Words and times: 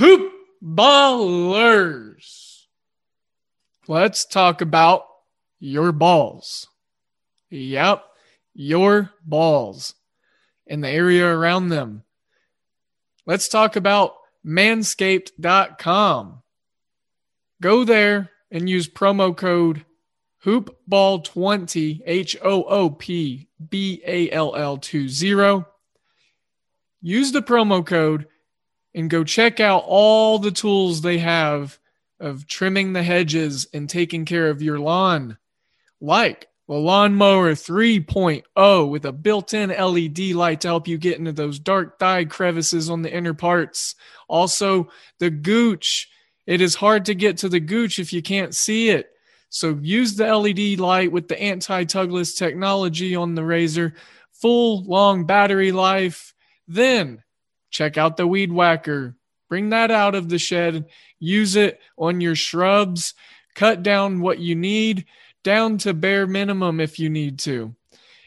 Hoop 0.00 0.32
ballers. 0.64 2.64
Let's 3.86 4.24
talk 4.24 4.62
about 4.62 5.04
your 5.58 5.92
balls. 5.92 6.68
Yep, 7.50 8.02
your 8.54 9.10
balls 9.22 9.92
and 10.66 10.82
the 10.82 10.88
area 10.88 11.26
around 11.26 11.68
them. 11.68 12.04
Let's 13.26 13.46
talk 13.46 13.76
about 13.76 14.14
manscaped.com. 14.42 16.42
Go 17.60 17.84
there 17.84 18.30
and 18.50 18.70
use 18.70 18.88
promo 18.88 19.36
code 19.36 19.84
hoopball20 20.46 22.00
H 22.06 22.38
O 22.42 22.62
O 22.62 22.88
P 22.88 23.48
B 23.68 24.00
A 24.06 24.30
L 24.30 24.56
L 24.56 24.78
20. 24.78 25.66
Use 27.02 27.32
the 27.32 27.42
promo 27.42 27.84
code 27.84 28.26
and 28.94 29.10
go 29.10 29.24
check 29.24 29.60
out 29.60 29.84
all 29.86 30.38
the 30.38 30.50
tools 30.50 31.00
they 31.00 31.18
have 31.18 31.78
of 32.18 32.46
trimming 32.46 32.92
the 32.92 33.02
hedges 33.02 33.66
and 33.72 33.88
taking 33.88 34.24
care 34.24 34.50
of 34.50 34.62
your 34.62 34.78
lawn, 34.78 35.38
like 36.00 36.48
the 36.70 36.76
Lawnmower 36.76 37.54
3.0 37.54 38.90
with 38.90 39.04
a 39.04 39.10
built 39.10 39.54
in 39.54 39.70
LED 39.70 40.36
light 40.36 40.60
to 40.60 40.68
help 40.68 40.86
you 40.86 40.98
get 40.98 41.18
into 41.18 41.32
those 41.32 41.58
dark 41.58 41.98
dye 41.98 42.24
crevices 42.24 42.88
on 42.88 43.02
the 43.02 43.12
inner 43.12 43.34
parts. 43.34 43.96
Also, 44.28 44.88
the 45.18 45.30
Gooch. 45.30 46.08
It 46.46 46.60
is 46.60 46.76
hard 46.76 47.06
to 47.06 47.14
get 47.14 47.38
to 47.38 47.48
the 47.48 47.58
Gooch 47.58 47.98
if 47.98 48.12
you 48.12 48.22
can't 48.22 48.54
see 48.54 48.90
it. 48.90 49.10
So 49.48 49.80
use 49.82 50.14
the 50.14 50.32
LED 50.32 50.78
light 50.78 51.10
with 51.10 51.26
the 51.26 51.40
anti 51.40 51.84
tugless 51.84 52.36
technology 52.36 53.16
on 53.16 53.34
the 53.34 53.44
razor, 53.44 53.94
full 54.30 54.84
long 54.84 55.26
battery 55.26 55.72
life. 55.72 56.34
Then 56.68 57.24
check 57.70 57.96
out 57.96 58.16
the 58.16 58.26
weed 58.26 58.52
whacker. 58.52 59.16
Bring 59.48 59.70
that 59.70 59.90
out 59.90 60.14
of 60.14 60.28
the 60.28 60.38
shed. 60.38 60.86
Use 61.18 61.56
it 61.56 61.80
on 61.98 62.20
your 62.20 62.36
shrubs. 62.36 63.14
Cut 63.54 63.82
down 63.82 64.20
what 64.20 64.38
you 64.38 64.54
need 64.54 65.06
down 65.42 65.78
to 65.78 65.94
bare 65.94 66.26
minimum 66.26 66.80
if 66.80 66.98
you 66.98 67.10
need 67.10 67.38
to. 67.40 67.74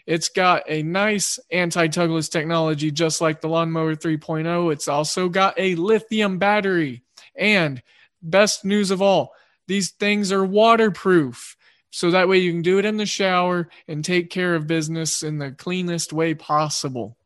It's 0.06 0.30
got 0.30 0.64
a 0.68 0.84
nice 0.84 1.40
anti 1.52 1.88
tugless 1.88 2.30
technology, 2.30 2.92
just 2.92 3.22
like 3.22 3.40
the 3.40 3.48
Lawnmower 3.48 3.96
3.0. 3.96 4.74
It's 4.74 4.88
also 4.88 5.30
got 5.30 5.54
a 5.58 5.76
lithium 5.76 6.40
battery. 6.40 7.04
And 7.36 7.82
best 8.22 8.66
news 8.66 8.92
of 8.92 9.02
all, 9.02 9.34
these 9.68 9.92
things 9.92 10.32
are 10.32 10.46
waterproof. 10.46 11.56
So 11.90 12.12
that 12.12 12.28
way 12.28 12.40
you 12.40 12.52
can 12.52 12.64
do 12.64 12.80
it 12.80 12.86
in 12.86 12.98
the 12.98 13.06
shower 13.06 13.70
and 13.88 14.04
take 14.04 14.30
care 14.30 14.56
of 14.56 14.68
business 14.68 15.24
in 15.24 15.38
the 15.38 15.52
cleanest 15.52 16.12
way 16.12 16.34
possible. 16.34 17.18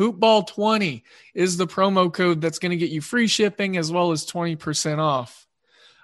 Hoopball20 0.00 1.02
is 1.34 1.58
the 1.58 1.66
promo 1.66 2.10
code 2.10 2.40
that's 2.40 2.58
going 2.58 2.70
to 2.70 2.76
get 2.78 2.88
you 2.88 3.02
free 3.02 3.26
shipping 3.26 3.76
as 3.76 3.92
well 3.92 4.12
as 4.12 4.24
20% 4.24 4.98
off. 4.98 5.46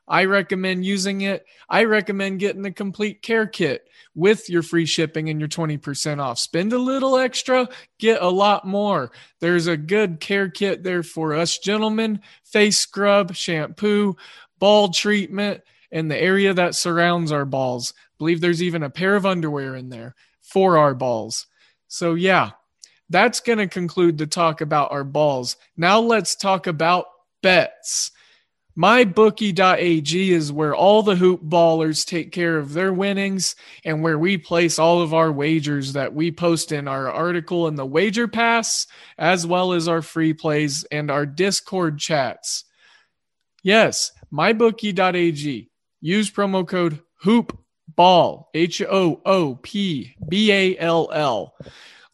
I 0.06 0.26
recommend 0.26 0.84
using 0.84 1.22
it. 1.22 1.46
I 1.68 1.84
recommend 1.84 2.38
getting 2.38 2.60
the 2.60 2.70
complete 2.70 3.22
care 3.22 3.46
kit 3.46 3.88
with 4.14 4.50
your 4.50 4.62
free 4.62 4.84
shipping 4.84 5.30
and 5.30 5.40
your 5.40 5.48
20% 5.48 6.20
off. 6.20 6.38
Spend 6.38 6.74
a 6.74 6.78
little 6.78 7.16
extra, 7.16 7.68
get 7.98 8.20
a 8.20 8.28
lot 8.28 8.66
more. 8.66 9.10
There's 9.40 9.66
a 9.66 9.78
good 9.78 10.20
care 10.20 10.50
kit 10.50 10.82
there 10.82 11.02
for 11.02 11.34
us 11.34 11.56
gentlemen 11.58 12.20
face 12.44 12.76
scrub, 12.76 13.34
shampoo, 13.34 14.16
ball 14.58 14.90
treatment, 14.90 15.62
and 15.90 16.10
the 16.10 16.20
area 16.20 16.52
that 16.52 16.74
surrounds 16.74 17.32
our 17.32 17.46
balls. 17.46 17.94
I 17.96 18.14
believe 18.18 18.42
there's 18.42 18.62
even 18.62 18.82
a 18.82 18.90
pair 18.90 19.16
of 19.16 19.24
underwear 19.24 19.74
in 19.74 19.88
there 19.88 20.14
for 20.42 20.76
our 20.76 20.94
balls. 20.94 21.46
So, 21.88 22.14
yeah, 22.14 22.50
that's 23.08 23.40
going 23.40 23.58
to 23.58 23.68
conclude 23.68 24.18
the 24.18 24.26
talk 24.26 24.60
about 24.60 24.92
our 24.92 25.04
balls. 25.04 25.56
Now 25.76 26.00
let's 26.00 26.34
talk 26.34 26.66
about 26.66 27.06
bets. 27.42 28.10
MyBookie.ag 28.76 30.32
is 30.32 30.52
where 30.52 30.74
all 30.74 31.02
the 31.02 31.16
hoop 31.16 31.42
ballers 31.42 32.04
take 32.04 32.30
care 32.30 32.58
of 32.58 32.74
their 32.74 32.92
winnings 32.92 33.56
and 33.84 34.02
where 34.02 34.18
we 34.18 34.36
place 34.36 34.78
all 34.78 35.00
of 35.00 35.14
our 35.14 35.32
wagers 35.32 35.94
that 35.94 36.12
we 36.12 36.30
post 36.30 36.72
in 36.72 36.86
our 36.86 37.10
article 37.10 37.68
in 37.68 37.76
the 37.76 37.86
Wager 37.86 38.28
Pass, 38.28 38.86
as 39.16 39.46
well 39.46 39.72
as 39.72 39.88
our 39.88 40.02
free 40.02 40.34
plays 40.34 40.84
and 40.90 41.10
our 41.10 41.24
Discord 41.24 41.98
chats. 41.98 42.64
Yes, 43.62 44.12
MyBookie.ag. 44.30 45.70
Use 46.02 46.30
promo 46.30 46.68
code 46.68 47.00
HOOPBALL, 47.24 48.48
H 48.52 48.82
O 48.82 49.22
O 49.24 49.54
P 49.54 50.14
B 50.28 50.52
A 50.52 50.78
L 50.78 51.10
L. 51.12 51.54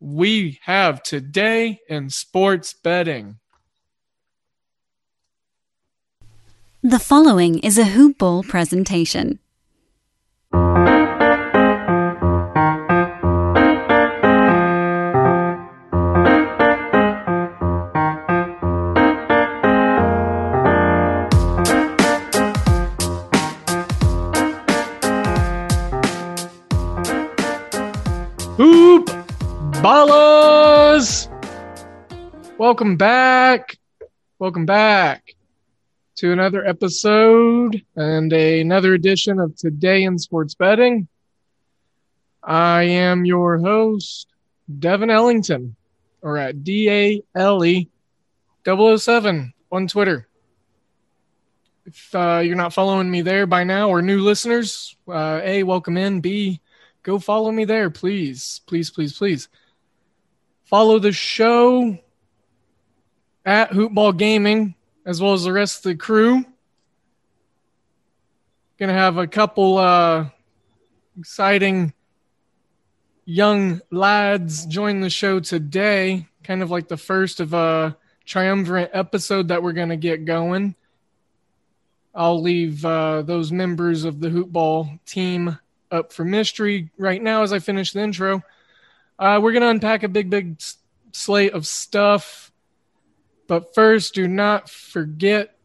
we 0.00 0.58
have 0.62 1.02
today 1.02 1.80
in 1.88 2.10
sports 2.10 2.74
betting. 2.74 3.38
The 6.82 7.00
following 7.00 7.58
is 7.58 7.76
a 7.76 7.84
Hoop 7.84 8.18
Ball 8.18 8.44
presentation. 8.44 9.40
Welcome 32.68 32.98
back. 32.98 33.78
Welcome 34.38 34.66
back 34.66 35.34
to 36.16 36.32
another 36.32 36.66
episode 36.66 37.82
and 37.96 38.30
another 38.30 38.92
edition 38.92 39.40
of 39.40 39.56
Today 39.56 40.02
in 40.02 40.18
Sports 40.18 40.54
Betting. 40.54 41.08
I 42.42 42.82
am 42.82 43.24
your 43.24 43.56
host, 43.56 44.26
Devin 44.78 45.08
Ellington, 45.08 45.76
or 46.20 46.36
at 46.36 46.62
D 46.62 46.90
A 46.90 47.22
L 47.34 47.64
E 47.64 47.88
007 48.66 49.54
on 49.72 49.86
Twitter. 49.86 50.28
If 51.86 52.14
uh, 52.14 52.42
you're 52.44 52.54
not 52.54 52.74
following 52.74 53.10
me 53.10 53.22
there 53.22 53.46
by 53.46 53.64
now, 53.64 53.88
or 53.88 54.02
new 54.02 54.20
listeners, 54.20 54.94
uh, 55.08 55.40
A, 55.42 55.62
welcome 55.62 55.96
in. 55.96 56.20
B, 56.20 56.60
go 57.02 57.18
follow 57.18 57.50
me 57.50 57.64
there, 57.64 57.88
please. 57.88 58.60
Please, 58.66 58.90
please, 58.90 59.16
please. 59.16 59.48
Follow 60.66 60.98
the 60.98 61.12
show 61.12 61.98
at 63.48 63.70
Hoopball 63.70 64.14
Gaming, 64.14 64.74
as 65.06 65.22
well 65.22 65.32
as 65.32 65.44
the 65.44 65.52
rest 65.54 65.78
of 65.78 65.84
the 65.84 65.96
crew. 65.96 66.44
Gonna 68.78 68.92
have 68.92 69.16
a 69.16 69.26
couple 69.26 69.78
uh, 69.78 70.26
exciting 71.18 71.94
young 73.24 73.80
lads 73.90 74.66
join 74.66 75.00
the 75.00 75.08
show 75.08 75.40
today. 75.40 76.26
Kind 76.44 76.62
of 76.62 76.70
like 76.70 76.88
the 76.88 76.98
first 76.98 77.40
of 77.40 77.54
a 77.54 77.96
triumvirate 78.26 78.90
episode 78.92 79.48
that 79.48 79.62
we're 79.62 79.72
gonna 79.72 79.96
get 79.96 80.26
going. 80.26 80.74
I'll 82.14 82.42
leave 82.42 82.84
uh, 82.84 83.22
those 83.22 83.50
members 83.50 84.04
of 84.04 84.20
the 84.20 84.28
hoopball 84.28 84.98
team 85.06 85.58
up 85.90 86.12
for 86.12 86.22
mystery 86.22 86.90
right 86.98 87.22
now 87.22 87.44
as 87.44 87.54
I 87.54 87.60
finish 87.60 87.92
the 87.92 88.00
intro. 88.00 88.42
Uh, 89.18 89.40
we're 89.42 89.54
gonna 89.54 89.70
unpack 89.70 90.02
a 90.02 90.08
big, 90.08 90.28
big 90.28 90.60
slate 91.12 91.54
of 91.54 91.66
stuff 91.66 92.47
but 93.48 93.74
first, 93.74 94.14
do 94.14 94.28
not 94.28 94.70
forget 94.70 95.56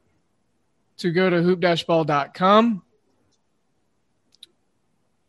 to 0.98 1.12
go 1.12 1.30
to 1.30 1.44
hoop-ball.com. 1.44 2.82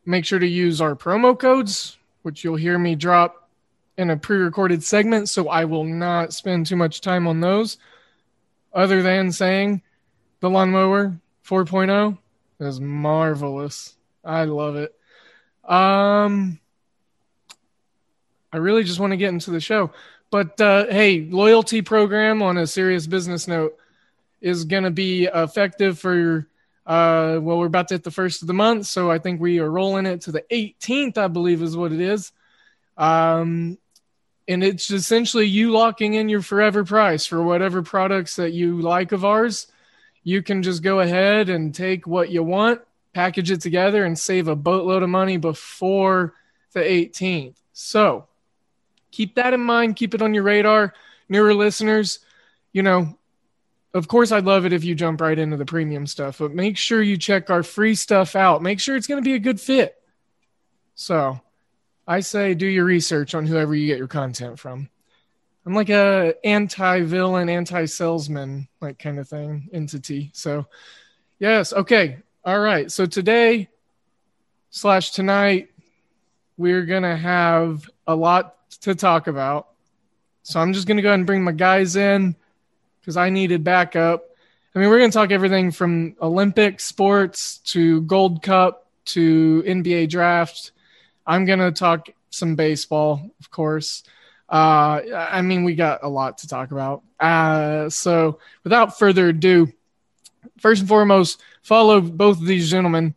Make 0.07 0.25
sure 0.25 0.39
to 0.39 0.47
use 0.47 0.81
our 0.81 0.95
promo 0.95 1.39
codes, 1.39 1.99
which 2.23 2.45
you'll 2.45 2.57
hear 2.57 2.79
me 2.79 2.95
drop 2.95 3.51
in 3.99 4.11
a 4.11 4.17
pre-recorded 4.17 4.83
segment, 4.83 5.29
so 5.29 5.49
I 5.49 5.67
will 5.67 5.85
not 5.85 6.33
spend 6.33 6.67
too 6.67 6.77
much 6.77 7.01
time 7.01 7.27
on 7.27 7.41
those 7.41 7.77
other 8.73 9.03
than 9.03 9.31
saying 9.33 9.83
the 10.41 10.51
lawnmower 10.51 11.19
4.0 11.47 12.19
is 12.61 12.81
marvelous. 12.81 13.97
I 14.25 14.45
love 14.45 14.77
it. 14.77 14.95
Um 15.65 16.59
I 18.53 18.59
really 18.59 18.85
just 18.85 19.01
want 19.01 19.13
to 19.13 19.17
get 19.17 19.31
into 19.31 19.51
the 19.51 19.61
show. 19.61 19.91
But 20.35 20.61
uh, 20.61 20.87
hey, 20.87 21.29
loyalty 21.31 21.81
program 21.81 22.43
on 22.43 22.59
a 22.59 22.67
serious 22.67 23.07
business 23.07 23.47
note 23.47 23.79
is 24.41 24.65
going 24.65 24.83
to 24.83 24.91
be 24.91 25.27
effective 25.27 26.01
for 26.01 26.49
uh, 26.85 27.39
well, 27.41 27.59
we're 27.59 27.67
about 27.67 27.87
to 27.87 27.95
hit 27.95 28.03
the 28.03 28.11
first 28.11 28.43
of 28.43 28.49
the 28.49 28.53
month, 28.53 28.87
so 28.87 29.09
I 29.13 29.21
think 29.21 29.41
we 29.41 29.61
are 29.61 29.71
rolling 29.71 30.07
it 30.07 30.23
to 30.23 30.33
the 30.33 30.43
18th, 30.51 31.19
I 31.19 31.29
believe 31.29 31.63
is 31.63 31.77
what 31.77 31.93
it 31.93 32.01
is. 32.01 32.33
Um, 32.97 33.79
and 34.49 34.65
it's 34.65 34.91
essentially 34.91 35.47
you 35.47 35.71
locking 35.71 36.15
in 36.15 36.29
your 36.29 36.43
forever 36.43 36.83
price 36.83 37.27
for 37.27 37.41
whatever 37.41 37.85
products 37.85 38.35
that 38.35 38.53
you 38.53 38.81
like 38.81 39.13
of 39.13 39.25
ours. 39.25 39.69
You 40.25 40.43
can 40.43 40.65
just 40.65 40.83
go 40.83 40.99
ahead 40.99 41.49
and 41.49 41.73
take 41.73 42.09
what 42.09 42.31
you 42.31 42.43
want, 42.43 42.81
package 43.13 43.53
it 43.53 43.61
together, 43.61 44.05
and 44.05 44.19
save 44.19 44.49
a 44.49 44.57
boatload 44.57 45.05
of 45.05 45.11
money 45.11 45.37
before 45.37 46.35
the 46.73 46.81
18th. 46.81 47.55
So 47.73 48.27
keep 49.15 49.37
that 49.37 49.55
in 49.55 49.61
mind. 49.61 49.97
Keep 49.97 50.15
it 50.15 50.23
on 50.23 50.35
your 50.35 50.43
radar. 50.43 50.93
Newer 51.29 51.55
listeners, 51.55 52.19
you 52.73 52.83
know, 52.83 53.17
of 53.95 54.09
course, 54.09 54.33
I'd 54.33 54.45
love 54.45 54.67
it 54.67 54.73
if 54.73 54.83
you 54.83 54.95
jump 54.97 55.21
right 55.21 55.39
into 55.39 55.57
the 55.57 55.65
premium 55.65 56.07
stuff, 56.07 56.39
but 56.39 56.53
make 56.53 56.77
sure 56.77 57.01
you 57.01 57.17
check 57.17 57.49
our 57.49 57.63
free 57.63 57.95
stuff 57.95 58.35
out. 58.35 58.61
Make 58.61 58.81
sure 58.81 58.97
it's 58.97 59.07
going 59.07 59.23
to 59.23 59.29
be 59.29 59.35
a 59.35 59.39
good 59.39 59.61
fit. 59.61 59.95
So 60.97 61.41
I 62.07 62.21
say 62.21 62.55
do 62.55 62.67
your 62.67 62.85
research 62.85 63.35
on 63.35 63.47
whoever 63.47 63.75
you 63.75 63.87
get 63.87 63.99
your 63.99 64.09
content 64.09 64.59
from. 64.59 64.91
I'm 65.65 65.75
like 65.75 65.91
a 65.91 66.35
anti-villain, 66.45 67.49
anti-salesman, 67.49 68.69
like 68.81 68.99
kind 68.99 69.19
of 69.19 69.29
thing 69.29 69.71
entity. 69.73 70.31
So 70.35 70.67
yes, 71.39 71.73
okay. 71.73 72.19
All 72.45 72.61
right. 72.61 72.91
So 72.91 73.07
today 73.07 73.69
slash 74.71 75.13
tonight, 75.13 75.71
we're 76.57 76.85
gonna 76.85 77.17
have 77.17 77.89
a 78.07 78.15
lot 78.15 78.64
to 78.79 78.95
talk 78.95 79.27
about. 79.27 79.69
So 80.43 80.61
I'm 80.61 80.73
just 80.73 80.87
going 80.87 80.99
to 80.99 81.03
go 81.03 81.09
ahead 81.09 81.21
and 81.21 81.27
bring 81.27 81.43
my 81.43 81.53
guys 81.53 81.97
in 81.97 82.37
because 83.01 83.17
I 83.17 83.31
needed 83.31 83.65
backup. 83.65 84.25
I 84.75 84.79
mean, 84.79 84.89
we're 84.89 84.99
going 84.99 85.11
to 85.11 85.17
talk 85.17 85.31
everything 85.31 85.71
from 85.71 86.17
Olympic 86.21 86.81
sports 86.81 87.59
to 87.59 88.03
Gold 88.03 88.43
Cup 88.43 88.89
to 89.07 89.63
NBA 89.63 90.11
draft. 90.11 90.73
I'm 91.27 91.45
going 91.45 91.61
to 91.61 91.73
talk 91.73 92.09
some 92.31 92.57
baseball, 92.57 93.31
of 93.41 93.51
course. 93.51 94.03
Uh, 94.49 95.01
I 95.15 95.43
mean, 95.43 95.65
we 95.65 95.75
got 95.75 96.01
a 96.03 96.09
lot 96.09 96.39
to 96.39 96.49
talk 96.49 96.71
about. 96.73 97.03
Uh, 97.19 97.89
so 97.89 98.39
without 98.65 98.99
further 98.99 99.29
ado, 99.29 99.73
first 100.59 100.81
and 100.81 100.89
foremost, 100.89 101.41
follow 101.63 102.01
both 102.01 102.39
of 102.39 102.47
these 102.47 102.71
gentlemen 102.71 103.15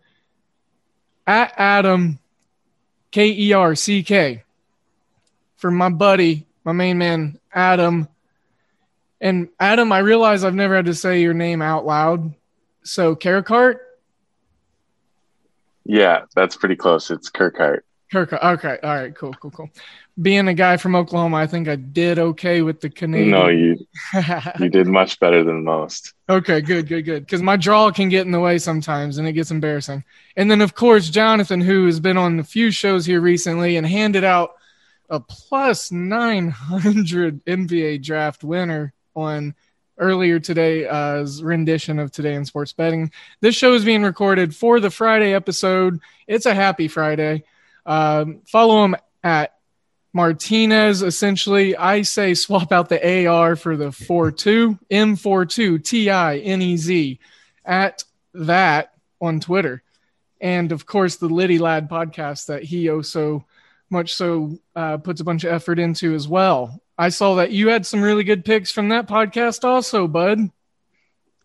at 1.25 1.53
Adam 1.57 2.19
K 3.11 3.29
E 3.31 3.53
R 3.53 3.75
C 3.75 4.03
K 4.03 4.43
for 5.57 5.71
my 5.71 5.89
buddy, 5.89 6.45
my 6.63 6.71
main 6.71 6.97
man, 6.97 7.39
Adam. 7.53 8.07
And 9.19 9.49
Adam, 9.59 9.91
I 9.91 9.99
realize 9.99 10.43
I've 10.43 10.55
never 10.55 10.75
had 10.75 10.85
to 10.85 10.93
say 10.93 11.21
your 11.21 11.33
name 11.33 11.61
out 11.61 11.85
loud. 11.85 12.33
So 12.83 13.15
Caricart? 13.15 13.79
Yeah, 15.85 16.25
that's 16.35 16.55
pretty 16.55 16.75
close. 16.75 17.09
It's 17.09 17.29
Kirkhart. 17.29 17.81
Kirkhart. 18.11 18.43
Okay. 18.43 18.77
All 18.83 18.95
right. 18.95 19.15
Cool. 19.15 19.33
Cool. 19.33 19.51
Cool. 19.51 19.69
Being 20.21 20.47
a 20.47 20.53
guy 20.53 20.77
from 20.77 20.95
Oklahoma, 20.95 21.37
I 21.37 21.47
think 21.47 21.67
I 21.67 21.75
did 21.75 22.19
okay 22.19 22.61
with 22.61 22.81
the 22.81 22.89
Canadian. 22.89 23.31
No, 23.31 23.47
you 23.47 23.77
you 24.59 24.69
did 24.69 24.87
much 24.87 25.19
better 25.19 25.43
than 25.43 25.63
most. 25.63 26.13
Okay. 26.29 26.61
Good. 26.61 26.87
Good. 26.87 27.03
Good. 27.03 27.25
Because 27.25 27.41
my 27.41 27.57
draw 27.57 27.91
can 27.91 28.09
get 28.09 28.25
in 28.25 28.31
the 28.31 28.39
way 28.39 28.57
sometimes, 28.57 29.17
and 29.17 29.27
it 29.27 29.33
gets 29.33 29.51
embarrassing. 29.51 30.03
And 30.35 30.49
then, 30.49 30.61
of 30.61 30.75
course, 30.75 31.09
Jonathan, 31.09 31.61
who 31.61 31.85
has 31.85 31.99
been 31.99 32.17
on 32.17 32.39
a 32.39 32.43
few 32.43 32.71
shows 32.71 33.05
here 33.05 33.21
recently 33.21 33.77
and 33.77 33.85
handed 33.85 34.23
out 34.23 34.51
a 35.09 35.19
plus 35.19 35.91
900 35.91 37.43
NBA 37.45 38.03
draft 38.03 38.43
winner 38.43 38.93
on 39.15 39.55
earlier 39.97 40.39
today's 40.39 41.41
rendition 41.41 41.99
of 41.99 42.11
Today 42.11 42.35
in 42.35 42.45
Sports 42.45 42.73
Betting. 42.73 43.11
This 43.41 43.55
show 43.55 43.73
is 43.73 43.85
being 43.85 44.03
recorded 44.03 44.55
for 44.55 44.79
the 44.79 44.91
Friday 44.91 45.33
episode. 45.33 45.99
It's 46.27 46.45
a 46.45 46.53
happy 46.53 46.87
Friday. 46.87 47.43
Um, 47.85 48.41
follow 48.45 48.85
him 48.85 48.95
at 49.23 49.55
Martinez. 50.13 51.01
Essentially, 51.01 51.75
I 51.75 52.01
say 52.03 52.33
swap 52.33 52.71
out 52.71 52.89
the 52.89 53.27
AR 53.27 53.55
for 53.55 53.77
the 53.77 53.91
42 53.91 54.77
M42 54.91 55.83
T 55.83 56.09
I 56.09 56.37
N 56.37 56.61
E 56.61 56.77
Z 56.77 57.19
at 57.65 58.03
that 58.33 58.93
on 59.21 59.39
Twitter. 59.39 59.83
And 60.39 60.71
of 60.71 60.85
course, 60.85 61.15
the 61.15 61.27
Liddy 61.27 61.57
Lad 61.57 61.89
podcast 61.89 62.47
that 62.47 62.63
he 62.63 62.89
also 62.89 63.45
much 63.89 64.13
so 64.13 64.57
uh, 64.75 64.97
puts 64.97 65.21
a 65.21 65.23
bunch 65.23 65.43
of 65.43 65.53
effort 65.53 65.79
into 65.79 66.13
as 66.13 66.27
well. 66.27 66.81
I 66.97 67.09
saw 67.09 67.35
that 67.35 67.51
you 67.51 67.69
had 67.69 67.85
some 67.85 68.01
really 68.01 68.23
good 68.23 68.43
picks 68.43 68.71
from 68.71 68.89
that 68.89 69.07
podcast, 69.07 69.63
also, 69.63 70.07
bud. 70.07 70.49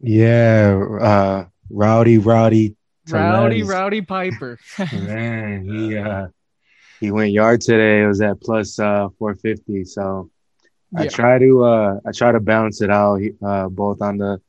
Yeah, 0.01 0.83
uh, 1.01 1.45
Rowdy, 1.71 2.19
Rowdy, 2.19 2.77
Rowdy, 3.09 3.63
Rowdy 3.63 4.01
Piper. 4.01 4.59
Man, 4.93 5.65
he 5.65 5.97
uh, 5.97 6.29
he 7.01 7.11
went 7.11 7.33
yard 7.33 7.61
today. 7.61 8.03
It 8.03 8.07
was 8.07 8.21
at 8.21 8.41
plus 8.41 8.79
uh, 8.79 9.09
450. 9.19 9.85
So 9.85 10.31
yeah. 10.93 11.01
I 11.01 11.07
try 11.09 11.39
to 11.39 11.65
uh, 11.65 12.01
I 12.07 12.13
try 12.13 12.33
to 12.33 12.41
balance 12.41 12.81
it 12.83 12.91
out 12.91 13.21
uh, 13.45 13.69
both 13.69 14.01
on 14.03 14.19
the 14.19 14.41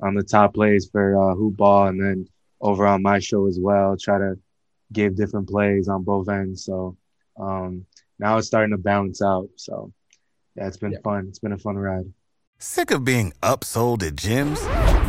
on 0.00 0.14
the 0.14 0.22
top 0.22 0.54
plays 0.54 0.88
for 0.90 1.16
uh, 1.16 1.34
hoop 1.34 1.56
ball 1.56 1.88
and 1.88 2.00
then 2.00 2.26
over 2.60 2.86
on 2.86 3.02
my 3.02 3.18
show 3.18 3.46
as 3.46 3.58
well. 3.60 3.96
Try 3.96 4.18
to 4.18 4.38
give 4.92 5.16
different 5.16 5.48
plays 5.48 5.88
on 5.88 6.02
both 6.02 6.28
ends. 6.28 6.64
So 6.64 6.96
um, 7.40 7.86
now 8.18 8.38
it's 8.38 8.46
starting 8.46 8.70
to 8.70 8.78
balance 8.78 9.22
out. 9.22 9.48
So 9.56 9.92
yeah, 10.56 10.66
it's 10.66 10.76
been 10.76 10.92
yeah. 10.92 10.98
fun. 11.02 11.26
It's 11.28 11.38
been 11.38 11.52
a 11.52 11.58
fun 11.58 11.76
ride. 11.76 12.12
Sick 12.58 12.90
of 12.90 13.04
being 13.04 13.32
upsold 13.42 14.02
at 14.02 14.16
gyms? 14.16 14.60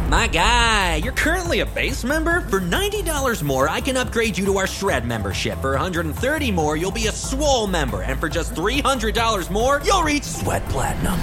My 0.10 0.28
guy, 0.28 0.98
you're 0.98 1.14
currently 1.14 1.62
a 1.62 1.66
base 1.66 2.04
member? 2.04 2.42
For 2.42 2.60
$90 2.60 3.44
more, 3.44 3.70
I 3.70 3.80
can 3.80 3.96
upgrade 3.96 4.38
you 4.38 4.46
to 4.46 4.58
our 4.58 4.68
Shred 4.68 5.06
membership. 5.06 5.60
For 5.60 5.72
130 5.72 6.52
more, 6.52 6.76
you'll 6.76 6.92
be 6.92 7.08
a 7.08 7.12
Swole 7.12 7.68
member. 7.68 8.02
And 8.02 8.20
for 8.20 8.28
just 8.28 8.54
$300 8.54 9.50
more, 9.50 9.82
you'll 9.86 10.04
reach 10.04 10.24
Sweat 10.24 10.66
Platinum. 10.70 11.14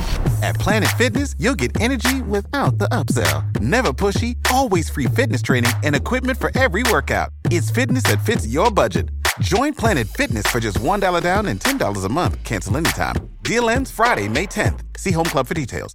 At 0.42 0.54
Planet 0.54 0.88
Fitness, 0.96 1.34
you'll 1.38 1.54
get 1.54 1.78
energy 1.80 2.22
without 2.22 2.78
the 2.78 2.88
upsell. 2.88 3.60
Never 3.60 3.92
pushy, 3.92 4.36
always 4.50 4.88
free 4.88 5.06
fitness 5.06 5.42
training 5.42 5.72
and 5.82 5.94
equipment 5.94 6.38
for 6.38 6.50
every 6.58 6.82
workout. 6.84 7.30
It's 7.50 7.70
fitness 7.70 8.04
that 8.04 8.24
fits 8.24 8.46
your 8.46 8.70
budget. 8.70 9.08
Join 9.40 9.72
Planet 9.72 10.08
Fitness 10.08 10.46
for 10.46 10.58
just 10.58 10.80
$1 10.80 11.22
down 11.22 11.46
and 11.46 11.60
$10 11.60 12.04
a 12.04 12.08
month. 12.08 12.42
Cancel 12.42 12.76
anytime. 12.76 13.14
Deal 13.42 13.70
ends 13.70 13.90
Friday, 13.90 14.28
May 14.28 14.46
10th. 14.46 14.80
See 14.98 15.12
Home 15.12 15.26
Club 15.26 15.46
for 15.46 15.54
details. 15.54 15.94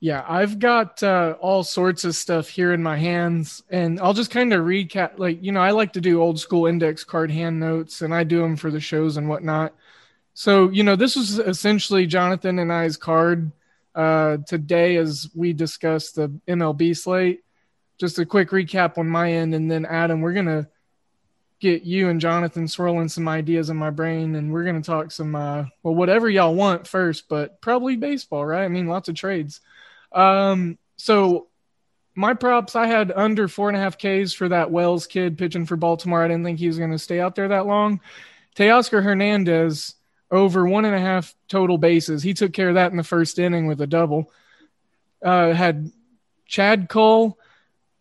Yeah, 0.00 0.24
I've 0.28 0.58
got 0.58 1.02
uh, 1.02 1.36
all 1.40 1.62
sorts 1.62 2.04
of 2.04 2.14
stuff 2.14 2.48
here 2.48 2.72
in 2.72 2.82
my 2.82 2.96
hands, 2.96 3.62
and 3.70 3.98
I'll 4.00 4.12
just 4.12 4.30
kind 4.30 4.52
of 4.52 4.64
recap. 4.64 5.12
Like, 5.18 5.42
you 5.42 5.52
know, 5.52 5.60
I 5.60 5.70
like 5.70 5.92
to 5.94 6.00
do 6.00 6.20
old 6.20 6.38
school 6.38 6.66
index 6.66 7.02
card 7.02 7.30
hand 7.30 7.58
notes, 7.58 8.02
and 8.02 8.12
I 8.12 8.24
do 8.24 8.40
them 8.40 8.56
for 8.56 8.70
the 8.70 8.80
shows 8.80 9.16
and 9.16 9.28
whatnot. 9.28 9.72
So, 10.34 10.68
you 10.68 10.82
know, 10.82 10.96
this 10.96 11.16
was 11.16 11.38
essentially 11.38 12.06
Jonathan 12.06 12.58
and 12.58 12.72
I's 12.72 12.96
card 12.96 13.52
uh, 13.94 14.38
today 14.46 14.96
as 14.96 15.30
we 15.34 15.54
discuss 15.54 16.10
the 16.10 16.28
MLB 16.46 16.96
slate. 16.96 17.42
Just 17.98 18.18
a 18.18 18.26
quick 18.26 18.50
recap 18.50 18.98
on 18.98 19.08
my 19.08 19.32
end, 19.32 19.54
and 19.54 19.70
then 19.70 19.86
Adam, 19.86 20.20
we're 20.20 20.34
gonna 20.34 20.68
get 21.60 21.82
you 21.82 22.08
and 22.08 22.20
Jonathan 22.20 22.68
swirling 22.68 23.08
some 23.08 23.28
ideas 23.28 23.70
in 23.70 23.76
my 23.76 23.90
brain, 23.90 24.34
and 24.34 24.52
we're 24.52 24.64
gonna 24.64 24.82
talk 24.82 25.10
some 25.10 25.34
uh, 25.34 25.64
well, 25.82 25.94
whatever 25.94 26.28
y'all 26.28 26.54
want 26.54 26.86
first, 26.86 27.28
but 27.28 27.60
probably 27.60 27.96
baseball, 27.96 28.44
right? 28.44 28.64
I 28.64 28.68
mean, 28.68 28.86
lots 28.86 29.08
of 29.08 29.14
trades. 29.14 29.60
Um, 30.12 30.78
so 30.96 31.48
my 32.16 32.32
props, 32.34 32.74
I 32.74 32.86
had 32.86 33.12
under 33.12 33.46
four 33.46 33.68
and 33.68 33.76
a 33.76 33.80
half 33.80 33.98
Ks 33.98 34.32
for 34.32 34.48
that 34.48 34.70
Wells 34.70 35.06
kid 35.06 35.36
pitching 35.36 35.66
for 35.66 35.76
Baltimore. 35.76 36.24
I 36.24 36.28
didn't 36.28 36.44
think 36.44 36.58
he 36.58 36.66
was 36.66 36.78
going 36.78 36.90
to 36.90 36.98
stay 36.98 37.20
out 37.20 37.34
there 37.34 37.48
that 37.48 37.66
long. 37.66 38.00
Teoscar 38.56 39.02
Hernandez 39.02 39.94
over 40.30 40.66
one 40.66 40.86
and 40.86 40.94
a 40.94 41.00
half 41.00 41.34
total 41.46 41.76
bases. 41.76 42.22
He 42.22 42.32
took 42.32 42.54
care 42.54 42.70
of 42.70 42.76
that 42.76 42.90
in 42.90 42.96
the 42.96 43.04
first 43.04 43.38
inning 43.38 43.66
with 43.66 43.82
a 43.82 43.86
double. 43.86 44.32
Uh, 45.22 45.52
had 45.52 45.92
Chad 46.46 46.88
Kuhl 46.88 47.38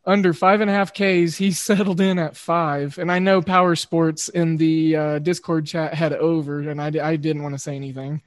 under 0.05 0.33
five 0.33 0.61
and 0.61 0.69
a 0.69 0.73
half 0.73 0.93
Ks. 0.93 1.35
He 1.35 1.51
settled 1.53 2.01
in 2.01 2.19
at 2.19 2.35
five. 2.35 2.97
And 2.97 3.11
I 3.11 3.19
know 3.19 3.41
Power 3.41 3.75
Sports 3.75 4.29
in 4.29 4.57
the 4.57 4.95
uh, 4.95 5.19
Discord 5.19 5.65
chat 5.65 5.93
had 5.93 6.13
over, 6.13 6.69
and 6.69 6.81
I, 6.81 6.91
I 7.01 7.15
didn't 7.15 7.43
want 7.43 7.55
to 7.55 7.59
say 7.59 7.75
anything. 7.75 8.21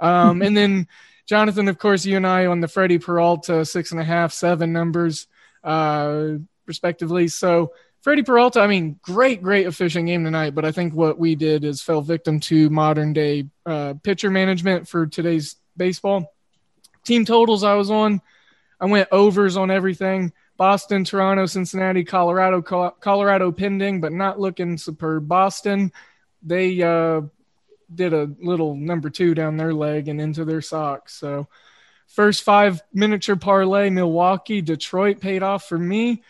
Um, 0.00 0.42
and 0.42 0.56
then 0.56 0.88
Jonathan, 1.26 1.68
of 1.68 1.78
course, 1.78 2.04
you 2.04 2.16
and 2.16 2.26
I 2.26 2.46
on 2.46 2.60
the 2.60 2.68
Freddie 2.68 2.98
Peralta 2.98 3.64
six 3.64 3.92
and 3.92 4.00
a 4.00 4.04
half, 4.04 4.32
seven 4.32 4.72
numbers, 4.72 5.26
uh, 5.62 6.32
respectively. 6.66 7.28
So 7.28 7.72
Freddie 8.02 8.22
Peralta, 8.22 8.60
I 8.60 8.66
mean, 8.66 9.00
great, 9.00 9.42
great 9.42 9.66
efficient 9.66 10.06
game 10.06 10.24
tonight, 10.24 10.54
but 10.54 10.66
I 10.66 10.72
think 10.72 10.92
what 10.92 11.18
we 11.18 11.34
did 11.34 11.64
is 11.64 11.80
fell 11.80 12.02
victim 12.02 12.38
to 12.40 12.68
modern 12.68 13.14
day 13.14 13.46
uh, 13.64 13.94
pitcher 14.02 14.30
management 14.30 14.86
for 14.86 15.06
today's 15.06 15.56
baseball. 15.74 16.30
Team 17.04 17.24
totals 17.24 17.64
I 17.64 17.74
was 17.74 17.90
on, 17.90 18.20
I 18.78 18.84
went 18.84 19.08
overs 19.10 19.56
on 19.56 19.70
everything. 19.70 20.34
Boston, 20.56 21.04
Toronto, 21.04 21.46
Cincinnati, 21.46 22.04
Colorado, 22.04 22.62
Colorado 23.00 23.50
pending, 23.52 24.00
but 24.00 24.12
not 24.12 24.38
looking 24.38 24.78
superb. 24.78 25.26
Boston, 25.26 25.92
they 26.42 26.80
uh, 26.82 27.22
did 27.92 28.12
a 28.12 28.30
little 28.40 28.76
number 28.76 29.10
two 29.10 29.34
down 29.34 29.56
their 29.56 29.74
leg 29.74 30.08
and 30.08 30.20
into 30.20 30.44
their 30.44 30.60
socks. 30.60 31.14
So, 31.14 31.48
first 32.06 32.42
five 32.44 32.82
miniature 32.92 33.36
parlay, 33.36 33.90
Milwaukee, 33.90 34.60
Detroit 34.60 35.20
paid 35.20 35.42
off 35.42 35.68
for 35.68 35.78
me. 35.78 36.22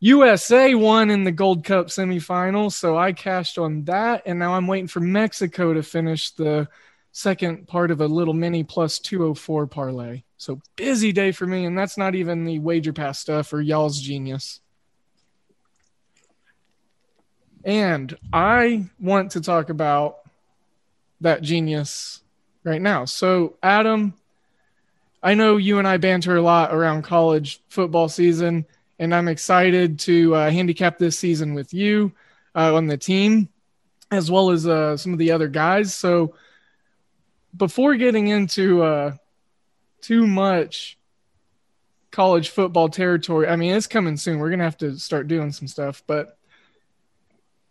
USA 0.00 0.74
won 0.74 1.10
in 1.10 1.24
the 1.24 1.32
Gold 1.32 1.64
Cup 1.64 1.88
semifinals, 1.88 2.72
so 2.72 2.96
I 2.96 3.12
cashed 3.12 3.58
on 3.58 3.84
that, 3.84 4.22
and 4.26 4.38
now 4.38 4.54
I'm 4.54 4.68
waiting 4.68 4.86
for 4.86 5.00
Mexico 5.00 5.74
to 5.74 5.82
finish 5.82 6.30
the 6.30 6.68
second 7.10 7.66
part 7.66 7.90
of 7.90 8.00
a 8.00 8.06
little 8.06 8.34
mini 8.34 8.62
plus 8.62 9.00
204 9.00 9.66
parlay. 9.66 10.22
So 10.38 10.60
busy 10.76 11.12
day 11.12 11.32
for 11.32 11.46
me, 11.46 11.66
and 11.66 11.76
that's 11.76 11.98
not 11.98 12.14
even 12.14 12.44
the 12.44 12.58
wager 12.60 12.92
pass 12.92 13.18
stuff 13.18 13.52
or 13.52 13.60
y'all's 13.60 14.00
genius. 14.00 14.60
And 17.64 18.16
I 18.32 18.86
want 18.98 19.32
to 19.32 19.40
talk 19.40 19.68
about 19.68 20.18
that 21.20 21.42
genius 21.42 22.22
right 22.64 22.80
now. 22.80 23.04
So, 23.04 23.56
Adam, 23.62 24.14
I 25.22 25.34
know 25.34 25.56
you 25.56 25.78
and 25.78 25.86
I 25.86 25.96
banter 25.96 26.36
a 26.36 26.42
lot 26.42 26.72
around 26.72 27.02
college 27.02 27.60
football 27.68 28.08
season 28.08 28.64
and 28.98 29.14
I'm 29.14 29.28
excited 29.28 29.98
to 30.00 30.34
uh, 30.34 30.50
handicap 30.50 30.98
this 30.98 31.18
season 31.18 31.54
with 31.54 31.72
you 31.72 32.12
uh, 32.54 32.74
on 32.74 32.86
the 32.86 32.96
team, 32.96 33.48
as 34.10 34.30
well 34.30 34.50
as 34.50 34.66
uh, 34.66 34.96
some 34.96 35.12
of 35.12 35.18
the 35.18 35.30
other 35.30 35.48
guys. 35.48 35.94
So, 35.94 36.34
before 37.56 37.94
getting 37.96 38.28
into 38.28 38.82
uh, 38.82 39.12
too 40.00 40.26
much 40.26 40.98
college 42.10 42.50
football 42.50 42.88
territory, 42.88 43.48
I 43.48 43.56
mean, 43.56 43.74
it's 43.74 43.86
coming 43.86 44.16
soon. 44.16 44.38
We're 44.38 44.50
gonna 44.50 44.64
have 44.64 44.78
to 44.78 44.98
start 44.98 45.28
doing 45.28 45.52
some 45.52 45.68
stuff, 45.68 46.02
but 46.06 46.38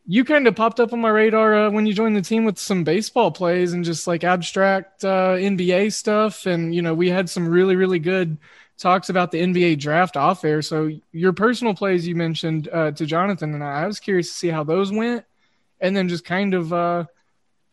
you 0.10 0.24
kind 0.24 0.48
of 0.48 0.56
popped 0.56 0.80
up 0.80 0.94
on 0.94 1.02
my 1.02 1.10
radar 1.10 1.54
uh, 1.54 1.70
when 1.70 1.86
you 1.86 1.94
joined 1.94 2.16
the 2.16 2.22
team 2.22 2.46
with 2.46 2.58
some 2.58 2.86
baseball 2.86 3.30
plays 3.30 3.74
and 3.74 3.84
just 3.84 4.08
like 4.08 4.24
abstract 4.24 5.04
uh, 5.04 5.36
NBA 5.36 5.92
stuff. 5.92 6.46
And, 6.46 6.74
you 6.74 6.82
know, 6.82 6.94
we 6.94 7.10
had 7.10 7.30
some 7.30 7.46
really, 7.46 7.76
really 7.76 8.00
good 8.00 8.38
talks 8.78 9.10
about 9.10 9.32
the 9.32 9.42
NBA 9.42 9.80
draft 9.80 10.16
off 10.16 10.46
air. 10.46 10.62
So 10.62 10.90
your 11.12 11.34
personal 11.34 11.74
plays 11.74 12.08
you 12.08 12.16
mentioned 12.16 12.70
uh, 12.72 12.92
to 12.92 13.06
Jonathan 13.06 13.54
and 13.54 13.64
I, 13.64 13.84
I 13.84 13.86
was 13.88 14.00
curious 14.00 14.30
to 14.30 14.34
see 14.34 14.48
how 14.48 14.64
those 14.64 14.94
went, 14.94 15.26
and 15.82 15.96
then 15.96 16.08
just 16.08 16.24
kind 16.24 16.54
of 16.54 16.72
uh, 16.72 17.06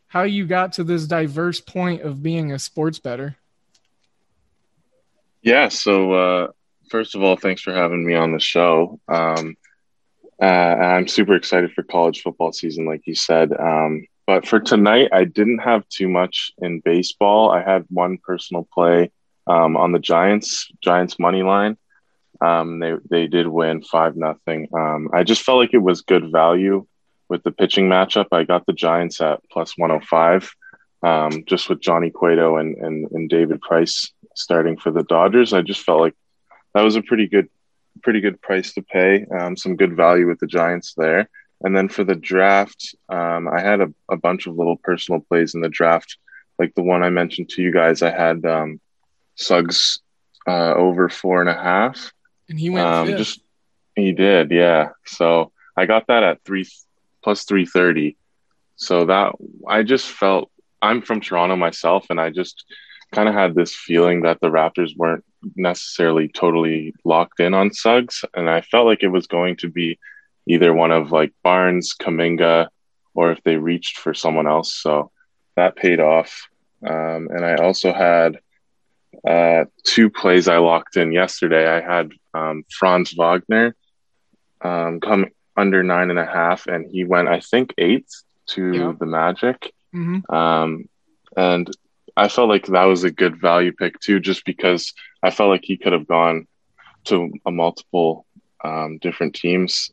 how 0.09 0.23
you 0.23 0.45
got 0.45 0.73
to 0.75 0.85
this 0.85 1.07
diverse 1.07 1.61
point 1.61 2.03
of 2.03 2.23
being 2.23 2.51
a 2.51 2.59
sports 2.59 2.99
better. 2.99 3.37
Yeah. 5.45 5.69
So 5.69 6.13
uh, 6.13 6.49
first 6.91 7.15
of 7.15 7.23
all, 7.23 7.37
thanks 7.37 7.61
for 7.61 7.73
having 7.73 8.05
me 8.05 8.15
on 8.15 8.33
the 8.33 8.41
show. 8.41 8.99
Um, 9.09 9.57
uh, 10.41 10.45
I'm 10.45 11.07
super 11.07 11.35
excited 11.35 11.73
for 11.73 11.83
college 11.83 12.23
football 12.23 12.53
season, 12.53 12.87
like 12.87 13.03
you 13.07 13.15
said. 13.15 13.53
Um, 13.53 14.07
but 14.27 14.47
for 14.47 14.59
tonight, 14.59 15.11
I 15.13 15.25
didn't 15.25 15.59
have 15.59 15.87
too 15.91 16.09
much 16.09 16.53
in 16.59 16.81
baseball. 16.81 17.51
I 17.51 17.63
had 17.63 17.85
one 17.91 18.17
personal 18.17 18.67
play 18.73 19.13
um, 19.47 19.77
on 19.77 19.93
the 19.93 19.99
Giants 19.99 20.67
Giants 20.83 21.19
money 21.19 21.43
line. 21.43 21.77
Um, 22.41 22.79
they 22.79 22.95
they 23.11 23.27
did 23.27 23.47
win 23.47 23.83
five 23.83 24.17
nothing. 24.17 24.69
Um, 24.75 25.11
I 25.13 25.25
just 25.25 25.43
felt 25.43 25.59
like 25.59 25.75
it 25.75 25.79
was 25.79 26.01
good 26.01 26.33
value 26.33 26.87
with 27.29 27.43
the 27.43 27.53
pitching 27.53 27.87
matchup. 27.87 28.29
I 28.33 28.45
got 28.45 28.65
the 28.65 28.73
Giants 28.73 29.21
at 29.21 29.41
plus 29.53 29.77
one 29.77 29.91
hundred 29.91 30.07
five, 30.07 30.51
um, 31.03 31.45
just 31.47 31.69
with 31.69 31.81
Johnny 31.81 32.11
Cueto 32.11 32.57
and, 32.57 32.77
and 32.79 33.11
and 33.13 33.29
David 33.29 33.61
Price 33.61 34.11
starting 34.35 34.77
for 34.77 34.91
the 34.91 35.05
Dodgers. 35.05 35.53
I 35.53 35.63
just 35.63 35.83
felt 35.83 36.01
like 36.01 36.15
that 36.75 36.83
was 36.83 36.97
a 36.97 37.03
pretty 37.03 37.27
good 37.27 37.49
pretty 38.03 38.21
good 38.21 38.41
price 38.43 38.75
to 38.75 38.83
pay. 38.83 39.25
Um, 39.27 39.57
some 39.57 39.77
good 39.77 39.97
value 39.97 40.27
with 40.27 40.41
the 40.41 40.47
Giants 40.47 40.95
there. 40.97 41.29
And 41.63 41.77
then 41.77 41.89
for 41.89 42.05
the 42.05 42.17
draft, 42.17 42.95
um, 43.09 43.49
I 43.49 43.61
had 43.61 43.81
a, 43.81 43.93
a 44.11 44.17
bunch 44.17 44.47
of 44.47 44.57
little 44.57 44.77
personal 44.77 45.21
plays 45.21 45.55
in 45.55 45.61
the 45.61 45.69
draft, 45.69 46.19
like 46.59 46.75
the 46.75 46.83
one 46.83 47.03
I 47.03 47.11
mentioned 47.11 47.51
to 47.51 47.63
you 47.63 47.73
guys. 47.73 48.03
I 48.03 48.11
had 48.11 48.45
um, 48.45 48.81
Suggs 49.37 50.01
uh, 50.47 50.75
over 50.75 51.09
four 51.09 51.41
and 51.41 51.49
a 51.49 51.55
half. 51.55 52.13
And 52.49 52.59
he 52.59 52.69
went 52.69 52.87
um, 52.87 53.17
just 53.17 53.41
he 53.97 54.13
did, 54.13 54.51
yeah. 54.51 54.91
So 55.07 55.53
I 55.77 55.87
got 55.87 56.09
that 56.09 56.23
at 56.23 56.45
three 56.45 56.69
plus 57.23 57.45
three 57.45 57.65
thirty. 57.65 58.17
So 58.77 59.07
that 59.07 59.33
I 59.67 59.83
just 59.83 60.07
felt 60.07 60.51
I'm 60.83 61.01
from 61.01 61.21
Toronto 61.21 61.57
myself, 61.57 62.07
and 62.11 62.21
I 62.21 62.31
just 62.31 62.65
kind 63.15 63.29
of 63.29 63.35
had 63.35 63.55
this 63.55 63.75
feeling 63.75 64.23
that 64.23 64.41
the 64.41 64.49
Raptors 64.49 64.97
weren't 64.97 65.25
necessarily 65.57 66.29
totally 66.29 66.95
locked 67.05 67.41
in 67.41 67.55
on 67.55 67.73
Suggs, 67.73 68.25
and 68.35 68.49
I 68.51 68.61
felt 68.61 68.87
like 68.87 69.03
it 69.03 69.09
was 69.09 69.27
going 69.27 69.57
to 69.59 69.69
be 69.69 69.99
either 70.47 70.75
one 70.75 70.91
of 70.91 71.13
like 71.13 71.33
Barnes, 71.43 71.95
Kuminga, 71.99 72.69
or 73.15 73.33
if 73.33 73.43
they 73.45 73.57
reached 73.57 73.99
for 73.99 74.15
someone 74.15 74.47
else. 74.47 74.75
So 74.75 75.11
that 75.57 75.77
paid 75.77 76.01
off. 76.01 76.49
Um, 76.87 77.29
and 77.31 77.45
I 77.45 77.57
also 77.57 77.93
had 77.93 78.41
uh, 79.27 79.65
two 79.85 80.11
plays 80.11 80.49
I 80.49 80.59
locked 80.59 80.97
in 80.97 81.13
yesterday. 81.13 81.67
I 81.67 81.81
had 81.81 82.13
um, 82.35 82.65
Franz 82.71 83.15
Wagner 83.17 83.75
um, 84.61 85.01
come 85.01 85.27
under 85.57 85.83
nine 85.83 86.11
and 86.11 86.19
a 86.19 86.27
half, 86.27 86.67
and 86.67 86.87
he 86.91 87.05
went, 87.05 87.29
I 87.29 87.41
think, 87.41 87.73
eighth 87.79 88.25
to 88.49 88.73
yeah. 88.73 88.93
the 88.99 89.07
Magic. 89.07 89.73
Mm-hmm. 89.95 90.35
Um, 90.35 90.89
and 91.37 91.71
I 92.17 92.29
felt 92.29 92.49
like 92.49 92.67
that 92.67 92.85
was 92.85 93.05
a 93.05 93.11
good 93.11 93.41
value 93.41 93.73
pick 93.73 93.99
too, 94.01 94.21
just 94.21 94.45
because 94.45 94.93
I 95.23 95.31
felt 95.31 95.51
like 95.51 95.65
he 95.65 95.77
could 95.77 95.93
have 95.93 96.07
gone 96.07 96.47
to 97.05 97.33
a 97.45 97.51
multiple 97.51 98.27
um, 98.65 98.99
different 98.99 99.35
teams. 99.35 99.91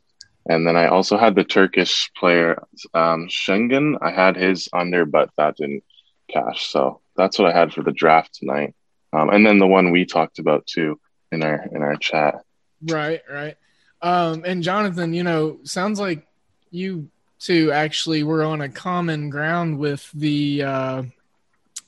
And 0.48 0.66
then 0.66 0.76
I 0.76 0.86
also 0.86 1.18
had 1.18 1.34
the 1.34 1.44
Turkish 1.44 2.10
player 2.16 2.62
um, 2.94 3.28
Sengun. 3.28 3.98
I 4.00 4.10
had 4.10 4.36
his 4.36 4.68
under, 4.72 5.04
but 5.04 5.30
that 5.36 5.56
didn't 5.56 5.84
cash. 6.28 6.66
So 6.68 7.00
that's 7.16 7.38
what 7.38 7.52
I 7.52 7.58
had 7.58 7.72
for 7.72 7.82
the 7.82 7.92
draft 7.92 8.34
tonight 8.34 8.74
um, 9.12 9.28
and 9.28 9.44
then 9.44 9.58
the 9.58 9.66
one 9.66 9.90
we 9.90 10.04
talked 10.04 10.38
about 10.38 10.66
too 10.66 10.98
in 11.30 11.42
our 11.42 11.68
in 11.72 11.82
our 11.82 11.96
chat. 11.96 12.42
Right, 12.82 13.22
right. 13.30 13.56
Um, 14.00 14.42
and 14.44 14.62
Jonathan, 14.62 15.14
you 15.14 15.22
know, 15.22 15.58
sounds 15.64 16.00
like 16.00 16.26
you 16.70 17.08
two 17.38 17.70
actually 17.72 18.22
were 18.22 18.42
on 18.42 18.60
a 18.60 18.68
common 18.68 19.30
ground 19.30 19.78
with 19.78 20.10
the 20.12 20.62
uh, 20.62 21.02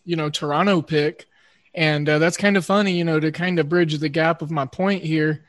you 0.04 0.16
know 0.16 0.30
Toronto 0.30 0.82
pick, 0.82 1.26
and 1.74 2.08
uh, 2.08 2.18
that's 2.18 2.36
kind 2.36 2.56
of 2.56 2.64
funny, 2.64 2.96
you 2.96 3.04
know, 3.04 3.20
to 3.20 3.32
kind 3.32 3.58
of 3.58 3.68
bridge 3.68 3.98
the 3.98 4.08
gap 4.08 4.42
of 4.42 4.50
my 4.50 4.66
point 4.66 5.02
here. 5.02 5.44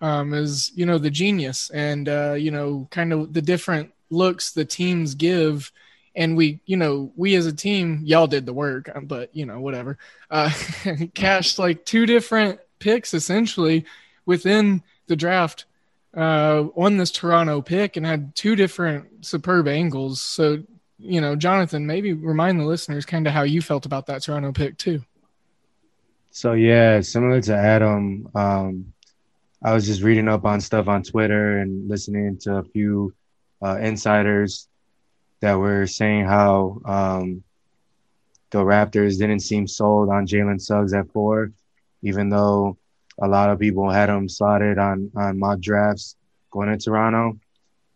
Um, 0.00 0.34
is 0.34 0.70
you 0.74 0.86
know 0.86 0.98
the 0.98 1.10
genius 1.10 1.70
and 1.70 2.08
uh, 2.08 2.34
you 2.34 2.50
know 2.50 2.88
kind 2.90 3.12
of 3.12 3.32
the 3.32 3.42
different 3.42 3.92
looks 4.10 4.52
the 4.52 4.64
teams 4.64 5.14
give 5.14 5.72
and 6.14 6.36
we 6.36 6.60
you 6.66 6.76
know 6.76 7.12
we 7.16 7.34
as 7.34 7.46
a 7.46 7.52
team 7.52 8.00
y'all 8.04 8.26
did 8.26 8.46
the 8.46 8.52
work 8.52 8.88
um, 8.94 9.06
but 9.06 9.34
you 9.34 9.46
know 9.46 9.60
whatever 9.60 9.98
uh 10.30 10.50
cashed 11.14 11.58
like 11.58 11.84
two 11.84 12.06
different 12.06 12.60
picks 12.78 13.14
essentially 13.14 13.84
within 14.26 14.82
the 15.06 15.16
draft 15.16 15.64
uh 16.16 16.64
on 16.76 16.96
this 16.96 17.10
toronto 17.10 17.60
pick 17.60 17.96
and 17.96 18.06
had 18.06 18.34
two 18.34 18.56
different 18.56 19.24
superb 19.24 19.66
angles 19.66 20.20
so 20.20 20.62
you 21.04 21.20
know 21.20 21.36
jonathan 21.36 21.86
maybe 21.86 22.12
remind 22.12 22.58
the 22.58 22.64
listeners 22.64 23.04
kind 23.04 23.26
of 23.26 23.32
how 23.32 23.42
you 23.42 23.60
felt 23.60 23.86
about 23.86 24.06
that 24.06 24.22
toronto 24.22 24.52
pick 24.52 24.76
too 24.78 25.02
so 26.30 26.52
yeah 26.52 27.00
similar 27.00 27.40
to 27.40 27.54
adam 27.54 28.28
um 28.34 28.92
i 29.62 29.72
was 29.72 29.86
just 29.86 30.02
reading 30.02 30.28
up 30.28 30.44
on 30.44 30.60
stuff 30.60 30.88
on 30.88 31.02
twitter 31.02 31.58
and 31.58 31.88
listening 31.88 32.36
to 32.38 32.56
a 32.56 32.64
few 32.64 33.12
uh, 33.62 33.78
insiders 33.78 34.68
that 35.40 35.54
were 35.54 35.86
saying 35.86 36.24
how 36.24 36.80
um, 36.84 37.42
the 38.50 38.58
Raptors 38.58 39.18
didn't 39.18 39.40
seem 39.40 39.66
sold 39.66 40.08
on 40.08 40.26
Jalen 40.26 40.60
Suggs 40.60 40.94
at 40.94 41.10
four, 41.12 41.52
even 42.02 42.28
though 42.28 42.78
a 43.20 43.28
lot 43.28 43.50
of 43.50 43.58
people 43.58 43.90
had 43.90 44.08
him 44.08 44.28
slotted 44.28 44.78
on 44.78 45.10
on 45.16 45.38
mock 45.38 45.60
drafts 45.60 46.16
going 46.50 46.68
to 46.68 46.76
Toronto. 46.76 47.38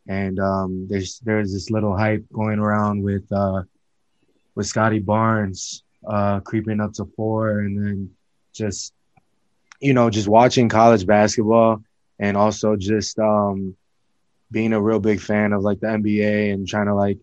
And 0.08 0.38
um, 0.40 0.86
there's 0.88 1.20
there's 1.20 1.52
this 1.52 1.70
little 1.70 1.96
hype 1.96 2.24
going 2.32 2.58
around 2.58 3.02
with 3.02 3.30
uh, 3.30 3.62
with 4.54 4.66
Scottie 4.66 5.00
Barnes 5.00 5.84
uh, 6.06 6.40
creeping 6.40 6.80
up 6.80 6.94
to 6.94 7.04
four, 7.16 7.60
and 7.60 7.78
then 7.78 8.10
just 8.54 8.94
you 9.80 9.92
know 9.92 10.10
just 10.10 10.26
watching 10.26 10.68
college 10.68 11.06
basketball 11.06 11.82
and 12.18 12.36
also 12.36 12.74
just 12.74 13.18
um, 13.18 13.76
being 14.50 14.72
a 14.72 14.80
real 14.80 14.98
big 14.98 15.20
fan 15.20 15.52
of 15.52 15.62
like 15.62 15.80
the 15.80 15.86
NBA 15.86 16.52
and 16.52 16.66
trying 16.66 16.86
to 16.86 16.94
like 16.94 17.18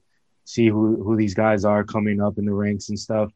see 0.46 0.68
who 0.70 1.04
who 1.04 1.18
these 1.18 1.34
guys 1.34 1.65
are 1.65 1.84
coming 1.84 2.22
up 2.22 2.38
in 2.38 2.46
the 2.46 2.54
ranks 2.54 2.89
and 2.89 3.00
stuff. 3.00 3.32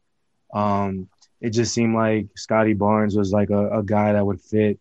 Um, 0.54 1.08
it 1.40 1.50
just 1.50 1.74
seemed 1.74 1.94
like 1.94 2.26
Scottie 2.36 2.74
Barnes 2.74 3.16
was 3.16 3.32
like 3.32 3.50
a, 3.50 3.78
a 3.78 3.82
guy 3.82 4.12
that 4.12 4.24
would 4.24 4.40
fit 4.40 4.78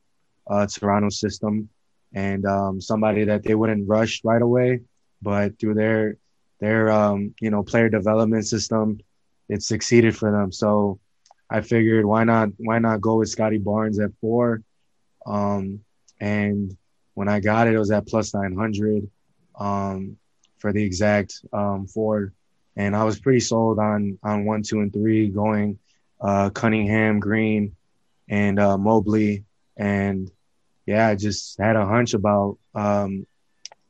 uh, 0.47 0.67
Toronto 0.67 1.09
system 1.09 1.69
and 2.13 2.45
um, 2.45 2.81
somebody 2.81 3.25
that 3.25 3.43
they 3.43 3.55
wouldn't 3.55 3.87
rush 3.87 4.21
right 4.23 4.41
away, 4.41 4.81
but 5.21 5.59
through 5.59 5.75
their 5.75 6.17
their 6.59 6.91
um, 6.91 7.33
you 7.39 7.49
know 7.49 7.63
player 7.63 7.89
development 7.89 8.47
system, 8.47 8.99
it 9.47 9.63
succeeded 9.63 10.15
for 10.15 10.31
them. 10.31 10.51
So 10.51 10.99
I 11.49 11.61
figured 11.61 12.05
why 12.05 12.23
not 12.23 12.49
why 12.57 12.79
not 12.79 13.01
go 13.01 13.17
with 13.17 13.29
Scotty 13.29 13.57
Barnes 13.57 13.99
at 13.99 14.11
four, 14.21 14.61
um, 15.25 15.81
and 16.19 16.75
when 17.13 17.27
I 17.27 17.39
got 17.39 17.67
it, 17.67 17.73
it 17.73 17.79
was 17.79 17.91
at 17.91 18.07
plus 18.07 18.33
nine 18.33 18.55
hundred. 18.55 19.09
Um, 19.55 20.17
for 20.59 20.71
the 20.73 20.83
exact 20.83 21.41
um, 21.51 21.87
four. 21.87 22.33
And 22.75 22.95
I 22.95 23.03
was 23.03 23.19
pretty 23.19 23.39
sold 23.39 23.79
on 23.79 24.19
on 24.23 24.45
one, 24.45 24.61
two, 24.61 24.79
and 24.79 24.93
three 24.93 25.29
going 25.29 25.79
uh, 26.21 26.49
Cunningham, 26.51 27.19
Green, 27.19 27.75
and 28.29 28.59
uh, 28.59 28.77
Mobley. 28.77 29.45
And 29.75 30.29
yeah, 30.89 31.07
I 31.07 31.13
just 31.13 31.59
had 31.59 31.75
a 31.75 31.85
hunch 31.85 32.15
about 32.15 32.57
um, 32.73 33.27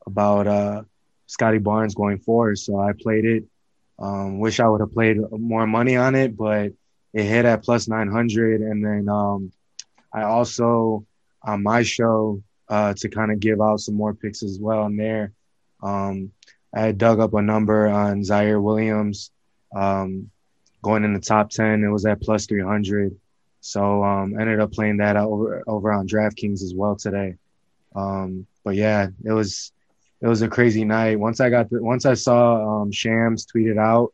about 0.06 0.46
uh, 0.46 0.82
Scottie 1.26 1.56
Barnes 1.56 1.94
going 1.94 2.18
forward. 2.18 2.58
So 2.58 2.78
I 2.78 2.92
played 2.92 3.24
it. 3.24 3.44
Um, 3.98 4.38
wish 4.38 4.60
I 4.60 4.68
would 4.68 4.82
have 4.82 4.92
played 4.92 5.16
more 5.32 5.66
money 5.66 5.96
on 5.96 6.14
it, 6.14 6.36
but 6.36 6.72
it 7.14 7.24
hit 7.24 7.46
at 7.46 7.64
plus 7.64 7.88
900. 7.88 8.60
And 8.60 8.84
then 8.84 9.08
um, 9.08 9.50
I 10.12 10.24
also, 10.24 11.06
on 11.42 11.62
my 11.62 11.82
show, 11.84 12.42
uh, 12.68 12.92
to 12.98 13.08
kind 13.08 13.32
of 13.32 13.40
give 13.40 13.62
out 13.62 13.80
some 13.80 13.94
more 13.94 14.12
picks 14.12 14.42
as 14.42 14.58
well 14.60 14.84
in 14.84 14.96
there, 14.98 15.32
um, 15.82 16.32
I 16.74 16.80
had 16.80 16.98
dug 16.98 17.18
up 17.18 17.32
a 17.32 17.40
number 17.40 17.88
on 17.88 18.20
Ziaire 18.20 18.62
Williams 18.62 19.30
um, 19.74 20.30
going 20.82 21.04
in 21.04 21.14
the 21.14 21.20
top 21.20 21.48
10. 21.48 21.82
It 21.82 21.88
was 21.88 22.04
at 22.04 22.20
plus 22.20 22.44
300. 22.44 23.16
So 23.60 24.02
um, 24.02 24.38
ended 24.38 24.60
up 24.60 24.72
playing 24.72 24.98
that 24.98 25.16
over 25.16 25.62
over 25.66 25.92
on 25.92 26.08
DraftKings 26.08 26.62
as 26.62 26.74
well 26.74 26.96
today. 26.96 27.36
Um, 27.94 28.46
but 28.64 28.74
yeah, 28.74 29.08
it 29.24 29.32
was 29.32 29.72
it 30.20 30.26
was 30.26 30.42
a 30.42 30.48
crazy 30.48 30.84
night. 30.84 31.18
Once 31.18 31.40
I 31.40 31.50
got 31.50 31.70
the, 31.70 31.82
once 31.82 32.06
I 32.06 32.14
saw 32.14 32.82
um, 32.82 32.92
Shams 32.92 33.46
tweeted 33.46 33.78
out, 33.78 34.12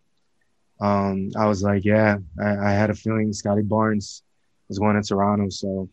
um, 0.81 1.31
I 1.37 1.47
was 1.47 1.63
like, 1.63 1.85
yeah, 1.85 2.19
I, 2.41 2.57
I, 2.57 2.73
had 2.73 2.91
a 2.91 2.95
feeling 2.95 3.33
Scotty 3.33 3.63
Barnes 3.63 4.23
was 4.69 4.79
going 4.79 5.01
to 5.01 5.03
Toronto. 5.03 5.49
So 5.49 5.89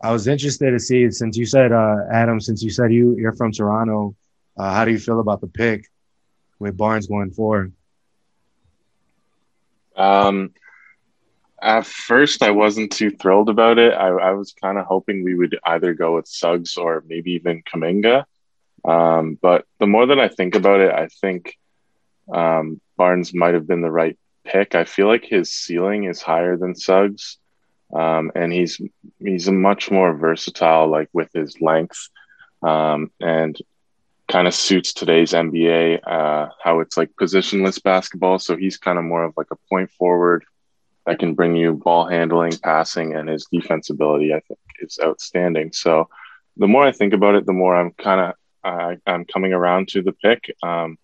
I 0.00 0.10
was 0.10 0.26
interested 0.26 0.72
to 0.72 0.80
see 0.80 1.10
since 1.10 1.36
you 1.36 1.46
said 1.46 1.72
uh, 1.72 1.96
Adam, 2.12 2.40
since 2.40 2.62
you 2.62 2.70
said 2.70 2.92
you 2.92 3.16
you're 3.16 3.34
from 3.34 3.52
Toronto, 3.52 4.16
uh, 4.56 4.74
how 4.74 4.84
do 4.84 4.90
you 4.90 4.98
feel 4.98 5.20
about 5.20 5.40
the 5.40 5.46
pick 5.46 5.86
with 6.58 6.76
Barnes 6.76 7.06
going 7.06 7.30
forward? 7.30 7.72
Um, 9.96 10.52
at 11.62 11.86
first, 11.86 12.42
I 12.42 12.50
wasn't 12.50 12.92
too 12.92 13.10
thrilled 13.10 13.48
about 13.48 13.78
it. 13.78 13.92
I, 13.92 14.08
I 14.08 14.30
was 14.32 14.52
kind 14.52 14.78
of 14.78 14.86
hoping 14.86 15.24
we 15.24 15.34
would 15.34 15.58
either 15.64 15.94
go 15.94 16.16
with 16.16 16.26
Suggs 16.26 16.76
or 16.76 17.04
maybe 17.06 17.32
even 17.32 17.62
Kuminga. 17.62 18.24
Um, 18.84 19.38
but 19.40 19.66
the 19.78 19.86
more 19.86 20.06
that 20.06 20.18
I 20.18 20.28
think 20.28 20.54
about 20.54 20.80
it, 20.80 20.92
I 20.92 21.08
think 21.20 21.58
um, 22.32 22.80
Barnes 22.96 23.34
might 23.34 23.54
have 23.54 23.66
been 23.66 23.82
the 23.82 23.90
right 23.90 24.18
pick. 24.44 24.74
I 24.74 24.84
feel 24.84 25.06
like 25.06 25.24
his 25.24 25.52
ceiling 25.52 26.04
is 26.04 26.22
higher 26.22 26.56
than 26.56 26.74
Suggs, 26.74 27.36
um, 27.92 28.32
and 28.34 28.52
he's 28.52 28.80
he's 29.18 29.48
a 29.48 29.52
much 29.52 29.90
more 29.90 30.14
versatile, 30.14 30.88
like 30.88 31.10
with 31.12 31.28
his 31.34 31.60
length. 31.60 32.08
Um, 32.62 33.10
and 33.20 33.56
kind 34.28 34.46
of 34.46 34.54
suits 34.54 34.92
today's 34.92 35.32
NBA, 35.32 36.06
uh, 36.06 36.50
how 36.62 36.80
it's 36.80 36.96
like 36.96 37.10
positionless 37.20 37.82
basketball. 37.82 38.38
So 38.38 38.56
he's 38.56 38.78
kind 38.78 38.98
of 38.98 39.04
more 39.04 39.24
of 39.24 39.34
like 39.36 39.48
a 39.50 39.56
point 39.68 39.90
forward 39.92 40.44
that 41.10 41.18
can 41.18 41.34
bring 41.34 41.56
you 41.56 41.72
ball 41.74 42.06
handling, 42.06 42.52
passing, 42.62 43.16
and 43.16 43.28
his 43.28 43.48
defensibility, 43.52 44.32
I 44.32 44.38
think, 44.46 44.60
is 44.78 44.96
outstanding. 45.02 45.72
So 45.72 46.08
the 46.56 46.68
more 46.68 46.86
I 46.86 46.92
think 46.92 47.12
about 47.14 47.34
it, 47.34 47.46
the 47.46 47.52
more 47.52 47.74
I'm 47.74 47.90
kind 47.90 48.20
of 48.20 48.34
uh, 48.62 48.94
I'm 49.06 49.24
coming 49.24 49.52
around 49.52 49.88
to 49.88 50.02
the 50.02 50.12
pick. 50.12 50.54
Um, 50.62 50.98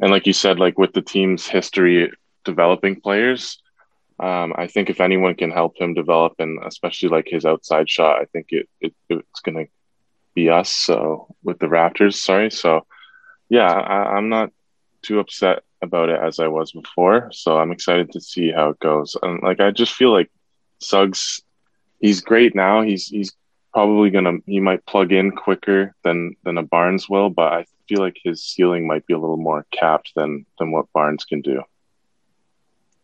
and 0.00 0.10
like 0.10 0.26
you 0.26 0.34
said, 0.34 0.58
like 0.58 0.78
with 0.78 0.92
the 0.92 1.00
team's 1.00 1.46
history 1.46 2.12
developing 2.44 3.00
players, 3.00 3.58
um, 4.20 4.52
I 4.54 4.66
think 4.66 4.90
if 4.90 5.00
anyone 5.00 5.34
can 5.34 5.50
help 5.50 5.80
him 5.80 5.94
develop, 5.94 6.34
and 6.38 6.58
especially 6.66 7.08
like 7.08 7.26
his 7.26 7.46
outside 7.46 7.88
shot, 7.88 8.20
I 8.20 8.26
think 8.26 8.48
it, 8.50 8.68
it 8.82 8.92
it's 9.08 9.40
going 9.40 9.64
to 9.64 9.72
be 10.34 10.50
us. 10.50 10.68
So 10.68 11.34
with 11.42 11.58
the 11.58 11.68
Raptors, 11.68 12.16
sorry. 12.16 12.50
So 12.50 12.84
yeah, 13.48 13.72
I, 13.72 14.16
I'm 14.16 14.28
not 14.28 14.50
too 15.00 15.20
upset 15.20 15.62
about 15.82 16.08
it 16.08 16.20
as 16.20 16.38
I 16.38 16.48
was 16.48 16.72
before. 16.72 17.30
So 17.32 17.58
I'm 17.58 17.72
excited 17.72 18.12
to 18.12 18.20
see 18.20 18.50
how 18.50 18.70
it 18.70 18.80
goes. 18.80 19.16
And 19.22 19.42
like 19.42 19.60
I 19.60 19.70
just 19.70 19.94
feel 19.94 20.12
like 20.12 20.30
Suggs, 20.80 21.42
he's 22.00 22.20
great 22.20 22.54
now. 22.54 22.82
He's 22.82 23.06
he's 23.06 23.32
probably 23.72 24.10
gonna 24.10 24.38
he 24.46 24.60
might 24.60 24.86
plug 24.86 25.12
in 25.12 25.32
quicker 25.32 25.94
than 26.04 26.36
than 26.44 26.58
a 26.58 26.62
Barnes 26.62 27.08
will, 27.08 27.30
but 27.30 27.52
I 27.52 27.66
feel 27.88 28.00
like 28.00 28.16
his 28.22 28.42
ceiling 28.42 28.86
might 28.86 29.06
be 29.06 29.14
a 29.14 29.18
little 29.18 29.36
more 29.36 29.66
capped 29.70 30.12
than 30.14 30.46
than 30.58 30.70
what 30.70 30.92
Barnes 30.92 31.24
can 31.24 31.40
do. 31.40 31.62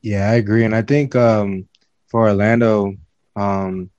Yeah, 0.00 0.30
I 0.30 0.34
agree, 0.34 0.64
and 0.64 0.74
I 0.74 0.82
think 0.82 1.16
um, 1.16 1.68
for 2.06 2.28
Orlando, 2.28 2.94
um, 3.34 3.90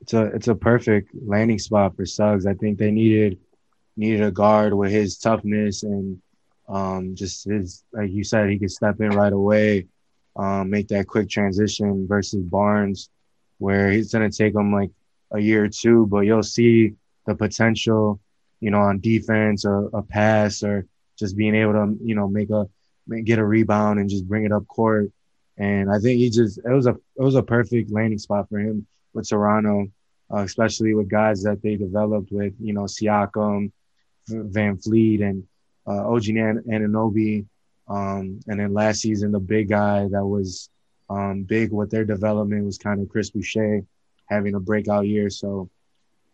it's 0.00 0.12
a 0.12 0.24
it's 0.26 0.48
a 0.48 0.54
perfect 0.54 1.10
landing 1.26 1.58
spot 1.58 1.96
for 1.96 2.04
Suggs. 2.04 2.46
I 2.46 2.54
think 2.54 2.78
they 2.78 2.90
needed 2.90 3.38
needed 3.96 4.22
a 4.22 4.30
guard 4.30 4.74
with 4.74 4.92
his 4.92 5.18
toughness 5.18 5.82
and 5.82 6.20
um, 6.68 7.14
just 7.14 7.44
his 7.44 7.84
like 7.92 8.10
you 8.10 8.24
said, 8.24 8.48
he 8.48 8.58
could 8.58 8.70
step 8.70 9.00
in 9.00 9.10
right 9.10 9.32
away, 9.32 9.86
um, 10.36 10.70
make 10.70 10.88
that 10.88 11.06
quick 11.06 11.28
transition 11.28 12.06
versus 12.06 12.42
Barnes, 12.42 13.10
where 13.58 13.90
he's 13.90 14.12
gonna 14.12 14.30
take 14.30 14.54
him 14.54 14.72
like 14.72 14.90
a 15.32 15.40
year 15.40 15.64
or 15.64 15.68
two, 15.68 16.06
but 16.06 16.20
you'll 16.20 16.42
see 16.42 16.94
the 17.26 17.34
potential, 17.34 18.20
you 18.60 18.70
know, 18.70 18.80
on 18.80 19.00
defense 19.00 19.64
or 19.64 19.86
a 19.92 20.02
pass 20.02 20.62
or 20.62 20.86
just 21.18 21.36
being 21.36 21.54
able 21.54 21.72
to, 21.72 21.98
you 22.02 22.14
know, 22.14 22.28
make 22.28 22.50
a 22.50 22.66
get 23.24 23.38
a 23.38 23.44
rebound 23.44 23.98
and 23.98 24.10
just 24.10 24.28
bring 24.28 24.44
it 24.44 24.52
up 24.52 24.66
court. 24.68 25.10
And 25.56 25.90
I 25.90 25.98
think 25.98 26.18
he 26.18 26.30
just 26.30 26.58
it 26.58 26.72
was 26.72 26.86
a 26.86 26.90
it 26.90 27.22
was 27.22 27.34
a 27.34 27.42
perfect 27.42 27.90
landing 27.90 28.18
spot 28.18 28.48
for 28.48 28.58
him 28.58 28.86
with 29.14 29.28
Toronto 29.28 29.90
uh, 30.32 30.38
especially 30.40 30.94
with 30.94 31.08
guys 31.08 31.42
that 31.42 31.62
they 31.62 31.76
developed 31.76 32.30
with, 32.30 32.54
you 32.60 32.72
know, 32.72 32.82
Siakam, 32.82 33.72
VanVleet, 34.28 35.22
and 35.22 35.44
uh, 35.88 36.08
OG 36.08 36.24
Anunoby. 36.24 37.46
Um, 37.88 38.40
and 38.46 38.60
then 38.60 38.74
last 38.74 39.00
season, 39.00 39.32
the 39.32 39.40
big 39.40 39.68
guy 39.70 40.06
that 40.08 40.24
was 40.24 40.68
um, 41.08 41.44
big 41.44 41.72
with 41.72 41.90
their 41.90 42.04
development 42.04 42.66
was 42.66 42.76
kind 42.78 43.00
of 43.00 43.08
Chris 43.08 43.30
Boucher 43.30 43.82
having 44.26 44.54
a 44.54 44.60
breakout 44.60 45.06
year. 45.06 45.30
So, 45.30 45.70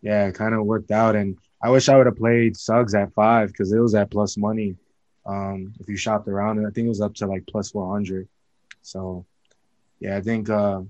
yeah, 0.02 0.26
it 0.26 0.34
kind 0.34 0.54
of 0.54 0.64
worked 0.64 0.90
out. 0.90 1.14
And 1.14 1.38
I 1.62 1.70
wish 1.70 1.88
I 1.88 1.96
would 1.96 2.06
have 2.06 2.16
played 2.16 2.56
Suggs 2.56 2.94
at 2.94 3.14
five 3.14 3.48
because 3.48 3.72
it 3.72 3.78
was 3.78 3.94
at 3.94 4.10
plus 4.10 4.36
money. 4.36 4.76
Um, 5.26 5.72
if 5.80 5.88
you 5.88 5.96
shopped 5.96 6.28
around, 6.28 6.58
and 6.58 6.66
I 6.66 6.70
think 6.70 6.86
it 6.86 6.90
was 6.90 7.00
up 7.00 7.14
to 7.14 7.26
like 7.26 7.46
plus 7.46 7.70
400. 7.70 8.28
So, 8.82 9.24
yeah, 10.00 10.18
I 10.18 10.20
think 10.20 10.50
uh, 10.50 10.82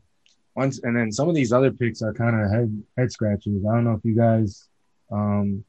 once 0.54 0.80
and 0.82 0.96
then 0.96 1.12
some 1.12 1.28
of 1.28 1.34
these 1.34 1.52
other 1.52 1.70
picks 1.70 2.02
are 2.02 2.12
kind 2.12 2.40
of 2.40 2.50
head 2.50 2.82
head 2.96 3.12
scratchers. 3.12 3.64
I 3.64 3.74
don't 3.74 3.84
know 3.84 3.92
if 3.92 4.04
you 4.04 4.16
guys 4.16 4.68
um 5.10 5.64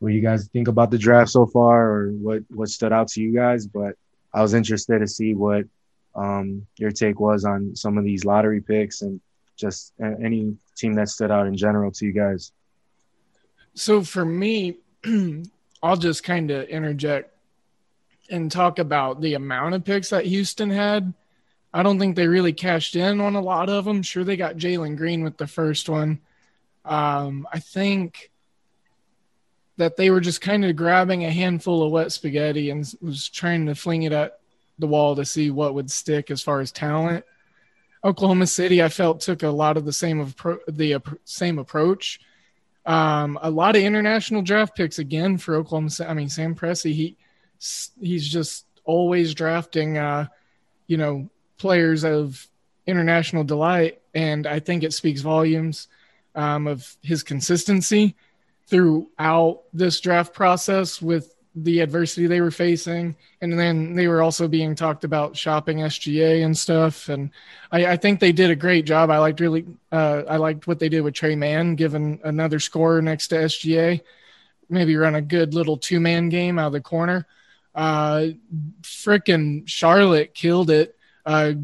what 0.00 0.12
you 0.12 0.20
guys 0.20 0.48
think 0.48 0.66
about 0.66 0.90
the 0.90 0.98
draft 0.98 1.30
so 1.30 1.46
far, 1.46 1.88
or 1.88 2.10
what 2.10 2.42
what 2.48 2.68
stood 2.68 2.92
out 2.92 3.08
to 3.08 3.22
you 3.22 3.32
guys. 3.34 3.66
But 3.66 3.94
I 4.34 4.42
was 4.42 4.54
interested 4.54 4.98
to 4.98 5.06
see 5.06 5.34
what 5.34 5.64
um, 6.14 6.66
your 6.76 6.90
take 6.90 7.20
was 7.20 7.44
on 7.44 7.76
some 7.76 7.96
of 7.96 8.04
these 8.04 8.24
lottery 8.24 8.60
picks 8.60 9.02
and 9.02 9.20
just 9.56 9.92
any 10.00 10.56
team 10.76 10.94
that 10.94 11.08
stood 11.08 11.30
out 11.30 11.46
in 11.46 11.56
general 11.56 11.92
to 11.92 12.06
you 12.06 12.12
guys. 12.12 12.52
So 13.74 14.02
for 14.02 14.24
me, 14.24 14.78
I'll 15.82 15.96
just 15.96 16.24
kind 16.24 16.50
of 16.50 16.68
interject 16.68 17.34
and 18.30 18.50
talk 18.50 18.78
about 18.78 19.20
the 19.20 19.34
amount 19.34 19.74
of 19.74 19.84
picks 19.84 20.10
that 20.10 20.24
Houston 20.24 20.70
had. 20.70 21.12
I 21.72 21.82
don't 21.82 21.98
think 21.98 22.16
they 22.16 22.26
really 22.26 22.52
cashed 22.52 22.96
in 22.96 23.20
on 23.20 23.36
a 23.36 23.40
lot 23.40 23.68
of 23.68 23.84
them. 23.84 24.02
Sure, 24.02 24.24
they 24.24 24.36
got 24.36 24.56
Jalen 24.56 24.96
Green 24.96 25.22
with 25.22 25.36
the 25.36 25.46
first 25.46 25.88
one. 25.88 26.20
Um, 26.84 27.46
I 27.52 27.60
think 27.60 28.29
that 29.76 29.96
they 29.96 30.10
were 30.10 30.20
just 30.20 30.40
kind 30.40 30.64
of 30.64 30.76
grabbing 30.76 31.24
a 31.24 31.30
handful 31.30 31.82
of 31.82 31.92
wet 31.92 32.12
spaghetti 32.12 32.70
and 32.70 32.92
was 33.00 33.28
trying 33.28 33.66
to 33.66 33.74
fling 33.74 34.02
it 34.02 34.12
at 34.12 34.38
the 34.78 34.86
wall 34.86 35.16
to 35.16 35.24
see 35.24 35.50
what 35.50 35.74
would 35.74 35.90
stick 35.90 36.30
as 36.30 36.42
far 36.42 36.60
as 36.60 36.72
talent. 36.72 37.24
Oklahoma 38.02 38.46
City, 38.46 38.82
I 38.82 38.88
felt 38.88 39.20
took 39.20 39.42
a 39.42 39.48
lot 39.48 39.76
of 39.76 39.84
the 39.84 39.92
same 39.92 40.20
of 40.20 40.34
the 40.68 40.94
uh, 40.94 41.00
same 41.24 41.58
approach. 41.58 42.20
Um, 42.86 43.38
a 43.42 43.50
lot 43.50 43.76
of 43.76 43.82
international 43.82 44.42
draft 44.42 44.74
picks 44.74 44.98
again 44.98 45.36
for 45.36 45.54
Oklahoma. 45.56 45.90
I 46.06 46.14
mean, 46.14 46.30
Sam 46.30 46.54
Presti, 46.54 46.92
he 46.92 47.16
he's 48.00 48.26
just 48.26 48.64
always 48.84 49.34
drafting, 49.34 49.98
uh, 49.98 50.26
you 50.86 50.96
know, 50.96 51.28
players 51.58 52.04
of 52.04 52.46
international 52.86 53.44
delight, 53.44 54.00
and 54.14 54.46
I 54.46 54.60
think 54.60 54.82
it 54.82 54.94
speaks 54.94 55.20
volumes 55.20 55.88
um, 56.34 56.66
of 56.66 56.96
his 57.02 57.22
consistency 57.22 58.16
throughout 58.70 59.62
this 59.72 60.00
draft 60.00 60.32
process 60.32 61.02
with 61.02 61.34
the 61.56 61.80
adversity 61.80 62.26
they 62.26 62.40
were 62.40 62.52
facing. 62.52 63.16
And 63.40 63.58
then 63.58 63.94
they 63.94 64.06
were 64.06 64.22
also 64.22 64.46
being 64.46 64.74
talked 64.76 65.02
about 65.02 65.36
shopping 65.36 65.78
SGA 65.78 66.44
and 66.44 66.56
stuff. 66.56 67.08
And 67.08 67.30
I, 67.72 67.86
I 67.86 67.96
think 67.96 68.20
they 68.20 68.32
did 68.32 68.50
a 68.50 68.56
great 68.56 68.86
job. 68.86 69.10
I 69.10 69.18
liked 69.18 69.40
really, 69.40 69.66
uh, 69.90 70.22
I 70.28 70.36
liked 70.36 70.68
what 70.68 70.78
they 70.78 70.88
did 70.88 71.00
with 71.00 71.14
Tre 71.14 71.34
Mann, 71.34 71.74
given 71.74 72.20
another 72.22 72.60
scorer 72.60 73.02
next 73.02 73.28
to 73.28 73.36
SGA. 73.36 74.00
Maybe 74.68 74.94
run 74.96 75.16
a 75.16 75.22
good 75.22 75.52
little 75.52 75.76
two 75.76 75.98
man 75.98 76.28
game 76.28 76.58
out 76.58 76.68
of 76.68 76.72
the 76.72 76.80
corner. 76.80 77.26
Uh, 77.74 78.28
Freaking 78.82 79.66
Charlotte 79.66 80.34
killed 80.34 80.70
it. 80.70 80.96
Uh, 81.26 81.54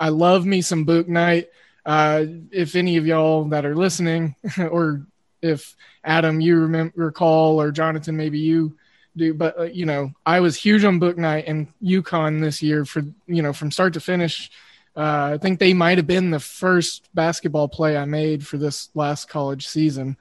I 0.00 0.08
love 0.08 0.46
me 0.46 0.62
some 0.62 0.86
Bouknight. 0.86 1.48
Uh, 1.84 2.24
if 2.50 2.76
any 2.76 2.96
of 2.96 3.06
y'all 3.06 3.44
that 3.44 3.66
are 3.66 3.76
listening, 3.76 4.34
or 4.58 5.06
if 5.44 5.76
Adam, 6.02 6.40
you 6.40 6.58
remember, 6.58 6.92
recall, 6.96 7.60
or 7.60 7.70
Jonathan, 7.70 8.16
maybe 8.16 8.38
you 8.38 8.76
do, 9.16 9.34
but 9.34 9.58
uh, 9.58 9.62
you 9.64 9.86
know, 9.86 10.12
I 10.24 10.40
was 10.40 10.56
huge 10.56 10.84
on 10.84 10.98
Bouknight 10.98 11.44
and 11.46 11.68
UConn 11.82 12.40
this 12.40 12.62
year 12.62 12.84
for 12.84 13.02
you 13.26 13.42
know 13.42 13.52
from 13.52 13.70
start 13.70 13.92
to 13.94 14.00
finish. 14.00 14.50
Uh, 14.96 15.32
I 15.34 15.38
think 15.38 15.58
they 15.58 15.74
might 15.74 15.98
have 15.98 16.06
been 16.06 16.30
the 16.30 16.40
first 16.40 17.08
basketball 17.14 17.68
play 17.68 17.96
I 17.96 18.04
made 18.04 18.46
for 18.46 18.58
this 18.58 18.90
last 18.94 19.28
college 19.28 19.66
season. 19.66 20.16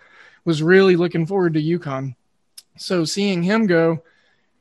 Was 0.45 0.61
really 0.61 0.95
looking 0.95 1.25
forward 1.25 1.53
to 1.53 1.61
UConn. 1.61 2.15
So 2.77 3.05
seeing 3.05 3.43
him 3.43 3.65
go 3.65 4.03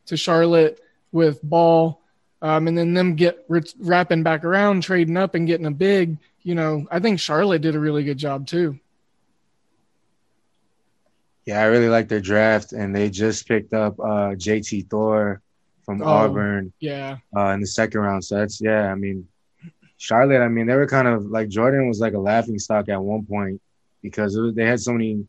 to 0.06 0.16
Charlotte 0.16 0.80
with 1.10 1.42
Ball, 1.42 2.00
um, 2.40 2.68
and 2.68 2.78
then 2.78 2.94
them 2.94 3.16
get 3.16 3.44
wrapping 3.78 4.22
back 4.22 4.44
around, 4.44 4.82
trading 4.82 5.16
up 5.16 5.34
and 5.34 5.46
getting 5.46 5.66
a 5.66 5.72
big. 5.72 6.18
You 6.42 6.54
know, 6.54 6.86
I 6.90 7.00
think 7.00 7.20
Charlotte 7.20 7.62
did 7.62 7.74
a 7.74 7.80
really 7.80 8.04
good 8.04 8.18
job 8.18 8.46
too. 8.46 8.78
Yeah, 11.46 11.60
I 11.60 11.64
really 11.64 11.88
like 11.88 12.08
their 12.08 12.20
draft, 12.20 12.72
and 12.72 12.94
they 12.94 13.10
just 13.10 13.48
picked 13.48 13.74
up 13.74 13.98
uh, 13.98 14.34
JT 14.36 14.88
Thor 14.88 15.42
from 15.84 16.02
oh, 16.02 16.06
Auburn. 16.06 16.72
Yeah, 16.78 17.18
uh, 17.36 17.48
in 17.48 17.60
the 17.60 17.66
second 17.66 18.00
round. 18.00 18.24
So 18.24 18.36
that's 18.36 18.60
yeah. 18.60 18.90
I 18.90 18.94
mean, 18.94 19.26
Charlotte. 19.96 20.42
I 20.42 20.48
mean, 20.48 20.66
they 20.66 20.76
were 20.76 20.86
kind 20.86 21.08
of 21.08 21.26
like 21.26 21.48
Jordan 21.48 21.88
was 21.88 22.00
like 22.00 22.14
a 22.14 22.18
laughing 22.18 22.58
stock 22.58 22.88
at 22.88 23.02
one 23.02 23.24
point 23.26 23.60
because 24.02 24.36
was, 24.36 24.54
they 24.54 24.64
had 24.64 24.80
so 24.80 24.92
many 24.92 25.26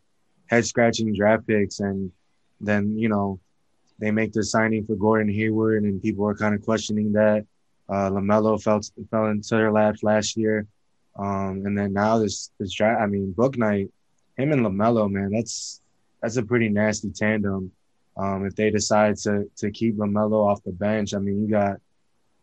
head 0.48 0.66
scratching 0.66 1.14
draft 1.16 1.48
picks, 1.48 1.80
and 1.80 2.12
then 2.62 2.96
you 2.98 3.10
know 3.10 3.40
they 4.00 4.12
make 4.12 4.34
the 4.34 4.44
signing 4.44 4.86
for 4.86 4.96
Gordon 4.96 5.34
Hayward, 5.34 5.84
and 5.84 6.02
people 6.02 6.26
were 6.26 6.36
kind 6.36 6.54
of 6.54 6.64
questioning 6.64 7.14
that. 7.14 7.46
Uh, 7.90 8.10
Lamelo 8.10 8.62
fell 8.62 8.82
fell 9.10 9.28
into 9.28 9.56
their 9.56 9.72
laps 9.72 10.04
last 10.04 10.38
year, 10.38 10.68
um, 11.18 11.64
and 11.66 11.78
then 11.78 11.94
now 11.94 12.20
this 12.20 12.52
this 12.60 12.74
draft. 12.74 13.02
I 13.02 13.08
mean, 13.08 13.34
Bouknight, 13.36 13.90
him 14.38 14.52
and 14.52 14.66
Lamelo, 14.66 15.10
man, 15.10 15.32
that's 15.32 15.82
that's 16.24 16.38
a 16.38 16.44
pretty 16.44 16.70
nasty 16.70 17.12
tandem. 17.12 17.72
Um, 18.16 18.46
if 18.46 18.56
they 18.56 18.72
decide 18.72 19.18
to 19.18 19.52
to 19.58 19.70
keep 19.70 19.98
Lamelo 19.98 20.48
off 20.48 20.64
the 20.64 20.72
bench, 20.72 21.14
I 21.14 21.20
mean, 21.20 21.42
you 21.42 21.50
got 21.50 21.82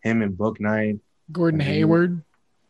him 0.03 0.21
and 0.23 0.37
Bouknight, 0.37 1.01
Gordon 1.33 1.61
Hayward. 1.61 2.23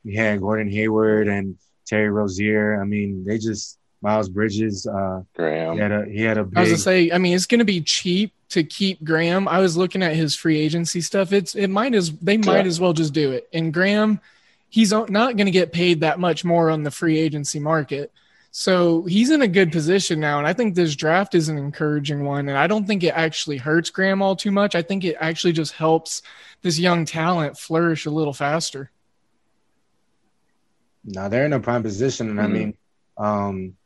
Yeah, 0.05 0.37
Gordon 0.37 0.70
Hayward 0.70 1.29
and 1.29 1.59
Terry 1.87 2.09
Rozier. 2.09 2.81
I 2.81 2.85
mean, 2.85 3.25
they 3.25 3.38
just 3.38 3.79
Miles 4.01 4.29
Bridges. 4.29 4.87
Uh, 4.87 5.23
Graham. 5.35 5.75
He 5.75 5.81
had 5.81 5.92
a 5.92 6.05
he 6.07 6.23
had 6.23 6.38
a. 6.38 6.44
Big, 6.44 6.57
I 6.57 6.61
was 6.61 6.70
gonna 6.70 6.79
say. 6.79 7.11
I 7.11 7.18
mean, 7.18 7.35
it's 7.35 7.46
gonna 7.46 7.64
be 7.64 7.81
cheap 7.81 8.33
to 8.51 8.62
keep 8.62 9.03
Graham. 9.03 9.49
I 9.49 9.59
was 9.59 9.77
looking 9.77 10.03
at 10.03 10.14
his 10.14 10.37
free 10.37 10.61
agency 10.61 11.01
stuff. 11.01 11.33
It's 11.33 11.57
it 11.57 11.68
might 11.68 11.94
as 11.94 12.12
they 12.18 12.37
might 12.37 12.62
yeah. 12.62 12.68
as 12.68 12.79
well 12.79 12.92
just 12.92 13.12
do 13.12 13.33
it. 13.33 13.49
And 13.53 13.75
Graham, 13.75 14.20
he's 14.68 14.92
not 14.92 15.09
going 15.09 15.37
to 15.37 15.51
get 15.51 15.73
paid 15.73 16.01
that 16.01 16.20
much 16.20 16.44
more 16.44 16.70
on 16.70 16.85
the 16.85 16.90
free 16.90 17.18
agency 17.18 17.59
market. 17.59 18.12
So 18.52 19.04
he's 19.04 19.30
in 19.30 19.42
a 19.42 19.48
good 19.48 19.70
position 19.70 20.18
now. 20.18 20.38
And 20.38 20.46
I 20.46 20.52
think 20.52 20.74
this 20.74 20.96
draft 20.96 21.34
is 21.34 21.48
an 21.48 21.56
encouraging 21.56 22.24
one. 22.24 22.48
And 22.48 22.58
I 22.58 22.66
don't 22.66 22.86
think 22.86 23.04
it 23.04 23.14
actually 23.14 23.58
hurts 23.58 23.90
Graham 23.90 24.22
all 24.22 24.34
too 24.34 24.50
much. 24.50 24.74
I 24.74 24.82
think 24.82 25.04
it 25.04 25.16
actually 25.20 25.52
just 25.52 25.72
helps 25.72 26.22
this 26.62 26.78
young 26.78 27.04
talent 27.04 27.56
flourish 27.56 28.06
a 28.06 28.10
little 28.10 28.32
faster. 28.32 28.90
Now 31.04 31.28
they're 31.28 31.46
in 31.46 31.52
a 31.52 31.60
prime 31.60 31.82
position. 31.82 32.30
And 32.30 32.38
mm-hmm. 32.38 32.46
I 32.46 32.58
mean, 32.58 32.76
um, 33.16 33.76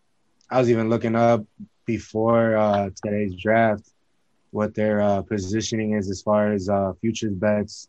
I 0.50 0.58
was 0.58 0.70
even 0.70 0.88
looking 0.88 1.14
up 1.14 1.44
before 1.84 2.56
uh, 2.56 2.88
today's 3.04 3.34
draft 3.34 3.90
what 4.50 4.74
their 4.74 5.00
uh, 5.00 5.20
positioning 5.22 5.94
is 5.94 6.08
as 6.08 6.22
far 6.22 6.52
as 6.52 6.68
uh, 6.68 6.92
futures 7.00 7.34
bets 7.34 7.88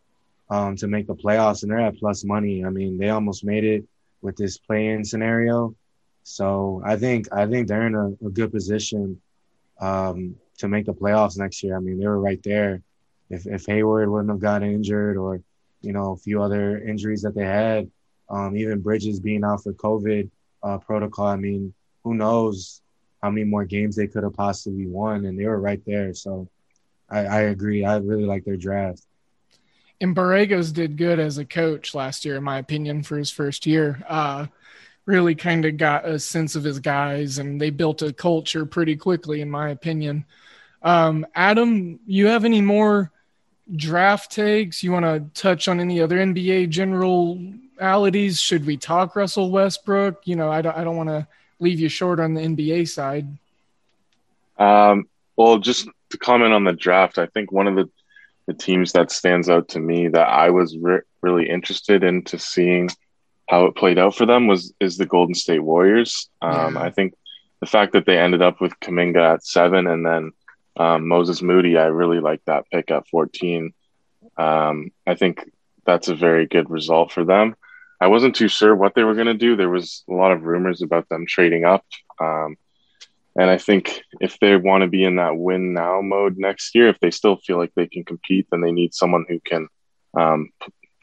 um, 0.50 0.76
to 0.76 0.88
make 0.88 1.08
the 1.08 1.16
playoffs. 1.16 1.64
And 1.64 1.72
they're 1.72 1.80
at 1.80 1.98
plus 1.98 2.26
money. 2.26 2.66
I 2.66 2.70
mean, 2.70 2.98
they 2.98 3.10
almost 3.10 3.46
made 3.46 3.64
it 3.64 3.86
with 4.22 4.36
this 4.36 4.58
play 4.58 4.88
in 4.88 5.06
scenario. 5.06 5.74
So 6.28 6.82
I 6.84 6.96
think 6.98 7.28
I 7.32 7.46
think 7.46 7.68
they're 7.68 7.86
in 7.86 7.94
a, 7.94 8.08
a 8.26 8.32
good 8.32 8.52
position 8.52 9.22
um, 9.80 10.36
to 10.58 10.68
make 10.68 10.88
the 10.88 10.94
playoffs 10.94 11.38
next 11.38 11.62
year. 11.62 11.78
I 11.78 11.80
mean, 11.80 12.00
they 12.00 12.08
were 12.08 12.20
right 12.20 12.42
there. 12.44 12.82
If 13.30 13.46
if 13.46 13.68
Hayward 13.68 14.10
wouldn't 14.10 14.32
have 14.32 14.40
gotten 14.40 14.74
injured, 14.74 15.18
or 15.18 15.40
you 15.82 15.94
know 15.94 16.14
a 16.14 16.18
few 16.18 16.42
other 16.42 16.80
injuries 16.80 17.22
that 17.22 17.36
they 17.36 17.46
had, 17.46 17.92
um, 18.28 18.58
even 18.58 18.82
Bridges 18.82 19.20
being 19.20 19.44
out 19.44 19.62
for 19.62 19.74
COVID 19.74 20.32
uh, 20.64 20.80
protocol. 20.80 21.28
I 21.28 21.36
mean, 21.36 21.76
who 22.04 22.16
knows 22.16 22.82
how 23.22 23.30
many 23.30 23.46
more 23.46 23.64
games 23.64 23.96
they 23.96 24.08
could 24.08 24.24
have 24.24 24.34
possibly 24.34 24.88
won, 24.88 25.26
and 25.26 25.40
they 25.40 25.46
were 25.46 25.62
right 25.62 25.82
there. 25.86 26.16
So 26.16 26.50
I, 27.08 27.20
I 27.20 27.42
agree. 27.42 27.86
I 27.86 27.98
really 27.98 28.26
like 28.26 28.46
their 28.46 28.58
draft. 28.58 29.04
And 30.02 30.16
Borregos 30.16 30.74
did 30.74 30.98
good 30.98 31.20
as 31.20 31.38
a 31.38 31.46
coach 31.46 31.94
last 31.94 32.26
year, 32.26 32.36
in 32.38 32.44
my 32.44 32.58
opinion, 32.58 33.04
for 33.04 33.16
his 33.16 33.30
first 33.30 33.68
year. 33.68 34.04
Uh, 34.10 34.48
really 35.06 35.36
kind 35.36 35.66
of 35.66 35.78
got 35.78 36.08
a 36.08 36.20
sense 36.20 36.56
of 36.56 36.64
his 36.64 36.80
guys 36.80 37.38
and 37.38 37.62
they 37.62 37.70
built 37.70 38.02
a 38.02 38.12
culture 38.12 38.66
pretty 38.66 38.96
quickly, 38.96 39.42
in 39.42 39.50
my 39.50 39.70
opinion. 39.70 40.26
Um, 40.82 41.26
Adam, 41.36 42.00
you 42.06 42.28
have 42.28 42.46
any 42.46 42.62
more 42.62 43.12
draft 43.76 44.32
takes? 44.32 44.84
You 44.84 44.92
want 44.92 45.06
to 45.06 45.42
touch 45.42 45.68
on 45.68 45.80
any 45.80 46.02
other 46.02 46.18
NBA 46.18 46.70
generalities? 46.70 48.40
Should 48.40 48.66
we 48.66 48.78
talk 48.78 49.16
Russell 49.16 49.52
Westbrook? 49.52 50.28
You 50.28 50.36
know, 50.36 50.52
I 50.52 50.62
don't, 50.62 50.76
I 50.76 50.84
don't 50.84 50.98
want 50.98 51.10
to 51.10 51.28
leave 51.60 51.80
you 51.80 51.90
short 51.90 52.20
on 52.20 52.34
the 52.34 52.42
NBA 52.42 52.88
side. 52.88 53.28
Um, 54.58 55.08
well, 55.36 55.60
just 55.60 55.88
to 56.10 56.18
comment 56.18 56.54
on 56.54 56.64
the 56.64 56.74
draft, 56.74 57.20
I 57.20 57.28
think 57.28 57.52
one 57.52 57.68
of 57.68 57.76
the, 57.76 57.90
the 58.48 58.54
teams 58.54 58.92
that 58.94 59.12
stands 59.12 59.50
out 59.50 59.70
to 59.70 59.80
me 59.80 60.08
that 60.08 60.28
I 60.28 60.50
was 60.50 60.78
re- 60.78 61.02
really 61.22 61.48
interested 61.48 62.04
into 62.04 62.40
seeing– 62.40 62.90
how 63.48 63.66
it 63.66 63.76
played 63.76 64.00
out 64.00 64.16
for 64.16 64.26
them 64.26 64.48
was 64.48 64.74
is 64.80 64.98
the 64.98 65.06
Golden 65.06 65.36
State 65.36 65.60
Warriors. 65.60 66.30
Um, 66.42 66.76
yeah. 66.76 66.82
I 66.82 66.90
think 66.90 67.14
the 67.60 67.68
fact 67.68 67.94
that 67.94 68.06
they 68.06 68.18
ended 68.18 68.42
up 68.42 68.60
with 68.60 68.80
Kuminga 68.80 69.36
at 69.36 69.46
seven 69.46 69.88
and 69.88 70.06
then 70.06 70.32
um, 70.78 71.08
Moses 71.08 71.42
Moody, 71.42 71.78
I 71.78 71.86
really 71.86 72.20
like 72.20 72.42
that 72.46 72.66
pick 72.72 72.92
at 72.92 73.08
14. 73.08 73.74
Um, 74.38 74.92
I 75.08 75.16
think 75.16 75.50
that's 75.86 76.08
a 76.08 76.16
very 76.16 76.48
good 76.48 76.70
result 76.70 77.12
for 77.12 77.24
them. 77.24 77.56
I 78.02 78.08
wasn't 78.08 78.36
too 78.36 78.50
sure 78.50 78.76
what 78.76 78.94
they 78.94 79.04
were 79.04 79.14
going 79.14 79.28
to 79.28 79.34
do. 79.34 79.56
There 79.56 79.70
was 79.70 80.04
a 80.10 80.14
lot 80.14 80.32
of 80.32 80.44
rumors 80.44 80.82
about 80.82 81.08
them 81.08 81.26
trading 81.28 81.64
up. 81.64 81.86
Um, 82.20 82.58
and 83.38 83.50
I 83.50 83.58
think 83.58 84.02
if 84.20 84.40
they 84.40 84.56
want 84.58 84.82
to 84.82 84.88
be 84.88 85.04
in 85.04 85.18
that 85.18 85.38
win 85.38 85.74
now 85.74 86.02
mode 86.02 86.38
next 86.38 86.76
year, 86.76 86.90
if 86.90 87.00
they 87.00 87.12
still 87.12 87.38
feel 87.38 87.58
like 87.58 87.72
they 87.76 87.88
can 87.88 88.04
compete, 88.04 88.48
then 88.52 88.62
they 88.62 88.72
need 88.72 88.94
someone 88.94 89.26
who 89.28 89.40
can 89.40 89.68
um, 90.18 90.50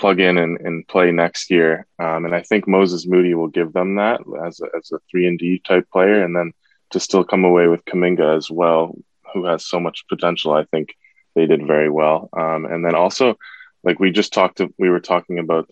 plug 0.03 0.19
in 0.19 0.37
and, 0.37 0.59
and 0.67 0.87
play 0.89 1.13
next 1.13 1.49
year. 1.49 1.87
Um, 2.01 2.25
and 2.25 2.35
I 2.35 2.43
think 2.43 2.67
Moses 2.67 3.07
Moody 3.07 3.35
will 3.35 3.47
give 3.59 3.73
them 3.73 3.95
that 4.03 4.21
as 4.45 4.61
a, 4.61 4.67
as 4.77 4.91
a 4.91 4.99
three 5.09 5.29
and 5.29 5.39
D 5.39 5.63
type 5.65 5.87
player, 5.93 6.25
and 6.25 6.35
then 6.35 6.53
to 6.91 6.99
still 6.99 7.23
come 7.23 7.45
away 7.45 7.69
with 7.69 7.85
Kuminga 7.85 8.37
as 8.37 8.51
well, 8.51 8.97
who 9.33 9.47
has 9.47 9.65
so 9.65 9.79
much 9.79 10.09
potential. 10.09 10.53
I 10.53 10.65
think 10.65 10.97
they 11.37 11.47
did 11.47 11.69
very 11.69 11.89
well. 11.89 12.29
Um, 12.33 12.65
and 12.65 12.85
then 12.85 12.97
also, 12.97 13.39
like 13.85 14.01
we 14.01 14.11
just 14.11 14.33
talked, 14.33 14.59
to, 14.59 14.75
we 14.77 14.91
were 14.91 15.01
talking 15.13 15.39
about 15.39 15.71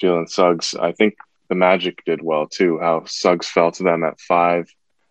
Jalen 0.00 0.28
Suggs. 0.28 0.74
I 0.74 0.92
think 0.92 1.14
the 1.48 1.54
Magic 1.54 2.04
did 2.04 2.20
well 2.22 2.46
too. 2.46 2.78
How 2.78 3.04
Suggs 3.06 3.48
fell 3.48 3.72
to 3.72 3.82
them 3.82 4.04
at 4.04 4.20
five, 4.20 4.68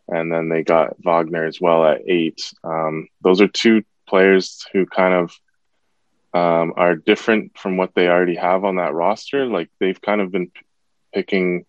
and 0.08 0.32
then 0.32 0.50
they 0.50 0.64
got 0.64 1.04
Wagner 1.04 1.46
as 1.46 1.60
well 1.60 1.84
at 1.84 2.02
eight. 2.08 2.40
Um, 2.64 3.08
those 3.22 3.42
are 3.42 3.48
two 3.48 3.84
players 4.08 4.64
who 4.72 4.86
kind 4.86 5.16
of 5.16 5.34
um, 6.34 6.74
are 6.78 6.96
different 6.96 7.58
from 7.58 7.78
what 7.78 7.94
they 7.94 8.08
already 8.08 8.36
have 8.36 8.64
on 8.64 8.78
that 8.78 8.94
roster. 8.94 9.46
Like 9.46 9.70
they've 9.80 10.02
kind 10.02 10.22
of 10.22 10.32
been 10.32 10.48
p- 10.48 10.62
picking 11.14 11.66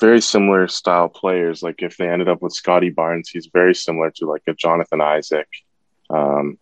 very 0.00 0.20
similar 0.20 0.66
style 0.68 1.08
players. 1.08 1.62
Like 1.62 1.82
if 1.82 1.96
they 1.96 2.08
ended 2.08 2.28
up 2.28 2.42
with 2.42 2.52
Scotty 2.52 2.90
Barnes, 2.90 3.28
he's 3.28 3.48
very 3.52 3.74
similar 3.74 4.10
to 4.16 4.26
like 4.26 4.42
a 4.46 4.54
Jonathan 4.54 5.00
Isaac, 5.00 5.48
um, 6.10 6.58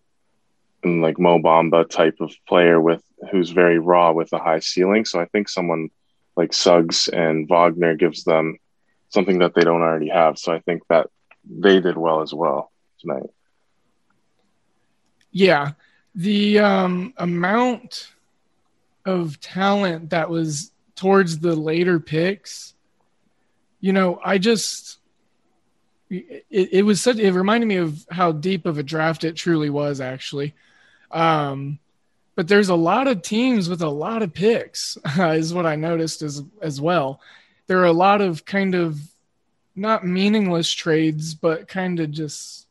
and 0.82 1.02
like 1.02 1.18
Mo 1.18 1.38
Bamba 1.38 1.88
type 1.88 2.16
of 2.20 2.32
player 2.48 2.80
with 2.80 3.02
who's 3.30 3.50
very 3.50 3.78
raw 3.78 4.12
with 4.12 4.32
a 4.32 4.38
high 4.38 4.58
ceiling. 4.58 5.04
So 5.04 5.20
I 5.20 5.26
think 5.26 5.48
someone 5.48 5.88
like 6.36 6.52
Suggs 6.52 7.08
and 7.08 7.48
Wagner 7.48 7.94
gives 7.94 8.24
them 8.24 8.58
something 9.10 9.38
that 9.38 9.54
they 9.54 9.62
don't 9.62 9.82
already 9.82 10.08
have. 10.08 10.38
So 10.38 10.52
I 10.52 10.60
think 10.60 10.82
that 10.88 11.08
they 11.48 11.80
did 11.80 11.96
well 11.96 12.22
as 12.22 12.34
well 12.34 12.72
tonight. 13.00 13.30
Yeah, 15.30 15.72
the 16.14 16.58
um, 16.58 17.14
amount 17.16 18.12
of 19.04 19.40
talent 19.40 20.10
that 20.10 20.30
was 20.30 20.70
towards 20.94 21.38
the 21.38 21.56
later 21.56 21.98
picks, 21.98 22.74
you 23.80 23.92
know, 23.92 24.20
I 24.24 24.38
just 24.38 24.98
it, 26.10 26.44
it 26.50 26.84
was 26.84 27.00
such 27.00 27.18
it 27.18 27.32
reminded 27.32 27.66
me 27.66 27.76
of 27.76 28.04
how 28.10 28.32
deep 28.32 28.66
of 28.66 28.78
a 28.78 28.82
draft 28.82 29.24
it 29.24 29.36
truly 29.36 29.70
was 29.70 30.00
actually. 30.00 30.54
Um, 31.10 31.78
but 32.34 32.48
there's 32.48 32.70
a 32.70 32.74
lot 32.74 33.08
of 33.08 33.22
teams 33.22 33.68
with 33.68 33.82
a 33.82 33.88
lot 33.88 34.22
of 34.22 34.32
picks, 34.32 34.96
uh, 35.18 35.30
is 35.36 35.52
what 35.52 35.66
I 35.66 35.76
noticed 35.76 36.22
as 36.22 36.42
as 36.60 36.80
well. 36.80 37.20
There 37.66 37.78
are 37.78 37.86
a 37.86 37.92
lot 37.92 38.20
of 38.20 38.44
kind 38.44 38.74
of 38.74 39.00
not 39.74 40.06
meaningless 40.06 40.70
trades, 40.70 41.34
but 41.34 41.68
kind 41.68 41.98
of 42.00 42.10
just 42.10 42.61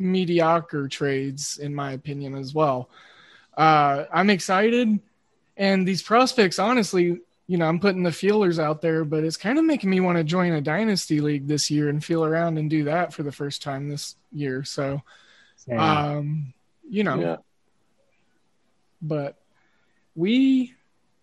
mediocre 0.00 0.88
trades, 0.88 1.58
in 1.58 1.74
my 1.74 1.92
opinion, 1.92 2.34
as 2.34 2.54
well. 2.54 2.88
Uh, 3.56 4.04
I'm 4.12 4.30
excited, 4.30 4.98
and 5.56 5.86
these 5.86 6.02
prospects, 6.02 6.58
honestly, 6.58 7.20
you 7.46 7.58
know, 7.58 7.66
I'm 7.66 7.80
putting 7.80 8.04
the 8.04 8.12
feelers 8.12 8.58
out 8.58 8.80
there, 8.80 9.04
but 9.04 9.24
it's 9.24 9.36
kind 9.36 9.58
of 9.58 9.64
making 9.64 9.90
me 9.90 10.00
want 10.00 10.16
to 10.18 10.24
join 10.24 10.52
a 10.52 10.60
dynasty 10.60 11.20
league 11.20 11.48
this 11.48 11.70
year 11.70 11.88
and 11.88 12.02
feel 12.02 12.24
around 12.24 12.58
and 12.58 12.70
do 12.70 12.84
that 12.84 13.12
for 13.12 13.24
the 13.24 13.32
first 13.32 13.60
time 13.60 13.88
this 13.88 14.14
year. 14.32 14.62
So, 14.62 15.02
um, 15.76 16.54
you 16.88 17.04
know, 17.04 17.20
yeah. 17.20 17.36
but 19.02 19.36
we, 20.14 20.74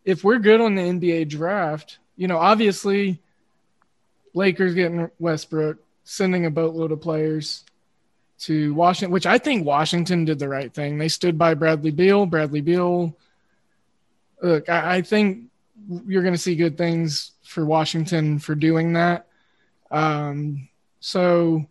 if 0.04 0.24
we're 0.24 0.40
good 0.40 0.60
on 0.60 0.76
the 0.76 0.82
NBA 0.82 1.30
draft, 1.30 2.00
you 2.18 2.28
know, 2.28 2.38
obviously, 2.38 3.22
Lakers 4.34 4.74
getting 4.74 5.10
Westbrook, 5.20 5.78
sending 6.04 6.46
a 6.46 6.52
boatload 6.52 6.92
of 6.92 7.02
players 7.02 7.64
to 8.40 8.74
Washington, 8.74 9.12
which 9.12 9.26
I 9.26 9.38
think 9.38 9.66
Washington 9.66 10.26
did 10.26 10.40
the 10.40 10.50
right 10.50 10.72
thing. 10.72 10.98
They 10.98 11.08
stood 11.08 11.38
by 11.38 11.54
Bradley 11.54 11.92
Beal. 11.92 12.26
Bradley 12.26 12.62
Beal. 12.62 13.16
Look, 14.42 14.70
I, 14.70 14.98
I 14.98 15.02
think 15.02 15.46
you're 16.06 16.22
going 16.22 16.34
to 16.34 16.40
see 16.40 16.56
good 16.56 16.78
things 16.78 17.32
for 17.44 17.66
Washington 17.66 18.40
for 18.40 18.56
doing 18.56 18.94
that. 18.94 19.28
Um, 19.90 20.68
so 21.00 21.66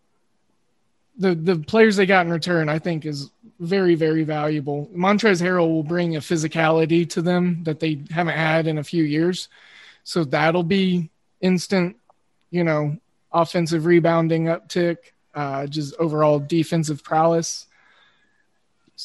the 1.18 1.34
the 1.34 1.56
players 1.56 1.96
they 1.96 2.06
got 2.06 2.26
in 2.26 2.32
return, 2.32 2.68
I 2.68 2.78
think, 2.78 3.06
is 3.06 3.30
very 3.60 3.94
very 3.94 4.24
valuable. 4.24 4.90
Montrezl 4.94 5.42
Harrell 5.42 5.68
will 5.68 5.82
bring 5.82 6.16
a 6.16 6.20
physicality 6.20 7.08
to 7.10 7.22
them 7.22 7.62
that 7.64 7.80
they 7.80 8.02
haven't 8.10 8.36
had 8.36 8.66
in 8.66 8.78
a 8.78 8.84
few 8.84 9.04
years, 9.04 9.48
so 10.04 10.24
that'll 10.24 10.62
be 10.62 11.10
instant, 11.40 11.96
you 12.50 12.64
know, 12.64 12.96
offensive 13.32 13.86
rebounding 13.86 14.44
uptick 14.44 14.96
uh, 15.36 15.66
just 15.66 15.94
overall 15.98 16.40
defensive 16.40 17.04
prowess. 17.04 17.66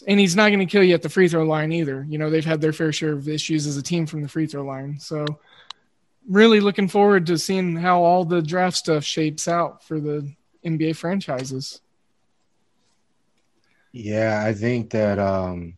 And 0.07 0.19
he's 0.19 0.37
not 0.37 0.47
going 0.47 0.59
to 0.59 0.65
kill 0.65 0.83
you 0.83 0.93
at 0.93 1.01
the 1.01 1.09
free 1.09 1.27
throw 1.27 1.43
line 1.43 1.73
either. 1.73 2.05
You 2.09 2.17
know, 2.17 2.29
they've 2.29 2.45
had 2.45 2.61
their 2.61 2.71
fair 2.71 2.93
share 2.93 3.11
of 3.11 3.27
issues 3.27 3.67
as 3.67 3.75
a 3.75 3.83
team 3.83 4.05
from 4.05 4.21
the 4.21 4.29
free 4.29 4.47
throw 4.47 4.63
line. 4.63 4.97
So, 4.99 5.25
really 6.29 6.61
looking 6.61 6.87
forward 6.87 7.25
to 7.25 7.37
seeing 7.37 7.75
how 7.75 8.01
all 8.01 8.23
the 8.23 8.41
draft 8.41 8.77
stuff 8.77 9.03
shapes 9.03 9.49
out 9.49 9.83
for 9.83 9.99
the 9.99 10.33
NBA 10.65 10.95
franchises. 10.95 11.81
Yeah, 13.91 14.41
I 14.45 14.53
think 14.53 14.91
that 14.91 15.19
um, 15.19 15.77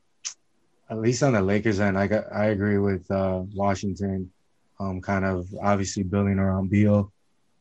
at 0.90 1.00
least 1.00 1.24
on 1.24 1.34
the 1.34 1.42
Lakers 1.42 1.80
end, 1.80 1.98
I 1.98 2.06
got 2.06 2.32
I 2.32 2.46
agree 2.48 2.78
with 2.78 3.10
uh, 3.10 3.42
Washington. 3.56 4.32
Um, 4.80 5.02
kind 5.02 5.26
of 5.26 5.48
obviously 5.62 6.04
building 6.04 6.38
around 6.38 6.70
Beal. 6.70 7.12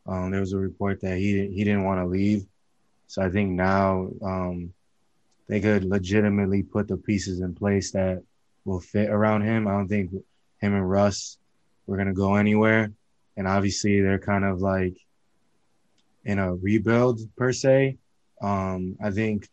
Um, 0.07 0.31
there 0.31 0.41
was 0.41 0.53
a 0.53 0.59
report 0.59 1.01
that 1.01 1.17
he 1.17 1.47
he 1.49 1.65
didn't 1.65 1.85
want 1.85 2.01
to 2.01 2.07
leave, 2.07 2.45
so 3.13 3.21
I 3.21 3.29
think 3.29 3.51
now 3.51 4.09
um, 4.23 4.73
they 5.47 5.61
could 5.61 5.85
legitimately 5.85 6.63
put 6.63 6.89
the 6.89 6.97
pieces 6.97 7.41
in 7.41 7.55
place 7.55 7.91
that 7.91 8.23
will 8.65 8.81
fit 8.81 9.11
around 9.11 9.43
him. 9.43 9.69
I 9.69 9.73
don't 9.73 9.87
think 9.87 10.13
him 10.63 10.75
and 10.75 10.89
Russ 10.89 11.37
were 11.87 11.99
gonna 11.99 12.15
go 12.15 12.37
anywhere, 12.37 12.91
and 13.37 13.47
obviously 13.47 14.01
they're 14.01 14.19
kind 14.19 14.47
of 14.47 14.63
like 14.63 14.97
in 16.25 16.39
a 16.39 16.55
rebuild 16.55 17.21
per 17.37 17.53
se. 17.53 17.99
Um, 18.41 18.97
I 19.05 19.11
think 19.11 19.47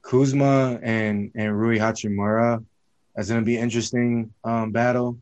Kuzma 0.00 0.80
and 0.82 1.30
and 1.34 1.54
Rui 1.54 1.78
Hachimura 1.78 2.64
is 3.18 3.28
gonna 3.28 3.42
be 3.42 3.58
interesting 3.58 4.32
um, 4.42 4.72
battle 4.72 5.18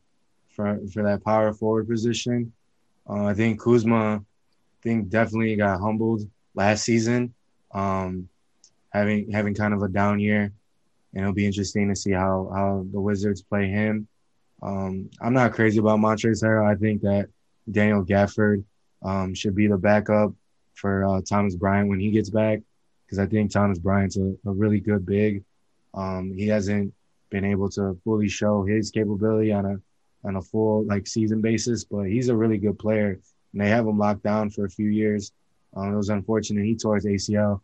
for 0.51 0.79
for 0.93 1.03
that 1.03 1.25
power 1.25 1.53
forward 1.53 1.89
position. 1.89 2.53
Uh, 3.11 3.25
I 3.25 3.35
think 3.35 3.61
Kuzma, 3.61 4.19
I 4.19 4.81
think 4.81 5.09
definitely 5.09 5.57
got 5.57 5.81
humbled 5.81 6.23
last 6.55 6.85
season 6.85 7.35
um, 7.75 8.29
having 8.93 9.31
having 9.31 9.55
kind 9.55 9.75
of 9.75 9.83
a 9.83 9.89
down 9.89 10.21
year, 10.21 10.53
and 11.13 11.23
it'll 11.23 11.35
be 11.35 11.47
interesting 11.47 11.89
to 11.89 11.97
see 11.97 12.13
how 12.13 12.51
how 12.55 12.87
the 12.93 13.01
Wizards 13.01 13.43
play 13.43 13.69
him. 13.69 14.09
Um, 14.63 15.11
I'm 15.21 15.35
not 15.35 15.53
crazy 15.53 15.79
about 15.79 15.99
Montrezl 15.99 16.43
Harrell. 16.43 16.71
I 16.71 16.77
think 16.77 17.03
that 17.03 17.29
Daniel 17.71 18.05
Gafford 18.05 18.65
um, 19.03 19.35
should 19.35 19.55
be 19.55 19.67
the 19.67 19.77
backup 19.77 20.33
for 20.75 21.05
uh, 21.05 21.21
Thomas 21.29 21.55
Bryant 21.55 21.89
when 21.89 22.01
he 22.01 22.11
gets 22.11 22.31
back, 22.31 22.61
because 23.05 23.19
I 23.19 23.27
think 23.27 23.51
Thomas 23.51 23.79
Bryant's 23.79 24.17
a, 24.17 24.35
a 24.47 24.53
really 24.53 24.81
good 24.81 25.05
big. 25.05 25.45
Um, 25.93 26.33
he 26.33 26.49
hasn't 26.49 26.95
been 27.31 27.45
able 27.45 27.69
to 27.71 27.99
fully 28.05 28.29
show 28.29 28.65
his 28.65 28.91
capability 28.91 29.53
on 29.53 29.67
a 29.67 29.81
on 30.27 30.37
a 30.37 30.43
full 30.43 30.85
like 30.87 31.07
season 31.07 31.41
basis, 31.41 31.85
but 31.85 32.05
he's 32.05 32.29
a 32.29 32.37
really 32.37 32.59
good 32.59 32.79
player, 32.79 33.21
and 33.53 33.61
they 33.61 33.69
have 33.69 33.87
him 33.87 33.99
locked 33.99 34.23
down 34.23 34.51
for 34.51 34.65
a 34.65 34.71
few 34.71 34.89
years. 34.89 35.33
Um, 35.75 35.93
it 35.93 35.97
was 35.97 36.09
unfortunate 36.09 36.65
he 36.65 36.77
tore 36.77 36.97
his 36.97 37.07
ACL, 37.07 37.61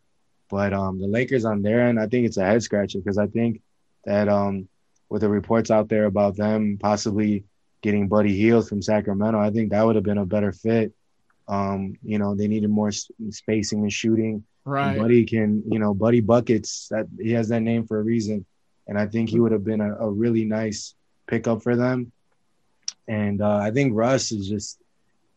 but 0.51 0.73
um, 0.73 1.01
the 1.01 1.07
Lakers 1.07 1.45
on 1.45 1.63
their 1.63 1.87
end, 1.87 1.99
I 2.01 2.07
think 2.07 2.27
it's 2.27 2.37
a 2.37 2.45
head 2.45 2.63
scratcher 2.63 2.99
because 2.99 3.19
I 3.19 3.27
think 3.27 3.63
that 4.05 4.29
um, 4.29 4.69
with 5.09 5.23
the 5.23 5.29
reports 5.29 5.71
out 5.71 5.89
there 5.89 6.07
about 6.07 6.37
them 6.37 6.79
possibly 6.81 7.45
getting 7.83 8.09
Buddy 8.09 8.37
Hield 8.37 8.69
from 8.69 8.83
Sacramento, 8.83 9.39
I 9.39 9.51
think 9.51 9.71
that 9.71 9.85
would 9.85 9.97
have 9.97 10.05
been 10.05 10.19
a 10.19 10.27
better 10.27 10.53
fit. 10.53 10.93
Um, 11.49 11.97
you 12.05 12.19
know, 12.19 12.35
they 12.35 12.49
needed 12.49 12.71
more 12.71 12.91
spacing 12.93 13.81
and 13.81 13.93
shooting. 13.93 14.45
Right. 14.65 14.93
And 14.93 15.01
Buddy 15.01 15.25
can, 15.25 15.63
you 15.67 15.79
know, 15.79 15.95
Buddy 15.95 16.21
buckets. 16.21 16.89
That 16.91 17.07
he 17.19 17.33
has 17.33 17.49
that 17.49 17.61
name 17.61 17.87
for 17.87 17.99
a 17.99 18.03
reason, 18.03 18.45
and 18.87 18.99
I 18.99 19.07
think 19.07 19.31
he 19.31 19.41
would 19.41 19.53
have 19.53 19.65
been 19.65 19.81
a, 19.81 19.95
a 19.97 20.11
really 20.11 20.45
nice 20.45 20.95
pickup 21.27 21.63
for 21.63 21.77
them. 21.77 22.13
And 23.09 23.41
uh, 23.41 23.57
I 23.57 23.71
think 23.71 23.95
Russ 23.95 24.31
is 24.31 24.49
just 24.49 24.80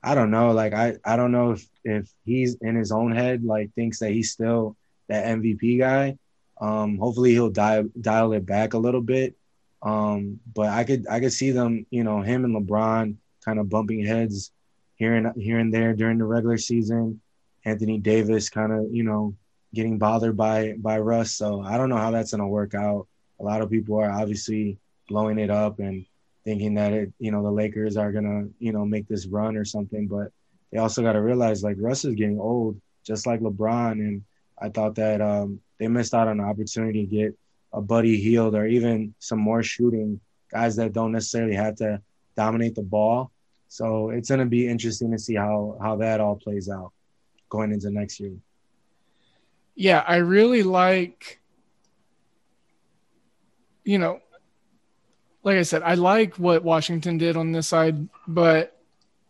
I 0.04 0.16
don't 0.16 0.32
know. 0.32 0.52
Like 0.52 0.74
I, 0.74 0.98
I 1.06 1.16
don't 1.16 1.32
know 1.32 1.52
if 1.52 1.66
if 1.86 2.12
he's 2.26 2.56
in 2.56 2.76
his 2.76 2.92
own 2.92 3.16
head, 3.16 3.44
like 3.44 3.74
thinks 3.74 4.00
that 4.00 4.12
he's 4.12 4.32
still 4.32 4.76
that 5.08 5.26
MVP 5.26 5.80
guy. 5.80 6.18
Um, 6.60 6.98
hopefully 6.98 7.32
he'll 7.32 7.50
dial 7.50 7.90
dial 8.00 8.34
it 8.34 8.46
back 8.46 8.74
a 8.74 8.78
little 8.78 9.02
bit. 9.02 9.36
Um, 9.82 10.40
but 10.54 10.70
I 10.70 10.84
could 10.84 11.08
I 11.08 11.20
could 11.20 11.34
see 11.34 11.52
them, 11.52 11.86
you 11.90 12.04
know, 12.04 12.22
him 12.22 12.46
and 12.46 12.56
LeBron 12.56 13.16
kind 13.46 13.60
of 13.60 13.70
bumping 13.70 14.06
heads 14.06 14.52
here 14.96 15.16
and 15.16 15.42
here 15.42 15.60
and 15.60 15.74
there 15.74 15.94
during 15.94 16.18
the 16.18 16.26
regular 16.26 16.58
season. 16.58 17.22
Anthony 17.66 17.98
Davis 17.98 18.50
kind 18.50 18.74
of, 18.74 18.94
you 18.94 19.04
know, 19.04 19.36
getting 19.74 19.98
bothered 19.98 20.36
by 20.36 20.74
by 20.78 21.00
Russ. 21.00 21.32
So 21.32 21.62
I 21.62 21.78
don't 21.78 21.90
know 21.90 21.98
how 21.98 22.12
that's 22.12 22.32
gonna 22.32 22.48
work 22.48 22.76
out. 22.76 23.08
A 23.40 23.44
lot 23.44 23.62
of 23.62 23.70
people 23.70 24.00
are 24.00 24.12
obviously 24.12 24.78
blowing 25.08 25.40
it 25.40 25.50
up 25.50 25.80
and 25.80 26.06
thinking 26.46 26.76
that 26.76 26.94
it, 26.94 27.14
you 27.20 27.32
know, 27.32 27.44
the 27.44 27.52
Lakers 27.52 27.98
are 27.98 28.12
gonna, 28.12 28.48
you 28.60 28.74
know, 28.74 28.86
make 28.86 29.08
this 29.08 29.28
run 29.28 29.56
or 29.58 29.66
something. 29.66 30.08
But 30.08 30.32
they 30.72 30.80
also 30.80 31.02
got 31.02 31.14
to 31.14 31.22
realize 31.22 31.64
like 31.64 31.78
Russ 31.80 32.06
is 32.06 32.16
getting 32.16 32.40
old, 32.40 32.80
just 33.06 33.26
like 33.28 33.42
LeBron. 33.42 33.94
And 33.94 34.24
I 34.62 34.70
thought 34.70 34.96
that 34.96 35.22
um, 35.22 35.62
they 35.80 35.88
missed 35.88 36.14
out 36.14 36.28
on 36.28 36.40
an 36.40 36.46
opportunity 36.46 37.06
to 37.06 37.16
get 37.16 37.38
a 37.74 37.82
Buddy 37.82 38.18
Hield 38.18 38.56
or 38.56 38.66
even 38.68 39.14
some 39.20 39.40
more 39.40 39.64
shooting 39.64 40.20
guys 40.52 40.76
that 40.76 40.94
don't 40.94 41.12
necessarily 41.12 41.56
have 41.56 41.76
to 41.78 42.02
dominate 42.36 42.76
the 42.76 42.84
ball. 42.84 43.32
So 43.68 44.10
it's 44.12 44.30
gonna 44.30 44.46
be 44.46 44.68
interesting 44.68 45.12
to 45.12 45.20
see 45.20 45.36
how 45.36 45.78
how 45.82 45.96
that 45.98 46.22
all 46.22 46.36
plays 46.36 46.70
out 46.70 46.92
going 47.50 47.72
into 47.72 47.90
next 47.92 48.20
year. 48.20 48.34
yeah, 49.76 50.04
I 50.08 50.18
really 50.18 50.64
like, 50.64 51.40
you 53.84 53.98
know, 53.98 54.20
like 55.44 55.58
I 55.58 55.64
said, 55.64 55.84
I 55.84 55.96
like 55.96 56.36
what 56.36 56.64
Washington 56.64 57.18
did 57.18 57.36
on 57.36 57.52
this 57.52 57.68
side, 57.68 58.08
but 58.28 58.78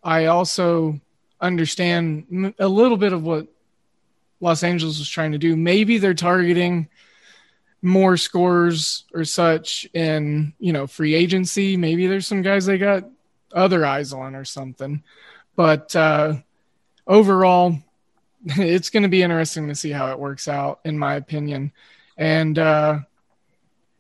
I 0.04 0.26
also 0.28 1.00
understand 1.42 2.54
a 2.60 2.68
little 2.68 2.98
bit 2.98 3.14
of 3.14 3.24
what 3.24 3.48
Los 4.40 4.64
Angeles 4.64 5.00
was 5.00 5.10
trying 5.10 5.32
to 5.32 5.38
do. 5.38 5.56
Maybe 5.56 5.98
they're 5.98 6.14
targeting 6.14 6.88
more 7.82 8.16
scores 8.16 9.06
or 9.14 9.26
such 9.26 9.88
in, 9.94 10.54
you 10.60 10.72
know, 10.72 10.88
free 10.88 11.16
agency. 11.16 11.76
Maybe 11.78 12.08
there's 12.08 12.28
some 12.28 12.42
guys 12.42 12.66
they 12.66 12.78
got 12.78 13.10
other 13.54 13.86
eyes 13.86 14.14
on 14.14 14.36
or 14.36 14.46
something. 14.46 15.04
But 15.56 15.96
uh, 15.96 16.36
overall, 17.08 17.78
it's 18.46 18.90
going 18.90 19.04
to 19.04 19.10
be 19.10 19.24
interesting 19.24 19.68
to 19.68 19.76
see 19.76 19.92
how 19.92 20.12
it 20.12 20.20
works 20.20 20.48
out, 20.48 20.80
in 20.86 20.98
my 20.98 21.16
opinion. 21.16 21.72
And, 22.18 22.60
uh, 22.60 23.00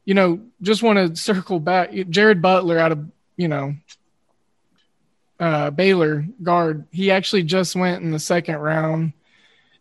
you 0.06 0.14
know, 0.14 0.42
just 0.62 0.84
want 0.84 0.98
to 0.98 1.16
circle 1.16 1.60
back. 1.60 1.92
Jared 2.10 2.42
Butler 2.42 2.78
out 2.78 2.92
of, 2.92 3.06
you 3.38 3.48
know, 3.48 3.76
uh, 5.40 5.70
Baylor 5.72 6.26
guard, 6.42 6.86
he 6.92 7.12
actually 7.12 7.44
just 7.44 7.76
went 7.76 8.04
in 8.04 8.12
the 8.12 8.20
second 8.20 8.58
round. 8.58 9.14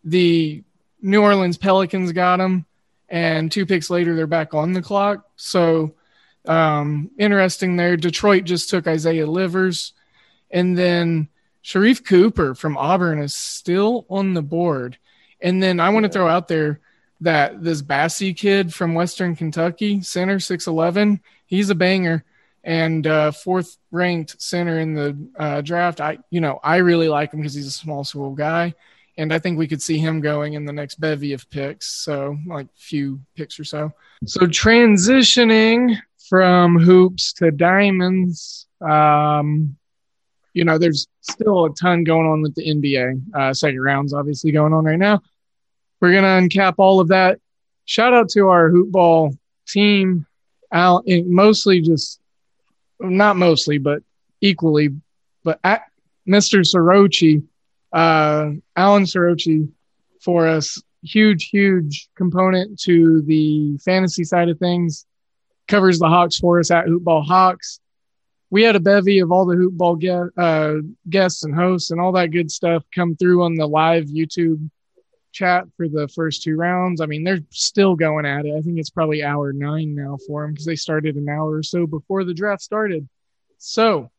The 0.03 0.63
New 1.01 1.21
Orleans 1.21 1.57
Pelicans 1.57 2.11
got 2.11 2.39
him, 2.39 2.65
and 3.09 3.51
two 3.51 3.65
picks 3.65 3.89
later, 3.89 4.15
they're 4.15 4.27
back 4.27 4.53
on 4.53 4.73
the 4.73 4.81
clock. 4.81 5.25
So, 5.35 5.93
um, 6.45 7.11
interesting 7.17 7.75
there. 7.75 7.95
Detroit 7.95 8.43
just 8.43 8.69
took 8.69 8.87
Isaiah 8.87 9.27
Livers, 9.27 9.93
and 10.51 10.77
then 10.77 11.29
Sharife 11.63 12.03
Cooper 12.05 12.55
from 12.55 12.77
Auburn 12.77 13.19
is 13.19 13.35
still 13.35 14.05
on 14.09 14.33
the 14.33 14.41
board. 14.41 14.97
And 15.39 15.61
then 15.61 15.79
I 15.79 15.89
want 15.89 16.05
to 16.05 16.11
throw 16.11 16.27
out 16.27 16.47
there 16.47 16.81
that 17.21 17.63
this 17.63 17.81
Bassey 17.81 18.35
kid 18.35 18.73
from 18.73 18.93
Western 18.93 19.35
Kentucky, 19.35 20.01
center 20.01 20.37
6'11, 20.37 21.19
he's 21.45 21.69
a 21.69 21.75
banger 21.75 22.23
and 22.63 23.05
uh, 23.05 23.31
fourth 23.31 23.77
ranked 23.91 24.41
center 24.41 24.79
in 24.79 24.93
the 24.93 25.17
uh, 25.37 25.61
draft. 25.61 25.99
I, 25.99 26.19
you 26.29 26.41
know, 26.41 26.59
I 26.63 26.77
really 26.77 27.09
like 27.09 27.33
him 27.33 27.39
because 27.39 27.53
he's 27.53 27.67
a 27.67 27.71
small 27.71 28.03
school 28.03 28.33
guy. 28.33 28.73
And 29.17 29.31
I 29.31 29.37
think 29.37 29.59
we 29.59 29.67
could 29.67 29.81
see 29.81 29.99
him 29.99 30.21
going 30.21 30.53
in 30.53 30.65
the 30.65 30.73
next 30.73 30.99
bevy 30.99 31.33
of 31.33 31.47
picks. 31.51 31.87
So, 32.03 32.37
like, 32.47 32.67
few 32.75 33.19
picks 33.35 33.59
or 33.59 33.63
so. 33.63 33.91
So, 34.25 34.41
transitioning 34.41 35.97
from 36.29 36.79
hoops 36.79 37.33
to 37.33 37.51
diamonds, 37.51 38.65
um, 38.81 39.77
you 40.53 40.63
know, 40.63 40.79
there's 40.79 41.07
still 41.21 41.65
a 41.65 41.75
ton 41.75 42.03
going 42.03 42.27
on 42.27 42.41
with 42.41 42.55
the 42.55 42.65
NBA. 42.65 43.35
Uh, 43.35 43.53
second 43.53 43.81
rounds 43.81 44.13
obviously 44.13 44.51
going 44.51 44.73
on 44.73 44.85
right 44.85 44.97
now. 44.97 45.21
We're 46.01 46.13
gonna 46.13 46.47
uncap 46.47 46.75
all 46.77 46.99
of 46.99 47.09
that. 47.09 47.39
Shout 47.85 48.13
out 48.13 48.29
to 48.29 48.49
our 48.49 48.69
hoopball 48.69 49.37
team. 49.67 50.25
Al, 50.71 51.03
mostly 51.07 51.81
just 51.81 52.19
not 52.99 53.35
mostly, 53.35 53.77
but 53.77 54.01
equally, 54.41 54.89
but 55.43 55.59
at 55.63 55.83
Mr. 56.27 56.61
Sorochi, 56.61 57.43
uh, 57.91 58.51
Alan 58.75 59.03
Sorochi, 59.03 59.69
for 60.21 60.47
us, 60.47 60.81
huge, 61.03 61.49
huge 61.49 62.09
component 62.15 62.79
to 62.81 63.21
the 63.23 63.77
fantasy 63.77 64.23
side 64.23 64.49
of 64.49 64.57
things. 64.57 65.05
Covers 65.67 65.99
the 65.99 66.07
Hawks 66.07 66.37
for 66.37 66.59
us 66.59 66.71
at 66.71 66.85
Hoopball 66.85 67.25
Hawks 67.25 67.79
we 68.53 68.61
had 68.61 68.75
a 68.75 68.79
bevy 68.79 69.17
of 69.17 69.31
all 69.31 69.47
the 69.47 69.55
hoopball 69.55 69.99
get, 69.99 70.27
uh, 70.37 70.75
guests 71.09 71.43
and 71.43 71.55
hosts 71.55 71.89
and 71.89 71.99
all 71.99 72.11
that 72.11 72.29
good 72.29 72.51
stuff 72.51 72.83
come 72.93 73.15
through 73.15 73.41
on 73.41 73.55
the 73.55 73.65
live 73.65 74.05
YouTube 74.05 74.69
chat 75.33 75.65
for 75.75 75.89
the 75.89 76.07
first 76.07 76.43
two 76.43 76.55
rounds. 76.55 77.01
I 77.01 77.05
mean, 77.05 77.23
they're 77.23 77.43
still 77.49 77.95
going 77.95 78.25
at 78.25 78.45
it. 78.45 78.55
I 78.55 78.61
think 78.61 78.79
it's 78.79 78.89
probably 78.89 79.23
hour 79.23 79.51
nine 79.51 79.95
now 79.95 80.17
for 80.25 80.43
them 80.43 80.51
because 80.51 80.65
they 80.65 80.75
started 80.75 81.15
an 81.15 81.27
hour 81.27 81.55
or 81.55 81.63
so 81.63 81.85
before 81.85 82.23
the 82.23 82.33
draft 82.33 82.61
started. 82.61 83.07
So, 83.57 84.11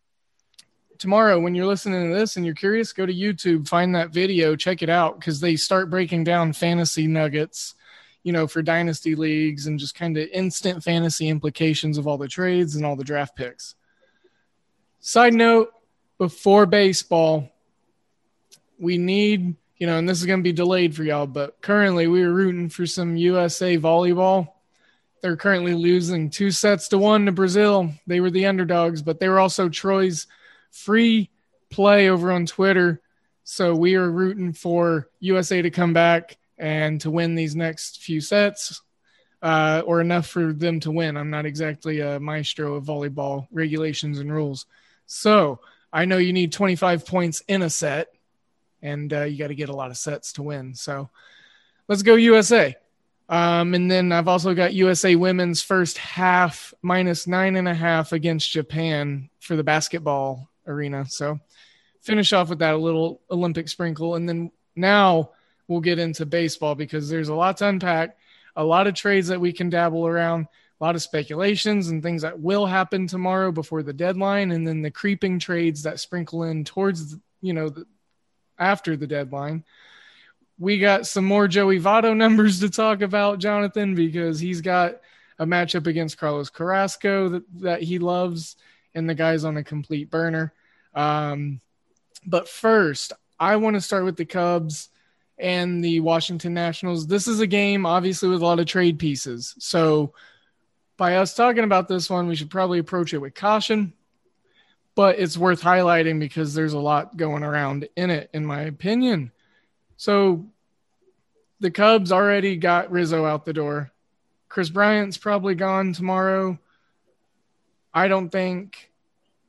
tomorrow, 0.98 1.40
when 1.40 1.54
you're 1.54 1.66
listening 1.66 2.10
to 2.10 2.14
this 2.18 2.36
and 2.36 2.44
you're 2.44 2.54
curious, 2.54 2.92
go 2.92 3.06
to 3.06 3.14
YouTube, 3.14 3.68
find 3.68 3.94
that 3.94 4.10
video, 4.10 4.56
check 4.56 4.82
it 4.82 4.90
out 4.90 5.18
because 5.18 5.40
they 5.40 5.56
start 5.56 5.90
breaking 5.90 6.24
down 6.24 6.52
fantasy 6.52 7.06
nuggets, 7.06 7.74
you 8.22 8.32
know, 8.32 8.46
for 8.46 8.62
dynasty 8.62 9.14
leagues 9.14 9.66
and 9.66 9.78
just 9.78 9.94
kind 9.94 10.16
of 10.16 10.28
instant 10.32 10.82
fantasy 10.82 11.28
implications 11.28 11.98
of 11.98 12.06
all 12.06 12.18
the 12.18 12.28
trades 12.28 12.74
and 12.74 12.84
all 12.84 12.96
the 12.96 13.04
draft 13.04 13.36
picks. 13.36 13.74
Side 15.00 15.34
note 15.34 15.72
before 16.18 16.64
baseball, 16.64 17.50
we 18.78 18.98
need, 18.98 19.56
you 19.76 19.86
know, 19.86 19.98
and 19.98 20.08
this 20.08 20.20
is 20.20 20.26
going 20.26 20.40
to 20.40 20.44
be 20.44 20.52
delayed 20.52 20.94
for 20.94 21.02
y'all, 21.02 21.26
but 21.26 21.60
currently 21.60 22.06
we 22.06 22.22
are 22.22 22.32
rooting 22.32 22.68
for 22.68 22.86
some 22.86 23.16
USA 23.16 23.76
volleyball. 23.76 24.48
They're 25.20 25.36
currently 25.36 25.74
losing 25.74 26.30
two 26.30 26.50
sets 26.50 26.88
to 26.88 26.98
one 26.98 27.26
to 27.26 27.32
Brazil. 27.32 27.90
They 28.06 28.20
were 28.20 28.30
the 28.30 28.46
underdogs, 28.46 29.02
but 29.02 29.20
they 29.20 29.28
were 29.28 29.40
also 29.40 29.68
Troy's 29.68 30.26
free 30.70 31.30
play 31.70 32.08
over 32.08 32.30
on 32.30 32.46
Twitter. 32.46 33.00
So 33.42 33.74
we 33.74 33.94
are 33.94 34.10
rooting 34.10 34.52
for 34.52 35.08
USA 35.20 35.62
to 35.62 35.70
come 35.70 35.92
back 35.92 36.36
and 36.58 37.00
to 37.00 37.10
win 37.10 37.34
these 37.34 37.56
next 37.56 38.00
few 38.00 38.20
sets 38.20 38.80
uh, 39.42 39.82
or 39.84 40.00
enough 40.00 40.26
for 40.26 40.52
them 40.52 40.80
to 40.80 40.90
win. 40.90 41.16
I'm 41.16 41.30
not 41.30 41.46
exactly 41.46 42.00
a 42.00 42.18
maestro 42.18 42.74
of 42.74 42.84
volleyball 42.84 43.46
regulations 43.52 44.18
and 44.18 44.32
rules. 44.32 44.66
So 45.06 45.60
I 45.92 46.06
know 46.06 46.16
you 46.16 46.32
need 46.32 46.52
25 46.52 47.06
points 47.06 47.42
in 47.46 47.62
a 47.62 47.70
set, 47.70 48.13
and 48.84 49.12
uh, 49.12 49.22
you 49.22 49.38
got 49.38 49.48
to 49.48 49.54
get 49.54 49.70
a 49.70 49.74
lot 49.74 49.90
of 49.90 49.96
sets 49.96 50.34
to 50.34 50.42
win. 50.42 50.74
So 50.74 51.08
let's 51.88 52.02
go 52.02 52.14
USA. 52.14 52.76
Um, 53.30 53.72
and 53.72 53.90
then 53.90 54.12
I've 54.12 54.28
also 54.28 54.54
got 54.54 54.74
USA 54.74 55.16
women's 55.16 55.62
first 55.62 55.96
half 55.96 56.74
minus 56.82 57.26
nine 57.26 57.56
and 57.56 57.66
a 57.66 57.74
half 57.74 58.12
against 58.12 58.50
Japan 58.50 59.30
for 59.40 59.56
the 59.56 59.64
basketball 59.64 60.50
arena. 60.66 61.06
So 61.08 61.40
finish 62.02 62.34
off 62.34 62.50
with 62.50 62.58
that 62.58 62.78
little 62.78 63.22
Olympic 63.30 63.68
sprinkle. 63.70 64.14
And 64.16 64.28
then 64.28 64.52
now 64.76 65.30
we'll 65.66 65.80
get 65.80 65.98
into 65.98 66.26
baseball 66.26 66.74
because 66.74 67.08
there's 67.08 67.30
a 67.30 67.34
lot 67.34 67.56
to 67.56 67.68
unpack, 67.68 68.18
a 68.54 68.62
lot 68.62 68.86
of 68.86 68.94
trades 68.94 69.28
that 69.28 69.40
we 69.40 69.54
can 69.54 69.70
dabble 69.70 70.06
around 70.06 70.46
a 70.80 70.84
lot 70.84 70.94
of 70.94 71.02
speculations 71.02 71.88
and 71.88 72.02
things 72.02 72.20
that 72.22 72.38
will 72.38 72.66
happen 72.66 73.06
tomorrow 73.06 73.50
before 73.50 73.82
the 73.82 73.92
deadline, 73.92 74.50
and 74.50 74.66
then 74.66 74.82
the 74.82 74.90
creeping 74.90 75.38
trades 75.38 75.84
that 75.84 76.00
sprinkle 76.00 76.42
in 76.42 76.64
towards 76.64 77.16
you 77.40 77.52
know 77.54 77.68
the, 77.68 77.86
after 78.58 78.96
the 78.96 79.06
deadline. 79.06 79.64
We 80.58 80.78
got 80.78 81.06
some 81.06 81.24
more 81.24 81.48
Joey 81.48 81.80
Votto 81.80 82.16
numbers 82.16 82.60
to 82.60 82.70
talk 82.70 83.02
about, 83.02 83.38
Jonathan, 83.38 83.94
because 83.94 84.38
he's 84.38 84.60
got 84.60 85.00
a 85.38 85.46
matchup 85.46 85.86
against 85.86 86.18
Carlos 86.18 86.50
Carrasco 86.50 87.28
that, 87.28 87.42
that 87.60 87.82
he 87.82 87.98
loves, 87.98 88.56
and 88.94 89.08
the 89.08 89.14
guy's 89.14 89.44
on 89.44 89.56
a 89.56 89.64
complete 89.64 90.10
burner. 90.10 90.52
Um, 90.94 91.60
but 92.26 92.48
first, 92.48 93.12
I 93.38 93.56
want 93.56 93.74
to 93.74 93.80
start 93.80 94.04
with 94.04 94.16
the 94.16 94.24
Cubs 94.24 94.90
and 95.38 95.84
the 95.84 96.00
Washington 96.00 96.54
Nationals. 96.54 97.06
This 97.06 97.26
is 97.26 97.40
a 97.40 97.46
game, 97.46 97.86
obviously, 97.86 98.28
with 98.28 98.42
a 98.42 98.44
lot 98.44 98.60
of 98.60 98.66
trade 98.66 98.98
pieces. 98.98 99.54
So 99.58 100.14
by 100.96 101.16
us 101.16 101.34
talking 101.34 101.64
about 101.64 101.88
this 101.88 102.08
one, 102.08 102.28
we 102.28 102.36
should 102.36 102.50
probably 102.50 102.78
approach 102.78 103.12
it 103.12 103.18
with 103.18 103.34
caution, 103.34 103.92
but 104.94 105.18
it's 105.18 105.36
worth 105.36 105.62
highlighting 105.62 106.20
because 106.20 106.54
there's 106.54 106.72
a 106.72 106.78
lot 106.78 107.16
going 107.16 107.42
around 107.42 107.88
in 107.96 108.10
it, 108.10 108.30
in 108.32 108.46
my 108.46 108.62
opinion. 108.62 109.32
So 109.96 110.46
the 111.60 111.70
Cubs 111.70 112.12
already 112.12 112.56
got 112.56 112.90
Rizzo 112.90 113.24
out 113.24 113.44
the 113.44 113.52
door. 113.52 113.90
Kris 114.48 114.70
Bryant's 114.70 115.18
probably 115.18 115.54
gone 115.54 115.92
tomorrow. 115.92 116.58
I 117.92 118.08
don't 118.08 118.28
think 118.28 118.90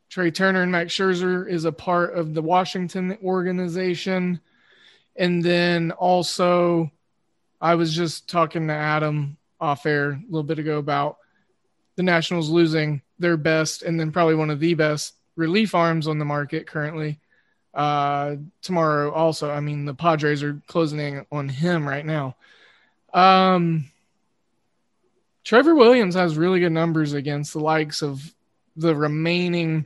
Trea 0.10 0.32
Turner 0.32 0.64
and 0.64 0.72
Max 0.72 0.94
Scherzer 0.94 1.48
is 1.48 1.66
a 1.66 1.72
part 1.72 2.16
of 2.16 2.34
the 2.34 2.42
Washington 2.42 3.18
organization. 3.24 4.40
And 5.16 5.44
then 5.44 5.92
also, 5.92 6.92
I 7.62 7.76
was 7.76 7.96
just 7.96 8.30
talking 8.30 8.68
to 8.68 8.74
Adam 8.74 9.38
off 9.60 9.86
air 9.86 10.12
a 10.12 10.24
little 10.28 10.44
bit 10.44 10.60
ago 10.60 10.78
about 10.78 11.18
the 11.96 12.04
Nationals 12.04 12.50
losing 12.50 13.02
their 13.20 13.38
best 13.38 13.84
and 13.84 14.00
then 14.00 14.12
probably 14.12 14.36
one 14.36 14.50
of 14.50 14.60
the 14.60 14.74
best 14.74 15.14
relief 15.36 15.76
arms 15.76 16.08
on 16.08 16.20
the 16.20 16.26
market 16.26 16.68
currently. 16.68 17.20
Uh, 17.74 18.38
tomorrow 18.62 19.12
also, 19.12 19.52
I 19.52 19.60
mean, 19.60 19.86
the 19.86 19.94
Padres 19.94 20.44
are 20.44 20.62
closing 20.68 21.26
on 21.32 21.50
him 21.50 21.88
right 21.88 22.06
now. 22.06 22.36
Um, 23.14 23.92
Trevor 25.44 25.76
Williams 25.76 26.16
has 26.16 26.38
really 26.38 26.60
good 26.60 26.72
numbers 26.72 27.14
against 27.14 27.54
the 27.54 27.60
likes 27.60 28.02
of 28.02 28.34
the 28.76 28.96
remaining 28.96 29.86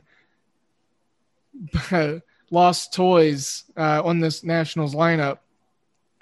lost 2.50 2.94
toys 2.94 3.64
uh, 3.76 4.02
on 4.04 4.20
this 4.20 4.42
Nationals 4.42 4.94
lineup. 4.94 5.38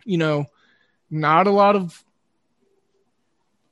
You 0.04 0.18
know, 0.18 0.46
not 1.10 1.46
a 1.46 1.52
lot 1.52 1.76
of 1.76 2.02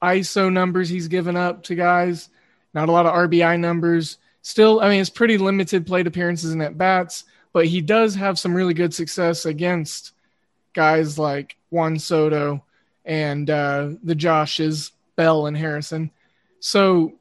ISO 0.03 0.53
numbers 0.53 0.89
he's 0.89 1.09
given 1.09 1.37
up 1.37 1.65
to 1.65 1.75
guys, 1.75 2.29
not 2.75 2.89
a 2.89 2.93
lot 2.93 3.07
of 3.07 3.15
RBI 3.15 3.59
numbers. 3.59 4.19
Still, 4.47 4.79
I 4.79 4.91
mean, 4.91 5.01
it's 5.01 5.11
pretty 5.11 5.39
limited 5.39 5.89
plate 5.89 6.07
appearances 6.07 6.53
and 6.53 6.63
at 6.63 6.79
bats, 6.79 7.25
but 7.53 7.67
he 7.67 7.81
does 7.81 8.15
have 8.15 8.39
some 8.39 8.55
really 8.55 8.75
good 8.75 8.95
success 8.95 9.45
against 9.45 10.13
guys 10.73 11.19
like 11.19 11.57
Juan 11.71 11.99
Soto 11.99 12.63
and 13.05 13.51
uh, 13.51 13.89
the 14.05 14.15
Joshes, 14.15 14.93
Bell 15.17 15.49
and 15.49 15.57
Harrison. 15.57 16.13
So, 16.61 17.15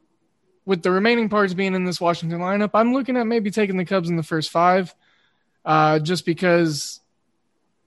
with 0.66 0.84
the 0.84 0.92
remaining 0.92 1.28
parts 1.28 1.52
being 1.52 1.74
in 1.74 1.82
this 1.82 2.00
Washington 2.00 2.38
lineup, 2.38 2.70
I'm 2.74 2.92
looking 2.92 3.16
at 3.16 3.26
maybe 3.26 3.50
taking 3.50 3.76
the 3.76 3.84
Cubs 3.84 4.08
in 4.08 4.14
the 4.14 4.22
first 4.22 4.52
five, 4.52 4.94
uh, 5.64 5.98
just 5.98 6.26
because. 6.26 7.00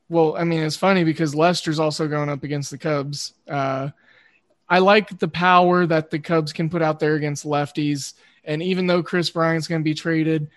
Well, 0.09 0.35
I 0.35 0.43
mean, 0.43 0.63
it's 0.63 0.75
funny 0.75 1.05
because 1.05 1.33
Lester's 1.33 1.79
also 1.79 2.09
going 2.09 2.27
up 2.27 2.43
against 2.43 2.71
the 2.71 2.77
Cubs. 2.77 3.35
Uh, 3.47 3.91
I 4.67 4.79
like 4.79 5.17
the 5.17 5.29
power 5.29 5.85
that 5.85 6.09
the 6.09 6.19
Cubs 6.19 6.51
can 6.51 6.69
put 6.69 6.81
out 6.81 6.99
there 6.99 7.15
against 7.15 7.45
lefties. 7.45 8.15
And 8.49 8.63
even 8.63 8.87
though 8.87 9.03
Kris 9.03 9.29
Bryant's 9.29 9.67
going 9.67 9.81
to 9.81 9.85
be 9.85 9.93
traded, 9.93 10.49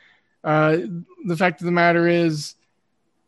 uh, 0.43 0.78
the 1.26 1.36
fact 1.36 1.61
of 1.61 1.66
the 1.66 1.70
matter 1.70 2.09
is 2.09 2.55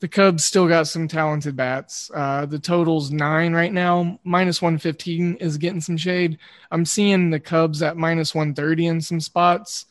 the 0.01 0.09
Cubs 0.09 0.43
still 0.43 0.67
got 0.67 0.87
some 0.87 1.07
talented 1.07 1.55
bats. 1.55 2.11
Uh, 2.13 2.47
the 2.47 2.59
total's 2.59 3.11
nine 3.11 3.53
right 3.53 3.73
now. 3.73 4.19
Minus 4.25 4.63
115 4.63 5.35
is 5.35 5.59
getting 5.59 5.83
some 5.83 5.99
shade. 5.99 6.39
I'm 6.71 6.87
seeing 6.87 7.29
the 7.29 7.41
Cubs 7.41 7.83
at 7.83 7.99
minus 7.99 8.35
130 8.35 8.87
in 8.87 9.01
some 9.03 9.21
spots. 9.21 9.85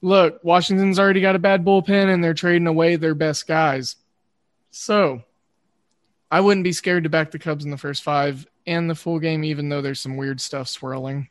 Look, 0.00 0.42
Washington's 0.42 0.98
already 0.98 1.20
got 1.20 1.36
a 1.36 1.38
bad 1.38 1.64
bullpen 1.64 2.12
and 2.12 2.22
they're 2.22 2.34
trading 2.34 2.66
away 2.66 2.96
their 2.96 3.14
best 3.14 3.46
guys. 3.46 3.94
So 4.72 5.22
I 6.32 6.40
wouldn't 6.40 6.64
be 6.64 6.72
scared 6.72 7.04
to 7.04 7.10
back 7.10 7.30
the 7.30 7.38
Cubs 7.38 7.64
in 7.64 7.70
the 7.70 7.76
first 7.76 8.02
five 8.02 8.44
and 8.66 8.90
the 8.90 8.96
full 8.96 9.20
game, 9.20 9.44
even 9.44 9.68
though 9.68 9.82
there's 9.82 10.00
some 10.00 10.16
weird 10.16 10.40
stuff 10.40 10.66
swirling. 10.66 11.28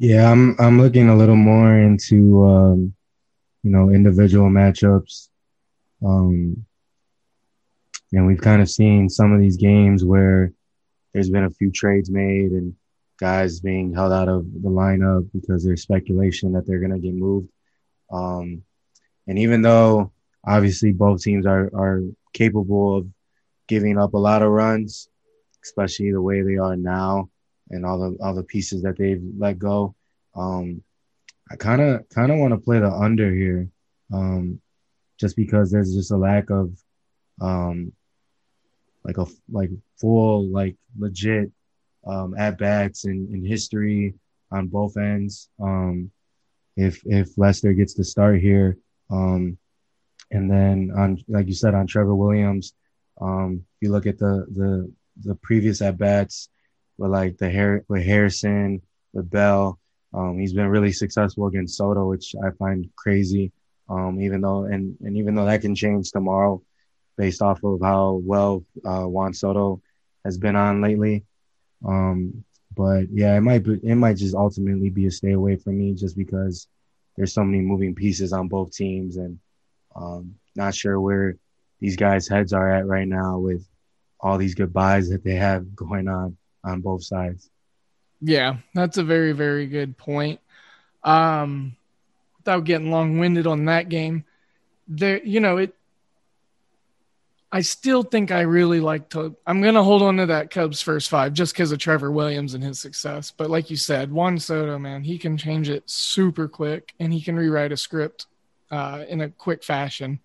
Yeah, 0.00 0.32
I'm 0.32 0.56
I'm 0.58 0.80
looking 0.80 1.10
a 1.10 1.14
little 1.16 1.36
more 1.36 1.78
into 1.78 2.42
um, 2.46 2.94
you 3.62 3.70
know 3.70 3.90
individual 3.90 4.48
matchups, 4.48 5.28
um, 6.02 6.64
and 8.10 8.26
we've 8.26 8.40
kind 8.40 8.62
of 8.62 8.70
seen 8.70 9.10
some 9.10 9.30
of 9.34 9.40
these 9.42 9.58
games 9.58 10.02
where 10.02 10.54
there's 11.12 11.28
been 11.28 11.44
a 11.44 11.50
few 11.50 11.70
trades 11.70 12.10
made 12.10 12.52
and 12.52 12.74
guys 13.18 13.60
being 13.60 13.92
held 13.92 14.10
out 14.10 14.30
of 14.30 14.46
the 14.62 14.70
lineup 14.70 15.28
because 15.34 15.62
there's 15.66 15.82
speculation 15.82 16.52
that 16.52 16.66
they're 16.66 16.80
gonna 16.80 16.98
get 16.98 17.14
moved. 17.14 17.50
Um, 18.10 18.62
and 19.26 19.38
even 19.38 19.60
though 19.60 20.12
obviously 20.46 20.92
both 20.92 21.20
teams 21.20 21.44
are 21.44 21.70
are 21.74 22.00
capable 22.32 22.96
of 22.96 23.06
giving 23.68 23.98
up 23.98 24.14
a 24.14 24.18
lot 24.18 24.40
of 24.40 24.48
runs, 24.50 25.10
especially 25.62 26.10
the 26.10 26.22
way 26.22 26.40
they 26.40 26.56
are 26.56 26.74
now 26.74 27.28
and 27.70 27.86
all 27.86 27.98
the 27.98 28.16
all 28.22 28.34
the 28.34 28.42
pieces 28.42 28.82
that 28.82 28.98
they've 28.98 29.22
let 29.38 29.58
go. 29.58 29.94
Um, 30.34 30.82
I 31.50 31.56
kind 31.56 31.80
of 31.80 32.08
kind 32.10 32.30
of 32.30 32.38
want 32.38 32.52
to 32.52 32.58
play 32.58 32.78
the 32.78 32.90
under 32.90 33.32
here, 33.32 33.68
um, 34.12 34.60
just 35.18 35.36
because 35.36 35.70
there's 35.70 35.94
just 35.94 36.12
a 36.12 36.16
lack 36.16 36.50
of, 36.50 36.72
um, 37.40 37.92
like 39.04 39.18
a 39.18 39.26
like 39.50 39.70
full 40.00 40.48
like 40.48 40.76
legit 40.98 41.50
um, 42.06 42.34
at 42.36 42.58
bats 42.58 43.04
in, 43.04 43.28
in 43.32 43.44
history 43.44 44.14
on 44.52 44.68
both 44.68 44.96
ends. 44.96 45.48
Um, 45.60 46.10
if 46.76 47.02
if 47.04 47.36
Lester 47.36 47.72
gets 47.72 47.94
the 47.94 48.04
start 48.04 48.40
here, 48.40 48.78
um, 49.10 49.58
and 50.30 50.50
then 50.50 50.92
on 50.96 51.22
like 51.28 51.46
you 51.46 51.54
said 51.54 51.74
on 51.74 51.86
Trevor 51.86 52.14
Williams, 52.14 52.74
um, 53.20 53.64
if 53.76 53.86
you 53.86 53.92
look 53.92 54.06
at 54.06 54.18
the 54.18 54.46
the 54.54 54.92
the 55.22 55.34
previous 55.36 55.82
at 55.82 55.98
bats 55.98 56.48
with 57.00 57.10
like 57.10 57.38
the 57.38 57.48
hair 57.48 57.82
with 57.88 58.04
Harrison, 58.04 58.82
with 59.14 59.30
Bell. 59.30 59.78
Um, 60.12 60.38
he's 60.38 60.52
been 60.52 60.68
really 60.68 60.92
successful 60.92 61.46
against 61.46 61.76
Soto, 61.76 62.06
which 62.06 62.34
I 62.44 62.50
find 62.50 62.90
crazy. 62.94 63.52
Um, 63.88 64.20
even 64.20 64.42
though 64.42 64.64
and 64.64 64.96
and 65.00 65.16
even 65.16 65.34
though 65.34 65.46
that 65.46 65.62
can 65.62 65.74
change 65.74 66.12
tomorrow, 66.12 66.62
based 67.16 67.40
off 67.40 67.64
of 67.64 67.80
how 67.82 68.20
well 68.22 68.64
uh, 68.84 69.04
Juan 69.04 69.32
Soto 69.32 69.80
has 70.24 70.36
been 70.36 70.56
on 70.56 70.82
lately. 70.82 71.24
Um, 71.84 72.44
but 72.76 73.06
yeah, 73.10 73.34
it 73.36 73.40
might 73.40 73.64
be, 73.64 73.80
it 73.82 73.96
might 73.96 74.18
just 74.18 74.34
ultimately 74.34 74.90
be 74.90 75.06
a 75.06 75.10
stay 75.10 75.32
away 75.32 75.56
from 75.56 75.78
me 75.78 75.94
just 75.94 76.16
because 76.16 76.68
there's 77.16 77.32
so 77.32 77.42
many 77.42 77.62
moving 77.62 77.94
pieces 77.94 78.32
on 78.32 78.48
both 78.48 78.72
teams 78.72 79.16
and 79.16 79.38
um, 79.96 80.34
not 80.54 80.74
sure 80.74 81.00
where 81.00 81.36
these 81.80 81.96
guys' 81.96 82.28
heads 82.28 82.52
are 82.52 82.70
at 82.70 82.86
right 82.86 83.08
now 83.08 83.38
with 83.38 83.66
all 84.20 84.36
these 84.36 84.54
goodbyes 84.54 85.08
that 85.08 85.24
they 85.24 85.34
have 85.34 85.74
going 85.74 86.06
on 86.06 86.36
on 86.64 86.80
both 86.80 87.04
sides. 87.04 87.50
Yeah, 88.20 88.56
that's 88.74 88.98
a 88.98 89.04
very, 89.04 89.32
very 89.32 89.66
good 89.66 89.96
point. 89.96 90.40
Um, 91.02 91.76
without 92.38 92.64
getting 92.64 92.90
long 92.90 93.18
winded 93.18 93.46
on 93.46 93.66
that 93.66 93.88
game, 93.88 94.24
there, 94.88 95.22
you 95.24 95.40
know, 95.40 95.56
it, 95.56 95.74
I 97.52 97.62
still 97.62 98.02
think 98.02 98.30
I 98.30 98.42
really 98.42 98.80
like 98.80 99.08
to. 99.10 99.34
I'm 99.46 99.62
going 99.62 99.74
to 99.74 99.82
hold 99.82 100.02
on 100.02 100.18
to 100.18 100.26
that 100.26 100.50
Cubs 100.50 100.82
first 100.82 101.08
five 101.08 101.32
just 101.32 101.52
because 101.52 101.72
of 101.72 101.78
Trevor 101.78 102.12
Williams 102.12 102.54
and 102.54 102.62
his 102.62 102.78
success. 102.78 103.32
But 103.36 103.50
like 103.50 103.70
you 103.70 103.76
said, 103.76 104.12
Juan 104.12 104.38
Soto, 104.38 104.78
man, 104.78 105.02
he 105.02 105.18
can 105.18 105.36
change 105.36 105.68
it 105.68 105.88
super 105.88 106.46
quick 106.46 106.92
and 107.00 107.12
he 107.12 107.20
can 107.20 107.36
rewrite 107.36 107.72
a 107.72 107.76
script 107.76 108.26
uh, 108.70 109.04
in 109.08 109.22
a 109.22 109.30
quick 109.30 109.64
fashion. 109.64 110.20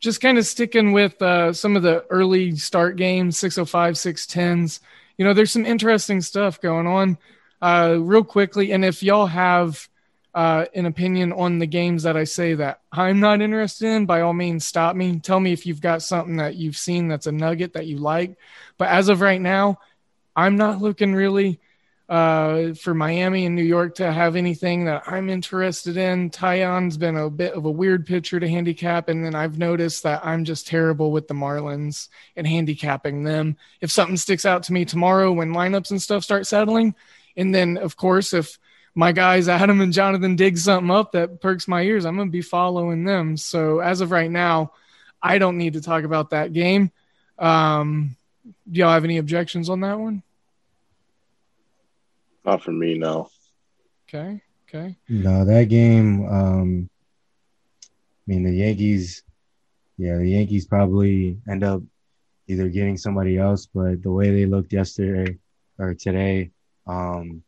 Just 0.00 0.20
kind 0.20 0.36
of 0.36 0.46
sticking 0.46 0.92
with 0.92 1.20
uh, 1.22 1.52
some 1.52 1.76
of 1.76 1.82
the 1.82 2.04
early 2.10 2.56
start 2.56 2.96
games, 2.96 3.38
605, 3.38 3.94
610s 3.94 4.80
you 5.18 5.24
know, 5.24 5.32
there's 5.32 5.52
some 5.52 5.66
interesting 5.66 6.20
stuff 6.20 6.60
going 6.60 6.86
on. 6.86 7.18
Uh, 7.62 7.96
real 7.98 8.22
quickly, 8.22 8.72
and 8.72 8.84
if 8.84 9.02
y'all 9.02 9.26
have 9.26 9.88
uh, 10.34 10.66
an 10.74 10.84
opinion 10.84 11.32
on 11.32 11.58
the 11.58 11.66
games 11.66 12.02
that 12.02 12.14
I 12.14 12.24
say 12.24 12.52
that 12.52 12.82
I'm 12.92 13.20
not 13.20 13.40
interested 13.40 13.86
in, 13.86 14.04
by 14.04 14.20
all 14.20 14.34
means, 14.34 14.66
stop 14.66 14.94
me. 14.94 15.18
Tell 15.18 15.40
me 15.40 15.52
if 15.52 15.64
you've 15.64 15.80
got 15.80 16.02
something 16.02 16.36
that 16.36 16.56
you've 16.56 16.76
seen 16.76 17.08
that's 17.08 17.26
a 17.26 17.32
nugget 17.32 17.72
that 17.72 17.86
you 17.86 17.96
like. 17.96 18.36
But 18.76 18.88
as 18.88 19.08
of 19.08 19.22
right 19.22 19.40
now, 19.40 19.78
I'm 20.36 20.56
not 20.56 20.82
looking 20.82 21.14
really 21.14 21.58
uh, 22.08 22.72
for 22.74 22.94
Miami 22.94 23.46
and 23.46 23.56
New 23.56 23.62
York 23.62 23.96
to 23.96 24.12
have 24.12 24.36
anything 24.36 24.84
that 24.84 25.02
I'm 25.06 25.28
interested 25.28 25.96
in. 25.96 26.30
Taillon's 26.30 26.96
been 26.96 27.16
a 27.16 27.28
bit 27.28 27.54
of 27.54 27.64
a 27.64 27.70
weird 27.70 28.06
pitcher 28.06 28.38
to 28.38 28.48
handicap, 28.48 29.08
and 29.08 29.24
then 29.24 29.34
I've 29.34 29.58
noticed 29.58 30.04
that 30.04 30.24
I'm 30.24 30.44
just 30.44 30.68
terrible 30.68 31.10
with 31.10 31.26
the 31.26 31.34
Marlins 31.34 32.08
and 32.36 32.46
handicapping 32.46 33.24
them. 33.24 33.56
If 33.80 33.90
something 33.90 34.16
sticks 34.16 34.46
out 34.46 34.62
to 34.64 34.72
me 34.72 34.84
tomorrow 34.84 35.32
when 35.32 35.52
lineups 35.52 35.90
and 35.90 36.00
stuff 36.00 36.22
start 36.22 36.46
settling, 36.46 36.94
and 37.36 37.54
then 37.54 37.76
of 37.76 37.96
course 37.96 38.32
if 38.32 38.58
my 38.94 39.12
guys 39.12 39.48
Adam 39.48 39.80
and 39.80 39.92
Jonathan 39.92 40.36
dig 40.36 40.56
something 40.56 40.90
up 40.90 41.12
that 41.12 41.40
perks 41.40 41.66
my 41.66 41.82
ears, 41.82 42.06
I'm 42.06 42.16
gonna 42.16 42.30
be 42.30 42.40
following 42.40 43.04
them. 43.04 43.36
So 43.36 43.80
as 43.80 44.00
of 44.00 44.12
right 44.12 44.30
now, 44.30 44.72
I 45.20 45.38
don't 45.38 45.58
need 45.58 45.72
to 45.72 45.82
talk 45.82 46.04
about 46.04 46.30
that 46.30 46.52
game. 46.52 46.92
Um, 47.36 48.16
do 48.70 48.78
y'all 48.78 48.92
have 48.92 49.04
any 49.04 49.18
objections 49.18 49.68
on 49.68 49.80
that 49.80 49.98
one? 49.98 50.22
Not 52.46 52.62
for 52.62 52.70
me, 52.70 52.96
no. 52.96 53.28
Okay. 54.08 54.40
Okay. 54.68 54.96
No, 55.08 55.44
that 55.44 55.68
game. 55.68 56.26
Um, 56.28 56.90
I 57.82 58.24
mean, 58.26 58.44
the 58.44 58.52
Yankees. 58.52 59.24
Yeah, 59.98 60.18
the 60.18 60.28
Yankees 60.28 60.66
probably 60.66 61.38
end 61.48 61.64
up 61.64 61.82
either 62.46 62.68
getting 62.68 62.96
somebody 62.96 63.38
else, 63.38 63.66
but 63.66 64.02
the 64.02 64.12
way 64.12 64.30
they 64.30 64.46
looked 64.46 64.72
yesterday 64.72 65.38
or 65.78 65.94
today, 65.94 66.50
um, 66.86 67.42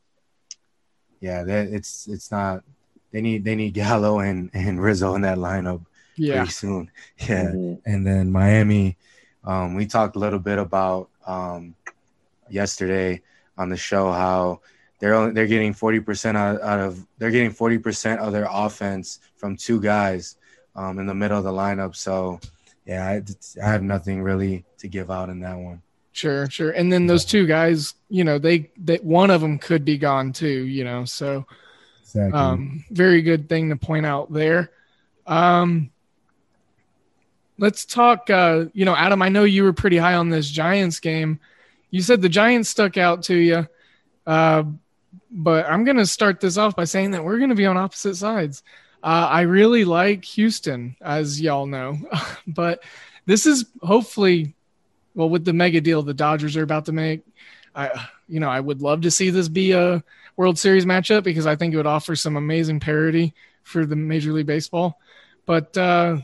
yeah, 1.21 1.45
that 1.45 1.69
it's 1.69 2.09
it's 2.09 2.33
not. 2.33 2.65
They 3.13 3.21
need 3.21 3.45
they 3.45 3.55
need 3.55 3.75
Gallo 3.75 4.19
and 4.19 4.51
and 4.53 4.83
Rizzo 4.83 5.15
in 5.15 5.23
that 5.23 5.39
lineup 5.39 5.85
yeah. 6.17 6.39
pretty 6.39 6.51
soon. 6.51 6.91
Yeah, 7.19 7.45
mm-hmm. 7.45 7.75
and 7.91 8.07
then 8.07 8.33
Miami. 8.33 8.97
Um, 9.45 9.75
we 9.75 9.87
talked 9.87 10.17
a 10.17 10.19
little 10.19 10.41
bit 10.41 10.59
about 10.59 11.09
um, 11.27 11.77
yesterday 12.51 13.23
on 13.57 13.69
the 13.69 13.77
show 13.77 14.11
how 14.11 14.61
they're 14.99 15.15
only, 15.15 15.33
they're 15.33 15.47
getting 15.47 15.75
40% 15.75 16.37
out, 16.37 16.61
out 16.61 16.81
of 16.81 17.07
they're 17.19 17.31
getting 17.31 17.53
40% 17.53 18.19
of 18.19 18.33
their 18.33 18.49
offense 18.51 19.21
from 19.37 19.57
two 19.57 19.81
guys 19.81 20.37
um, 20.75 20.99
in 20.99 21.07
the 21.07 21.15
middle 21.15 21.39
of 21.39 21.45
the 21.45 21.53
lineup. 21.53 21.95
So 21.95 22.41
yeah, 22.87 23.07
I, 23.07 23.23
I 23.63 23.71
have 23.71 23.83
nothing 23.83 24.23
really 24.23 24.65
to 24.79 24.89
give 24.89 25.11
out 25.11 25.29
in 25.29 25.41
that 25.41 25.59
one. 25.59 25.83
Sure, 26.13 26.51
sure. 26.51 26.71
And 26.71 26.93
then 26.93 27.07
those 27.07 27.25
two 27.25 27.47
guys, 27.47 27.95
you 28.09 28.25
know, 28.25 28.39
they 28.39 28.71
that 28.79 29.05
one 29.05 29.31
of 29.31 29.41
them 29.41 29.59
could 29.59 29.85
be 29.85 29.99
gone 29.99 30.33
too, 30.33 30.49
you 30.67 30.83
know. 30.83 31.05
So 31.05 31.47
exactly. 32.01 32.37
um 32.37 32.85
very 32.91 33.23
good 33.23 33.49
thing 33.49 33.69
to 33.69 33.77
point 33.77 34.05
out 34.05 34.33
there. 34.33 34.73
Um 35.29 35.91
let's 37.57 37.85
talk 37.85 38.31
uh 38.31 38.65
you 38.73 38.85
know, 38.85 38.97
Adam, 38.97 39.23
I 39.23 39.29
know 39.29 39.45
you 39.45 39.63
were 39.63 39.73
pretty 39.73 39.99
high 39.99 40.15
on 40.15 40.29
this 40.29 40.51
Giants 40.51 40.99
game. 40.99 41.39
You 41.91 42.03
said 42.03 42.21
the 42.21 42.29
Giants 42.29 42.69
stuck 42.69 42.97
out 42.97 43.23
to 43.25 43.37
you. 43.37 43.69
Uh 44.27 44.65
but 45.31 45.67
I'm 45.67 45.85
going 45.85 45.97
to 45.97 46.07
start 46.07 46.41
this 46.41 46.57
off 46.57 46.77
by 46.77 46.85
saying 46.85 47.13
that 47.13 47.25
we're 47.25 47.39
going 47.39 47.51
to 47.51 47.57
be 47.57 47.67
on 47.67 47.77
opposite 47.77 48.17
sides. 48.17 48.63
Uh, 49.03 49.29
I 49.31 49.43
really 49.43 49.85
like 49.85 50.25
Houston, 50.25 50.97
as 51.01 51.41
y'all 51.41 51.67
know, 51.67 51.99
but 52.47 52.83
this 53.27 53.47
is 53.47 53.67
hopefully, 53.83 54.55
well, 55.15 55.29
with 55.29 55.45
the 55.45 55.53
mega 55.53 55.81
deal 55.81 56.03
the 56.03 56.15
Dodgers 56.15 56.57
are 56.57 56.63
about 56.63 56.87
to 56.87 56.93
make, 56.93 57.23
I, 57.75 58.09
you 58.29 58.41
know, 58.41 58.49
I 58.49 58.59
would 58.59 58.83
love 58.83 59.03
to 59.03 59.11
see 59.11 59.31
this 59.31 59.49
be 59.49 59.73
a 59.73 60.03
World 60.37 60.59
Series 60.59 60.87
matchup 60.87 61.25
because 61.25 61.47
I 61.47 61.57
think 61.57 61.75
it 61.75 61.77
would 61.77 61.87
offer 61.87 62.17
some 62.17 62.37
amazing 62.37 62.81
parity 62.81 63.35
for 63.63 63.87
the 63.87 63.97
Major 63.97 64.33
League 64.33 64.47
Baseball. 64.47 64.99
But 65.47 65.77
uh, 65.77 66.19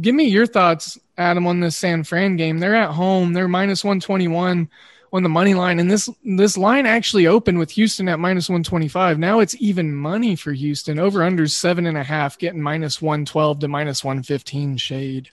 give 0.00 0.14
me 0.14 0.24
your 0.24 0.46
thoughts 0.46 0.98
Adam 1.16 1.46
on 1.46 1.60
this 1.60 1.76
San 1.76 2.04
Fran 2.04 2.36
game. 2.36 2.58
They're 2.58 2.74
at 2.74 2.90
home. 2.90 3.32
They're 3.32 3.48
minus 3.48 3.84
121 3.84 4.68
on 5.12 5.22
the 5.22 5.28
money 5.28 5.54
line, 5.54 5.78
and 5.78 5.90
this 5.90 6.08
this 6.24 6.56
line 6.56 6.86
actually 6.86 7.26
opened 7.26 7.58
with 7.58 7.70
Houston 7.72 8.08
at 8.08 8.18
minus 8.18 8.48
125. 8.48 9.18
Now 9.18 9.40
it's 9.40 9.56
even 9.58 9.94
money 9.94 10.36
for 10.36 10.52
Houston. 10.52 10.98
Over 10.98 11.22
under 11.22 11.46
seven 11.46 11.86
and 11.86 11.96
a 11.96 12.04
half, 12.04 12.38
getting 12.38 12.60
minus 12.60 13.00
112 13.00 13.60
to 13.60 13.68
minus 13.68 14.04
115 14.04 14.76
shade. 14.76 15.30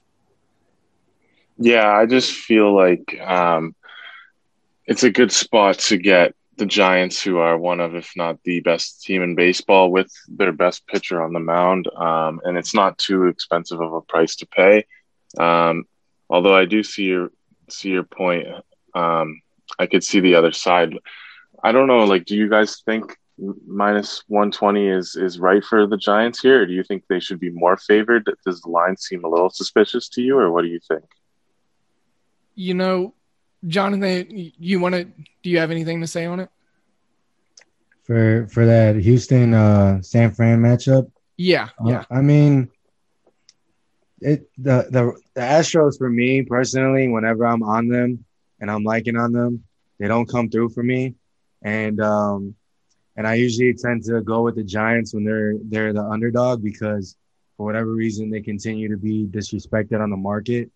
Yeah, 1.58 1.90
I 1.90 2.06
just 2.06 2.32
feel 2.32 2.74
like 2.74 3.18
um, 3.20 3.74
it's 4.86 5.04
a 5.04 5.10
good 5.10 5.32
spot 5.32 5.78
to 5.80 5.96
get 5.96 6.34
the 6.56 6.66
Giants, 6.66 7.22
who 7.22 7.38
are 7.38 7.58
one 7.58 7.80
of, 7.80 7.94
if 7.94 8.12
not 8.16 8.42
the 8.42 8.60
best 8.60 9.02
team 9.02 9.22
in 9.22 9.34
baseball, 9.34 9.90
with 9.90 10.10
their 10.26 10.52
best 10.52 10.86
pitcher 10.86 11.22
on 11.22 11.32
the 11.32 11.40
mound, 11.40 11.86
um, 11.96 12.40
and 12.44 12.56
it's 12.56 12.74
not 12.74 12.96
too 12.96 13.26
expensive 13.26 13.80
of 13.80 13.92
a 13.92 14.00
price 14.00 14.36
to 14.36 14.46
pay. 14.46 14.86
Um, 15.38 15.84
although 16.30 16.56
I 16.56 16.64
do 16.64 16.82
see 16.82 17.04
your 17.04 17.30
see 17.68 17.90
your 17.90 18.04
point. 18.04 18.46
Um, 18.94 19.42
I 19.78 19.86
could 19.86 20.04
see 20.04 20.20
the 20.20 20.34
other 20.34 20.52
side. 20.52 20.94
I 21.62 21.72
don't 21.72 21.88
know. 21.88 22.04
Like, 22.04 22.24
do 22.24 22.36
you 22.36 22.48
guys 22.48 22.82
think 22.84 23.16
minus 23.66 24.22
one 24.28 24.50
twenty 24.50 24.88
is 24.88 25.16
is 25.16 25.38
right 25.38 25.62
for 25.62 25.86
the 25.86 25.96
Giants 25.96 26.40
here, 26.40 26.62
or 26.62 26.66
do 26.66 26.72
you 26.72 26.82
think 26.82 27.04
they 27.08 27.20
should 27.20 27.40
be 27.40 27.50
more 27.50 27.76
favored? 27.76 28.28
Does 28.44 28.60
the 28.60 28.70
line 28.70 28.96
seem 28.96 29.24
a 29.24 29.28
little 29.28 29.50
suspicious 29.50 30.08
to 30.10 30.22
you, 30.22 30.38
or 30.38 30.50
what 30.50 30.62
do 30.62 30.68
you 30.68 30.80
think? 30.86 31.04
You 32.54 32.74
know, 32.74 33.14
Jonathan, 33.66 34.26
you 34.30 34.80
want 34.80 34.94
to? 34.94 35.04
Do 35.04 35.50
you 35.50 35.58
have 35.58 35.70
anything 35.70 36.00
to 36.00 36.06
say 36.06 36.24
on 36.24 36.40
it? 36.40 36.50
For 38.04 38.46
for 38.48 38.64
that 38.66 38.96
Houston 38.96 39.52
uh 39.52 40.00
San 40.02 40.32
Fran 40.32 40.60
matchup? 40.60 41.10
Yeah, 41.36 41.68
uh, 41.80 41.88
yeah. 41.88 42.04
I 42.10 42.22
mean, 42.22 42.70
it 44.20 44.48
the 44.56 44.86
the 44.90 45.12
the 45.34 45.40
Astros 45.40 45.98
for 45.98 46.08
me 46.08 46.42
personally, 46.42 47.08
whenever 47.08 47.44
I'm 47.46 47.62
on 47.62 47.88
them 47.88 48.24
and 48.60 48.70
I'm 48.70 48.84
liking 48.84 49.16
on 49.16 49.32
them, 49.32 49.64
they 49.98 50.08
don't 50.08 50.28
come 50.28 50.48
through 50.50 50.70
for 50.70 50.82
me, 50.82 51.14
and 51.62 52.00
um, 52.00 52.54
and 53.16 53.26
I 53.26 53.34
usually 53.34 53.74
tend 53.74 54.04
to 54.04 54.20
go 54.20 54.42
with 54.42 54.56
the 54.56 54.64
Giants 54.64 55.14
when 55.14 55.24
they're 55.24 55.54
they're 55.64 55.92
the 55.92 56.04
underdog 56.04 56.62
because 56.62 57.16
for 57.56 57.64
whatever 57.64 57.90
reason 57.92 58.30
they 58.30 58.40
continue 58.40 58.88
to 58.88 58.96
be 58.98 59.26
disrespected 59.26 60.02
on 60.02 60.10
the 60.10 60.16
market, 60.16 60.70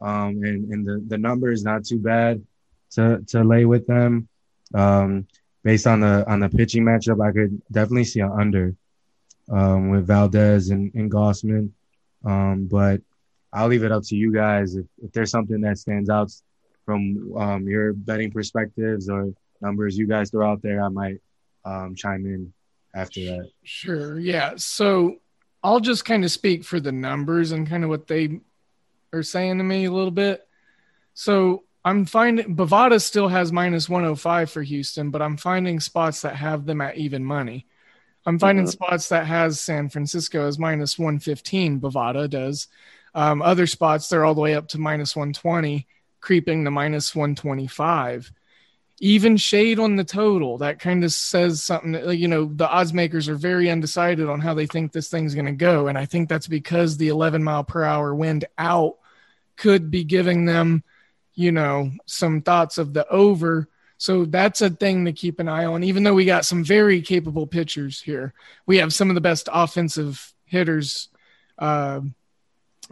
um, 0.00 0.42
and 0.42 0.72
and 0.72 0.86
the 0.86 1.04
the 1.08 1.18
number 1.18 1.50
is 1.50 1.64
not 1.64 1.84
too 1.84 1.98
bad 1.98 2.42
to 2.90 3.22
to 3.28 3.44
lay 3.44 3.64
with 3.64 3.86
them, 3.86 4.28
um, 4.74 5.26
based 5.62 5.86
on 5.86 6.00
the 6.00 6.28
on 6.30 6.40
the 6.40 6.48
pitching 6.48 6.84
matchup, 6.84 7.24
I 7.26 7.32
could 7.32 7.60
definitely 7.70 8.04
see 8.04 8.20
an 8.20 8.32
under, 8.32 8.74
um, 9.50 9.90
with 9.90 10.06
Valdez 10.06 10.70
and 10.70 10.92
and 10.94 11.10
Gausman. 11.10 11.70
Um, 12.24 12.66
but 12.70 13.00
I'll 13.52 13.68
leave 13.68 13.84
it 13.84 13.92
up 13.92 14.02
to 14.04 14.16
you 14.16 14.32
guys. 14.32 14.74
If, 14.74 14.86
if 15.02 15.12
there's 15.12 15.30
something 15.30 15.60
that 15.62 15.78
stands 15.78 16.10
out 16.10 16.32
from 16.88 17.36
um, 17.36 17.68
your 17.68 17.92
betting 17.92 18.30
perspectives 18.30 19.10
or 19.10 19.34
numbers 19.60 19.98
you 19.98 20.06
guys 20.06 20.30
throw 20.30 20.50
out 20.50 20.62
there, 20.62 20.82
I 20.82 20.88
might 20.88 21.18
um, 21.66 21.94
chime 21.94 22.24
in 22.24 22.54
after 22.94 23.20
that. 23.26 23.50
Sure. 23.62 24.18
Yeah. 24.18 24.54
So 24.56 25.16
I'll 25.62 25.80
just 25.80 26.06
kind 26.06 26.24
of 26.24 26.30
speak 26.30 26.64
for 26.64 26.80
the 26.80 26.90
numbers 26.90 27.52
and 27.52 27.68
kind 27.68 27.84
of 27.84 27.90
what 27.90 28.06
they 28.06 28.40
are 29.12 29.22
saying 29.22 29.58
to 29.58 29.64
me 29.64 29.84
a 29.84 29.92
little 29.92 30.10
bit. 30.10 30.48
So 31.12 31.64
I'm 31.84 32.06
finding 32.06 32.56
Bovada 32.56 33.02
still 33.02 33.28
has 33.28 33.52
minus 33.52 33.86
105 33.86 34.50
for 34.50 34.62
Houston, 34.62 35.10
but 35.10 35.20
I'm 35.20 35.36
finding 35.36 35.80
spots 35.80 36.22
that 36.22 36.36
have 36.36 36.64
them 36.64 36.80
at 36.80 36.96
even 36.96 37.22
money. 37.22 37.66
I'm 38.24 38.38
finding 38.38 38.64
mm-hmm. 38.64 38.70
spots 38.70 39.10
that 39.10 39.26
has 39.26 39.60
San 39.60 39.90
Francisco 39.90 40.48
as 40.48 40.58
minus 40.58 40.98
115. 40.98 41.82
Bovada 41.82 42.30
does. 42.30 42.68
Um, 43.14 43.42
other 43.42 43.66
spots 43.66 44.08
they're 44.08 44.24
all 44.24 44.34
the 44.34 44.40
way 44.40 44.54
up 44.54 44.68
to 44.68 44.78
minus 44.78 45.14
120, 45.14 45.86
creeping 46.20 46.64
to 46.64 46.70
minus 46.70 47.14
125. 47.14 48.32
Even 49.00 49.36
shade 49.36 49.78
on 49.78 49.96
the 49.96 50.04
total. 50.04 50.58
That 50.58 50.80
kind 50.80 51.04
of 51.04 51.12
says 51.12 51.62
something. 51.62 51.92
That, 51.92 52.16
you 52.16 52.26
know, 52.26 52.50
the 52.52 52.68
odds 52.68 52.92
makers 52.92 53.28
are 53.28 53.36
very 53.36 53.70
undecided 53.70 54.28
on 54.28 54.40
how 54.40 54.54
they 54.54 54.66
think 54.66 54.90
this 54.90 55.08
thing's 55.08 55.34
going 55.34 55.46
to 55.46 55.52
go, 55.52 55.86
and 55.86 55.96
I 55.96 56.04
think 56.04 56.28
that's 56.28 56.48
because 56.48 56.96
the 56.96 57.08
11 57.08 57.44
mile 57.44 57.62
per 57.62 57.84
hour 57.84 58.14
wind 58.14 58.44
out 58.58 58.96
could 59.56 59.90
be 59.90 60.02
giving 60.02 60.46
them, 60.46 60.82
you 61.34 61.52
know, 61.52 61.92
some 62.06 62.42
thoughts 62.42 62.78
of 62.78 62.92
the 62.92 63.06
over 63.08 63.68
so 63.98 64.24
that's 64.24 64.62
a 64.62 64.70
thing 64.70 65.04
to 65.04 65.12
keep 65.12 65.40
an 65.40 65.48
eye 65.48 65.64
on. 65.64 65.82
Even 65.82 66.04
though 66.04 66.14
we 66.14 66.24
got 66.24 66.44
some 66.44 66.64
very 66.64 67.02
capable 67.02 67.48
pitchers 67.48 68.00
here, 68.00 68.32
we 68.64 68.78
have 68.78 68.94
some 68.94 69.10
of 69.10 69.16
the 69.16 69.20
best 69.20 69.48
offensive 69.52 70.32
hitters 70.46 71.08
uh, 71.58 72.00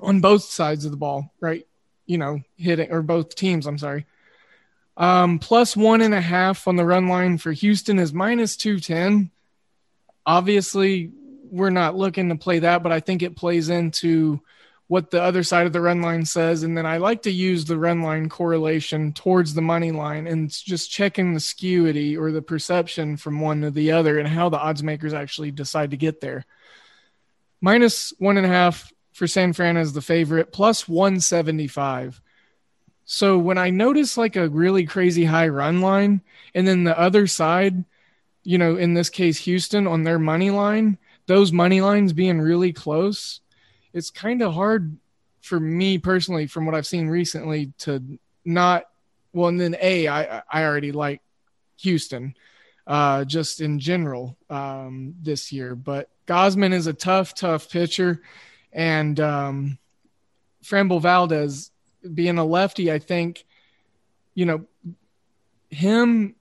on 0.00 0.20
both 0.20 0.42
sides 0.42 0.84
of 0.84 0.90
the 0.90 0.96
ball, 0.96 1.32
right? 1.40 1.64
You 2.06 2.18
know, 2.18 2.40
hitting 2.56 2.90
or 2.90 3.02
both 3.02 3.34
teams. 3.34 3.66
I'm 3.66 3.78
sorry. 3.78 4.06
Um, 4.96 5.38
plus 5.38 5.76
one 5.76 6.00
and 6.00 6.14
a 6.14 6.20
half 6.20 6.66
on 6.66 6.76
the 6.76 6.84
run 6.84 7.08
line 7.08 7.38
for 7.38 7.52
Houston 7.52 7.98
is 7.98 8.12
minus 8.12 8.56
210. 8.56 9.30
Obviously, 10.24 11.12
we're 11.50 11.70
not 11.70 11.96
looking 11.96 12.30
to 12.30 12.36
play 12.36 12.60
that, 12.60 12.82
but 12.82 12.92
I 12.92 13.00
think 13.00 13.22
it 13.22 13.36
plays 13.36 13.68
into 13.68 14.40
what 14.88 15.10
the 15.10 15.20
other 15.20 15.42
side 15.42 15.66
of 15.66 15.72
the 15.72 15.80
run 15.80 16.00
line 16.00 16.24
says. 16.24 16.62
And 16.62 16.76
then 16.76 16.86
I 16.86 16.98
like 16.98 17.22
to 17.22 17.30
use 17.30 17.64
the 17.64 17.78
run 17.78 18.02
line 18.02 18.28
correlation 18.28 19.12
towards 19.12 19.52
the 19.52 19.62
money 19.62 19.90
line 19.90 20.26
and 20.26 20.48
just 20.50 20.90
checking 20.90 21.34
the 21.34 21.40
skewy 21.40 22.16
or 22.16 22.30
the 22.30 22.42
perception 22.42 23.16
from 23.16 23.40
one 23.40 23.62
to 23.62 23.70
the 23.70 23.92
other 23.92 24.18
and 24.18 24.28
how 24.28 24.48
the 24.48 24.58
odds 24.58 24.82
makers 24.82 25.12
actually 25.12 25.50
decide 25.50 25.90
to 25.90 25.96
get 25.96 26.20
there. 26.20 26.46
Minus 27.60 28.12
one 28.18 28.36
and 28.36 28.46
a 28.46 28.50
half 28.50 28.92
for 29.16 29.26
San 29.26 29.54
Fran 29.54 29.78
as 29.78 29.94
the 29.94 30.02
favorite, 30.02 30.52
plus 30.52 30.86
175. 30.86 32.20
So 33.06 33.38
when 33.38 33.56
I 33.56 33.70
notice 33.70 34.18
like 34.18 34.36
a 34.36 34.50
really 34.50 34.84
crazy 34.84 35.24
high 35.24 35.48
run 35.48 35.80
line, 35.80 36.20
and 36.54 36.68
then 36.68 36.84
the 36.84 36.98
other 36.98 37.26
side, 37.26 37.86
you 38.42 38.58
know, 38.58 38.76
in 38.76 38.92
this 38.92 39.08
case, 39.08 39.38
Houston 39.38 39.86
on 39.86 40.02
their 40.02 40.18
money 40.18 40.50
line, 40.50 40.98
those 41.24 41.50
money 41.50 41.80
lines 41.80 42.12
being 42.12 42.42
really 42.42 42.74
close, 42.74 43.40
it's 43.94 44.10
kind 44.10 44.42
of 44.42 44.52
hard 44.52 44.98
for 45.40 45.58
me 45.58 45.96
personally, 45.96 46.46
from 46.46 46.66
what 46.66 46.74
I've 46.74 46.86
seen 46.86 47.08
recently, 47.08 47.72
to 47.78 48.18
not. 48.44 48.84
Well, 49.32 49.48
and 49.48 49.58
then 49.58 49.76
a 49.80 50.08
I 50.08 50.42
I 50.50 50.64
already 50.64 50.92
like 50.92 51.22
Houston, 51.78 52.34
uh, 52.86 53.24
just 53.24 53.62
in 53.62 53.78
general 53.78 54.36
um, 54.50 55.14
this 55.22 55.52
year. 55.52 55.74
But 55.74 56.10
Gausman 56.26 56.74
is 56.74 56.86
a 56.86 56.92
tough, 56.92 57.34
tough 57.34 57.70
pitcher, 57.70 58.20
and 58.76 59.18
um, 59.18 59.78
Framber 60.62 61.00
Valdez 61.00 61.70
being 62.14 62.36
a 62.36 62.44
lefty, 62.44 62.92
I 62.92 62.98
think, 62.98 63.46
you 64.34 64.44
know, 64.44 64.66
him 65.70 66.36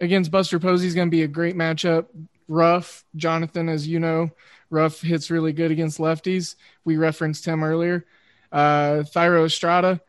against 0.00 0.32
Buster 0.32 0.58
Posey 0.58 0.88
is 0.88 0.94
going 0.94 1.06
to 1.06 1.16
be 1.16 1.22
a 1.22 1.28
great 1.28 1.54
matchup. 1.56 2.06
Ruf, 2.48 3.04
Jonathan, 3.14 3.68
as 3.68 3.86
you 3.86 4.00
know, 4.00 4.30
Ruf 4.70 5.00
hits 5.00 5.30
really 5.30 5.52
good 5.52 5.70
against 5.70 5.98
lefties. 5.98 6.56
We 6.84 6.96
referenced 6.96 7.46
him 7.46 7.62
earlier. 7.62 8.04
Uh, 8.50 9.04
Thairo 9.14 9.46
Estrada, 9.46 10.00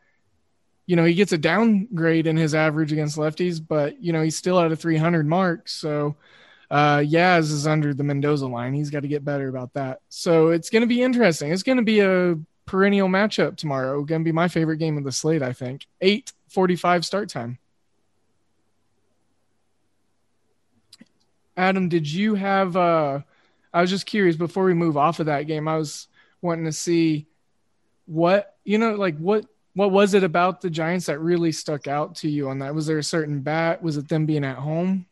you 0.86 0.96
know, 0.96 1.04
he 1.04 1.14
gets 1.14 1.32
a 1.32 1.38
downgrade 1.38 2.26
in 2.26 2.36
his 2.36 2.52
average 2.52 2.90
against 2.90 3.16
lefties, 3.16 3.64
but, 3.64 4.02
you 4.02 4.12
know, 4.12 4.22
he's 4.22 4.36
still 4.36 4.58
at 4.58 4.72
a 4.72 4.76
300 4.76 5.24
mark. 5.24 5.68
So, 5.68 6.16
uh, 6.70 6.98
Yaz 6.98 7.50
is 7.50 7.66
under 7.66 7.92
the 7.92 8.04
Mendoza 8.04 8.46
line. 8.46 8.74
He's 8.74 8.90
got 8.90 9.00
to 9.00 9.08
get 9.08 9.24
better 9.24 9.48
about 9.48 9.72
that. 9.74 10.00
So 10.08 10.48
it's 10.48 10.70
going 10.70 10.82
to 10.82 10.86
be 10.86 11.02
interesting. 11.02 11.50
It's 11.52 11.64
going 11.64 11.78
to 11.78 11.84
be 11.84 12.00
a 12.00 12.38
perennial 12.66 13.08
matchup 13.08 13.56
tomorrow. 13.56 14.04
Going 14.04 14.20
to 14.20 14.24
be 14.24 14.32
my 14.32 14.48
favorite 14.48 14.76
game 14.76 14.96
of 14.96 15.04
the 15.04 15.12
slate, 15.12 15.42
I 15.42 15.52
think. 15.52 15.86
8:45 16.02 17.04
start 17.04 17.28
time. 17.28 17.58
Adam, 21.56 21.88
did 21.88 22.10
you 22.10 22.36
have 22.36 22.76
uh 22.76 23.20
I 23.72 23.80
was 23.80 23.90
just 23.90 24.06
curious 24.06 24.36
before 24.36 24.64
we 24.64 24.74
move 24.74 24.96
off 24.96 25.20
of 25.20 25.26
that 25.26 25.46
game. 25.46 25.68
I 25.68 25.76
was 25.76 26.08
wanting 26.42 26.64
to 26.64 26.72
see 26.72 27.26
what 28.06 28.56
you 28.64 28.78
know, 28.78 28.94
like 28.94 29.18
what 29.18 29.46
what 29.74 29.90
was 29.90 30.14
it 30.14 30.24
about 30.24 30.60
the 30.60 30.70
Giants 30.70 31.06
that 31.06 31.18
really 31.20 31.52
stuck 31.52 31.86
out 31.88 32.16
to 32.16 32.28
you 32.28 32.48
on 32.48 32.60
that? 32.60 32.74
Was 32.74 32.86
there 32.86 32.98
a 32.98 33.04
certain 33.04 33.40
bat? 33.40 33.82
Was 33.82 33.96
it 33.96 34.08
them 34.08 34.26
being 34.26 34.44
at 34.44 34.56
home? 34.56 35.06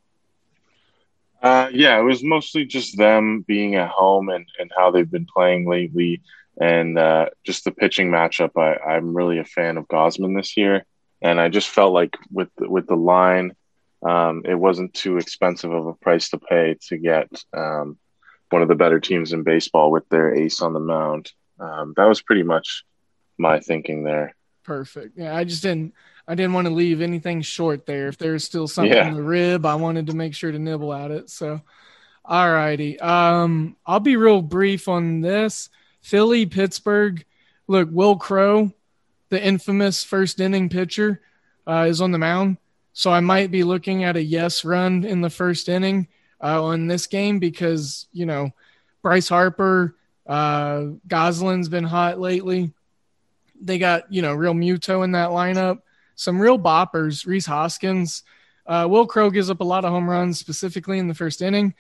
Uh, 1.43 1.69
yeah, 1.73 1.99
it 1.99 2.03
was 2.03 2.23
mostly 2.23 2.65
just 2.65 2.97
them 2.97 3.43
being 3.47 3.77
at 3.77 3.91
home 3.91 4.29
and, 4.29 4.47
and 4.59 4.71
how 4.77 4.91
they've 4.91 5.11
been 5.11 5.27
playing 5.27 5.69
lately, 5.69 6.21
and 6.61 6.99
uh, 6.99 7.27
just 7.45 7.65
the 7.65 7.71
pitching 7.71 8.11
matchup. 8.11 8.51
I, 8.57 8.95
I'm 8.95 9.17
really 9.17 9.39
a 9.39 9.45
fan 9.45 9.77
of 9.77 9.87
Gausman 9.87 10.37
this 10.37 10.57
year, 10.57 10.85
and 11.23 11.41
I 11.41 11.49
just 11.49 11.69
felt 11.69 11.93
like 11.93 12.17
with 12.33 12.49
the, 12.59 12.69
with 12.69 12.87
the 12.89 12.97
line, 12.97 13.55
um, 14.03 14.43
it 14.45 14.55
wasn't 14.55 14.95
too 14.95 15.19
expensive 15.19 15.73
of 15.73 15.87
a 15.87 15.95
price 15.95 16.31
to 16.31 16.39
pay 16.39 16.77
to 16.89 16.99
get 16.99 17.29
um, 17.53 17.99
one 18.51 18.63
of 18.63 18.69
the 18.69 18.75
better 18.75 18.99
teams 19.01 19.33
in 19.33 19.43
baseball 19.43 19.91
with 19.91 20.09
their 20.09 20.35
ace 20.35 20.61
on 20.61 20.73
the 20.73 20.81
mound. 20.81 21.31
Um, 21.61 21.95
that 21.97 22.05
was 22.05 22.23
pretty 22.23 22.43
much 22.43 22.85
my 23.37 23.61
thinking 23.61 24.05
there. 24.05 24.35
Perfect. 24.65 25.17
Yeah, 25.17 25.35
I 25.35 25.45
just 25.45 25.63
didn't. 25.63 25.95
I 26.29 26.35
didn't 26.35 26.53
want 26.53 26.67
to 26.67 26.75
leave 26.75 27.01
anything 27.01 27.41
short 27.41 27.87
there. 27.87 28.09
If 28.09 28.19
there's 28.19 28.45
still 28.45 28.69
something 28.69 28.93
yeah. 28.93 29.09
in 29.09 29.15
the 29.15 29.23
rib, 29.23 29.65
I 29.65 29.77
wanted 29.77 30.09
to 30.09 30.17
make 30.17 30.35
sure 30.35 30.53
to 30.53 30.59
nibble 30.59 30.93
at 30.93 31.11
it. 31.11 31.31
So, 31.31 31.63
all 32.23 32.53
righty. 32.53 33.01
Um, 33.01 33.77
I'll 33.87 33.99
be 34.01 34.17
real 34.17 34.43
brief 34.43 34.89
on 34.89 35.23
this. 35.23 35.71
Philly, 36.03 36.45
Pittsburgh. 36.45 37.25
Look, 37.67 37.89
Wil 37.91 38.17
Crowe, 38.17 38.73
the 39.31 39.43
infamous 39.43 40.05
first 40.05 40.39
inning 40.39 40.69
pitcher, 40.69 41.23
uh, 41.67 41.87
is 41.89 42.03
on 42.03 42.13
the 42.13 42.19
mound. 42.19 42.59
So 42.93 43.11
I 43.11 43.21
might 43.21 43.51
be 43.51 43.63
looking 43.65 44.05
at 44.05 44.17
a 44.17 44.23
yes 44.23 44.65
run 44.65 45.05
in 45.05 45.23
the 45.23 45.31
first 45.31 45.69
inning 45.69 46.09
uh, 46.43 46.63
on 46.63 46.89
this 46.89 47.07
game 47.07 47.39
because, 47.39 48.07
you 48.13 48.27
know, 48.27 48.51
Bryce 49.03 49.29
Harper, 49.29 49.95
uh, 50.27 50.81
Gonsolin's 51.07 51.69
been 51.69 51.85
hot 51.85 52.21
lately. 52.21 52.73
They 53.61 53.79
got, 53.79 54.13
you 54.13 54.21
know, 54.21 54.37
Realmuto 54.37 55.05
in 55.05 55.13
that 55.13 55.31
lineup. 55.31 55.81
Some 56.19 56.41
real 56.41 56.59
boppers. 56.59 57.27
Rhys 57.27 57.47
Hoskins. 57.47 58.25
Uh, 58.67 58.89
Wil 58.91 59.07
Crowe 59.07 59.31
gives 59.31 59.51
up 59.51 59.61
a 59.61 59.65
lot 59.65 59.85
of 59.85 59.93
home 59.93 60.11
runs, 60.11 60.39
specifically 60.39 60.99
in 60.99 61.07
the 61.07 61.15
first 61.15 61.41
inning. 61.41 61.75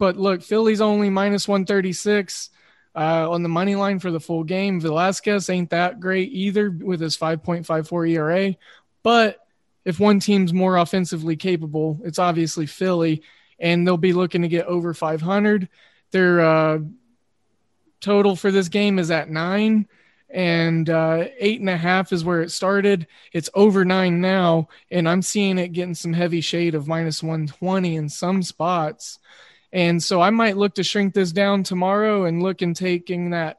But 0.00 0.16
look, 0.16 0.42
Philly's 0.42 0.80
only 0.80 1.10
minus 1.10 1.46
136 1.46 2.50
uh, 2.96 3.30
on 3.30 3.44
the 3.44 3.48
money 3.48 3.76
line 3.76 4.00
for 4.00 4.10
the 4.10 4.18
full 4.18 4.42
game. 4.42 4.80
Velasquez 4.80 5.48
ain't 5.48 5.70
that 5.70 6.00
great 6.00 6.32
either 6.32 6.70
with 6.70 7.00
his 7.00 7.16
5.54 7.16 8.10
ERA. 8.10 8.56
But 9.04 9.38
if 9.84 10.00
one 10.00 10.18
team's 10.18 10.52
more 10.52 10.76
offensively 10.76 11.36
capable, 11.36 12.00
it's 12.04 12.18
obviously 12.18 12.66
Philly, 12.66 13.22
and 13.60 13.86
they'll 13.86 13.96
be 13.96 14.12
looking 14.12 14.42
to 14.42 14.48
get 14.48 14.66
over 14.66 14.92
500. 14.92 15.68
Their 16.10 16.40
uh, 16.40 16.78
total 18.00 18.34
for 18.34 18.50
this 18.50 18.68
game 18.68 18.98
is 18.98 19.12
at 19.12 19.30
nine, 19.30 19.86
and 20.34 20.90
uh, 20.90 21.28
eight 21.38 21.60
and 21.60 21.70
a 21.70 21.76
half 21.76 22.12
is 22.12 22.24
where 22.24 22.42
it 22.42 22.50
started. 22.50 23.06
It's 23.32 23.48
over 23.54 23.84
nine 23.84 24.20
now, 24.20 24.68
and 24.90 25.08
I'm 25.08 25.22
seeing 25.22 25.58
it 25.58 25.68
getting 25.68 25.94
some 25.94 26.12
heavy 26.12 26.40
shade 26.40 26.74
of 26.74 26.88
minus 26.88 27.22
120 27.22 27.94
in 27.94 28.08
some 28.08 28.42
spots. 28.42 29.20
And 29.72 30.02
so 30.02 30.20
I 30.20 30.30
might 30.30 30.56
look 30.56 30.74
to 30.74 30.82
shrink 30.82 31.14
this 31.14 31.30
down 31.30 31.62
tomorrow 31.62 32.24
and 32.24 32.42
look 32.42 32.62
and 32.62 32.74
taking 32.74 33.30
that, 33.30 33.58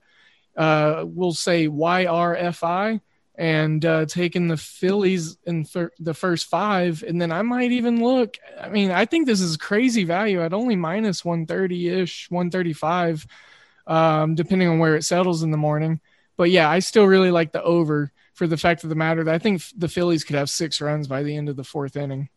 uh, 0.58 1.06
we'll 1.08 1.32
say 1.32 1.70
YRFI 1.70 3.00
and 3.36 3.86
uh, 3.86 4.06
taking 4.06 4.50
the 4.50 4.58
Phillies 4.58 5.38
in 5.46 5.66
the 5.98 6.14
first 6.14 6.48
five. 6.48 7.06
And 7.08 7.22
then 7.22 7.32
I 7.32 7.42
might 7.42 7.72
even 7.72 8.04
look. 8.04 8.38
I 8.60 8.68
mean, 8.68 8.92
I 8.92 9.06
think 9.06 9.28
this 9.28 9.40
is 9.40 9.56
crazy 9.56 10.04
value 10.04 10.42
at 10.42 10.54
only 10.54 10.76
minus 10.76 11.24
130 11.24 11.88
ish, 11.88 12.30
135, 12.30 13.26
um, 13.88 14.36
depending 14.36 14.68
on 14.68 14.80
where 14.80 14.98
it 14.98 15.04
settles 15.04 15.42
in 15.42 15.52
the 15.52 15.58
morning. 15.58 16.02
But 16.38 16.52
yeah, 16.52 16.70
I 16.70 16.80
still 16.80 17.06
really 17.06 17.32
like 17.32 17.52
the 17.52 17.64
over 17.64 18.12
for 18.34 18.48
the 18.48 18.58
fact 18.58 18.84
of 18.84 18.90
the 18.90 18.96
matter 18.96 19.24
that 19.24 19.34
I 19.34 19.40
think 19.40 19.62
the 19.78 19.88
Phillies 19.88 20.24
could 20.24 20.36
have 20.36 20.50
six 20.50 20.82
runs 20.82 21.08
by 21.08 21.24
the 21.24 21.36
end 21.36 21.50
of 21.50 21.56
the 21.56 21.64
fourth 21.64 21.96
inning. 21.96 22.30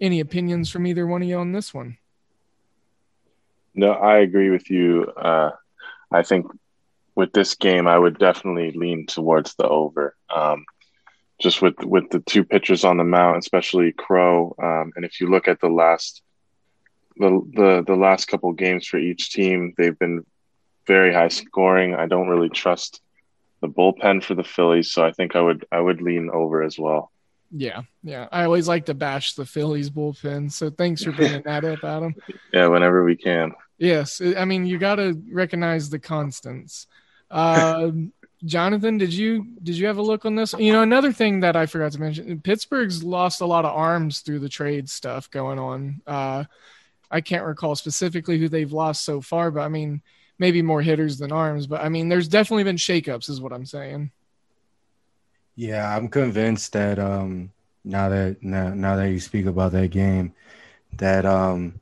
Any 0.00 0.20
opinions 0.20 0.70
from 0.70 0.86
either 0.86 1.06
one 1.06 1.22
of 1.22 1.28
you 1.28 1.36
on 1.36 1.52
this 1.52 1.74
one? 1.74 1.98
No, 3.74 3.92
I 3.92 4.18
agree 4.18 4.50
with 4.50 4.70
you. 4.70 5.04
Uh, 5.16 5.50
I 6.12 6.22
think 6.22 6.46
with 7.14 7.32
this 7.32 7.54
game, 7.54 7.86
I 7.86 7.98
would 7.98 8.18
definitely 8.18 8.72
lean 8.72 9.06
towards 9.06 9.54
the 9.54 9.68
over. 9.68 10.16
Um, 10.34 10.64
just 11.40 11.62
with 11.62 11.78
with 11.82 12.10
the 12.10 12.20
two 12.20 12.44
pitchers 12.44 12.84
on 12.84 12.98
the 12.98 13.04
mound, 13.04 13.38
especially 13.38 13.92
Crowe, 13.92 14.54
um, 14.62 14.92
and 14.94 15.04
if 15.04 15.20
you 15.20 15.28
look 15.28 15.48
at 15.48 15.60
the 15.60 15.68
last 15.68 16.22
the, 17.16 17.40
the 17.54 17.84
the 17.86 17.96
last 17.96 18.26
couple 18.26 18.52
games 18.52 18.86
for 18.86 18.98
each 18.98 19.32
team, 19.32 19.74
they've 19.76 19.98
been 19.98 20.24
very 20.86 21.12
high 21.12 21.28
scoring. 21.28 21.94
I 21.94 22.06
don't 22.06 22.28
really 22.28 22.48
trust 22.48 23.00
the 23.60 23.68
bullpen 23.68 24.22
for 24.22 24.34
the 24.34 24.44
Phillies, 24.44 24.90
so 24.90 25.04
I 25.04 25.12
think 25.12 25.36
I 25.36 25.40
would 25.40 25.64
I 25.70 25.80
would 25.80 26.00
lean 26.00 26.30
over 26.32 26.62
as 26.62 26.78
well. 26.78 27.10
Yeah, 27.52 27.82
yeah. 28.02 28.28
I 28.30 28.44
always 28.44 28.68
like 28.68 28.86
to 28.86 28.94
bash 28.94 29.34
the 29.34 29.44
Phillies 29.44 29.90
bullpen. 29.90 30.52
So 30.52 30.70
thanks 30.70 31.02
for 31.02 31.12
bringing 31.12 31.42
that 31.42 31.64
up, 31.64 31.82
Adam. 31.84 32.14
Yeah, 32.52 32.66
whenever 32.66 33.04
we 33.04 33.16
can. 33.16 33.52
Yes, 33.78 34.20
I 34.20 34.44
mean 34.44 34.66
you 34.66 34.78
got 34.78 34.96
to 34.96 35.20
recognize 35.30 35.90
the 35.90 35.98
constants. 35.98 36.86
Uh, 37.30 37.90
Jonathan, 38.44 38.96
did 38.98 39.12
you 39.12 39.46
did 39.62 39.76
you 39.76 39.86
have 39.86 39.98
a 39.98 40.02
look 40.02 40.24
on 40.24 40.34
this? 40.34 40.54
You 40.58 40.72
know, 40.72 40.82
another 40.82 41.12
thing 41.12 41.40
that 41.40 41.56
I 41.56 41.66
forgot 41.66 41.92
to 41.92 42.00
mention: 42.00 42.40
Pittsburgh's 42.40 43.04
lost 43.04 43.40
a 43.40 43.46
lot 43.46 43.64
of 43.64 43.76
arms 43.76 44.20
through 44.20 44.38
the 44.38 44.48
trade 44.48 44.88
stuff 44.88 45.30
going 45.30 45.58
on. 45.58 46.00
Uh, 46.06 46.44
I 47.10 47.20
can't 47.20 47.44
recall 47.44 47.74
specifically 47.74 48.38
who 48.38 48.48
they've 48.48 48.72
lost 48.72 49.04
so 49.04 49.20
far, 49.20 49.50
but 49.50 49.60
I 49.60 49.68
mean, 49.68 50.00
maybe 50.40 50.62
more 50.62 50.80
hitters 50.80 51.18
than 51.18 51.30
arms. 51.30 51.68
But 51.68 51.82
I 51.82 51.88
mean, 51.88 52.08
there's 52.08 52.26
definitely 52.26 52.64
been 52.64 52.76
shakeups, 52.76 53.28
is 53.28 53.40
what 53.40 53.52
I'm 53.52 53.66
saying. 53.66 54.10
Yeah, 55.54 55.94
I'm 55.94 56.08
convinced 56.08 56.72
that 56.72 56.98
um, 56.98 57.52
now 57.84 58.08
that 58.08 58.42
now, 58.42 58.70
now 58.70 58.96
that 58.96 59.10
you 59.10 59.20
speak 59.20 59.46
about 59.46 59.72
that 59.72 59.88
game, 59.88 60.32
that 60.96 61.26
um, 61.26 61.78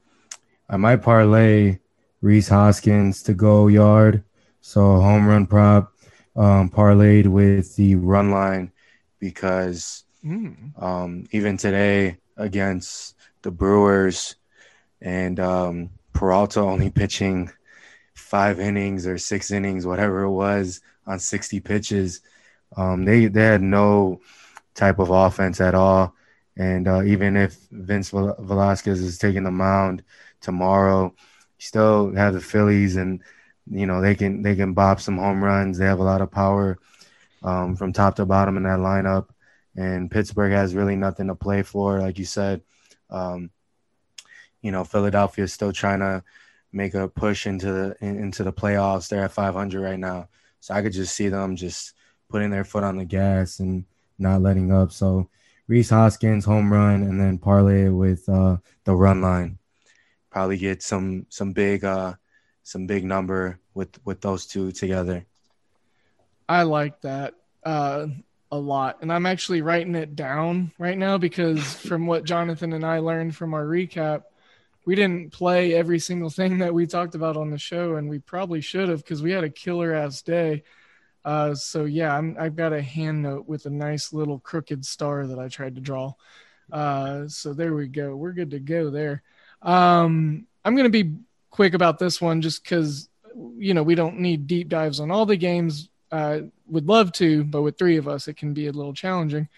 I 0.69 0.77
might 0.77 1.03
parlay 1.03 1.79
Rhys 2.21 2.49
Hoskins 2.49 3.23
to 3.23 3.33
go 3.33 3.69
yard, 3.69 4.25
so 4.61 4.81
home 5.01 5.27
run 5.27 5.47
prop 5.47 5.95
um, 6.35 6.69
parlayed 6.69 7.29
with 7.29 7.77
the 7.77 7.95
run 7.95 8.33
line 8.33 8.73
because 9.21 10.05
mm. 10.25 10.83
um, 10.83 11.27
even 11.31 11.57
today 11.57 12.17
against 12.37 13.15
the 13.43 13.51
Brewers 13.53 14.35
and 15.01 15.39
um, 15.39 15.91
Peralta 16.13 16.61
only 16.61 16.91
pitching 16.91 17.51
five 18.29 18.61
innings 18.61 19.07
or 19.07 19.19
six 19.19 19.51
innings, 19.51 19.87
whatever 19.87 20.23
it 20.23 20.31
was, 20.31 20.81
on 21.07 21.19
60 21.19 21.61
pitches 21.61 22.21
um, 22.77 23.05
they 23.05 23.27
they 23.27 23.43
had 23.43 23.63
no 23.63 24.21
type 24.75 24.99
of 24.99 25.11
offense 25.11 25.61
at 25.61 25.75
all, 25.75 26.15
and 26.57 26.87
uh, 26.87 27.03
even 27.03 27.37
if 27.37 27.57
Vince 27.71 28.11
Velasquez 28.11 29.01
is 29.01 29.19
taking 29.19 29.45
the 29.45 29.51
mound 29.51 30.03
tomorrow, 30.41 31.15
still 31.59 32.15
have 32.15 32.35
the 32.35 32.41
Phillies, 32.41 32.97
and 32.97 33.23
you 33.71 33.87
know 33.87 34.01
they 34.01 34.15
can 34.15 34.43
they 34.43 34.55
can 34.55 34.75
bop 34.75 35.01
some 35.01 35.19
home 35.19 35.43
runs. 35.43 35.79
They 35.79 35.87
have 35.87 36.01
a 36.01 36.05
lot 36.05 36.21
of 36.21 36.31
power 36.31 36.79
um, 37.43 37.77
from 37.77 37.93
top 37.93 38.17
to 38.17 38.27
bottom 38.27 38.57
in 38.57 38.65
that 38.65 38.81
lineup, 38.81 39.29
and 39.77 40.11
Pittsburgh 40.11 40.53
has 40.53 40.75
really 40.75 40.97
nothing 40.97 41.29
to 41.29 41.35
play 41.35 41.63
for, 41.63 42.01
like 42.01 42.19
you 42.19 42.25
said. 42.25 42.63
Um, 43.11 43.51
you 44.61 44.73
know, 44.73 44.85
Philadelphia 44.85 45.45
is 45.45 45.53
still 45.53 45.73
trying 45.73 46.01
to 46.01 46.23
make 46.73 46.95
a 46.95 47.09
push 47.09 47.47
into 47.47 47.73
the 47.73 47.97
into 48.01 48.45
the 48.45 48.53
playoffs. 48.53 49.09
They're 49.09 49.25
at 49.25 49.33
500 49.33 49.81
right 49.81 49.99
now, 49.99 50.29
so 50.61 50.75
I 50.75 50.83
could 50.83 50.93
just 50.93 51.15
see 51.15 51.29
them 51.29 51.57
just 51.57 51.95
putting 52.29 52.51
their 52.51 52.65
foot 52.65 52.85
on 52.85 52.97
the 52.97 53.05
gas 53.05 53.61
and 53.61 53.85
not 54.19 54.43
letting 54.43 54.73
up. 54.73 54.93
So 54.93 55.29
Rhys 55.67 55.91
Hoskins 55.91 56.45
home 56.45 56.73
run 56.73 57.03
and 57.03 57.21
then 57.21 57.39
parlay 57.39 57.87
it 57.87 57.91
with 57.91 58.29
uh, 58.29 58.57
the 58.85 58.95
run 58.95 59.21
line. 59.21 59.59
Probably 60.31 60.59
get 60.59 60.83
some 60.83 61.27
some 61.29 61.53
big 61.53 61.85
uh, 61.85 62.15
some 62.63 62.87
big 62.87 63.05
number 63.05 63.59
with 63.75 63.99
with 64.05 64.21
those 64.21 64.47
two 64.47 64.73
together. 64.73 65.25
I 66.49 66.63
like 66.63 67.01
that 67.03 67.35
uh, 67.65 68.07
a 68.51 68.59
lot, 68.59 68.99
and 69.03 69.13
I'm 69.13 69.27
actually 69.27 69.63
writing 69.63 69.95
it 69.95 70.17
down 70.17 70.73
right 70.79 70.97
now 70.97 71.19
because 71.19 71.75
from 71.75 72.07
what 72.07 72.25
Jonathan 72.25 72.73
and 72.73 72.85
I 72.85 72.99
learned 72.99 73.37
from 73.37 73.53
our 73.53 73.65
recap, 73.65 74.25
we 74.89 74.95
didn't 74.95 75.31
play 75.33 75.75
every 75.75 75.99
single 75.99 76.31
thing 76.31 76.61
that 76.61 76.73
we 76.73 76.87
talked 76.87 77.15
about 77.15 77.37
on 77.37 77.51
the 77.51 77.59
show, 77.59 77.97
and 77.97 78.09
we 78.09 78.19
probably 78.19 78.63
should 78.63 78.89
have 78.89 79.05
because 79.05 79.21
we 79.21 79.33
had 79.33 79.45
a 79.45 79.51
killer 79.51 79.93
ass 79.93 80.23
day. 80.23 80.63
Uh, 81.27 81.55
so 81.55 81.85
yeah, 81.85 82.17
I'm, 82.17 82.35
I've 82.41 82.57
got 82.57 82.73
a 82.73 82.81
hand 82.81 83.21
note 83.21 83.47
with 83.47 83.67
a 83.67 83.71
nice 83.71 84.15
little 84.15 84.39
crooked 84.39 84.87
star 84.87 85.27
that 85.27 85.39
I 85.39 85.49
tried 85.49 85.75
to 85.75 85.83
draw. 85.83 86.15
Uh, 86.73 87.29
so 87.29 87.53
there 87.53 87.75
we 87.75 87.87
go. 87.87 88.17
We're 88.17 88.33
good 88.33 88.53
to 88.53 88.61
go 88.61 88.89
there. 88.89 89.23
Um, 89.61 90.47
I'm 90.65 90.75
going 90.75 90.91
to 90.91 91.05
be 91.05 91.19
quick 91.51 91.75
about 91.75 91.99
this 91.99 92.19
one 92.19 92.41
just 92.41 92.63
because, 92.63 93.11
you 93.59 93.75
know, 93.75 93.83
we 93.83 93.95
don't 93.95 94.21
need 94.21 94.47
deep 94.47 94.71
dives 94.71 95.01
on 95.01 95.11
all 95.11 95.27
the 95.27 95.37
games. 95.37 95.91
Uh, 96.11 96.41
would 96.67 96.89
love 96.89 97.13
to, 97.13 97.45
but 97.45 97.61
with 97.61 97.77
three 97.77 97.99
of 97.99 98.09
us, 98.09 98.27
it 98.27 98.39
can 98.39 98.55
be 98.55 98.69
a 98.69 98.73
little 98.73 98.95
challenging. 98.95 99.51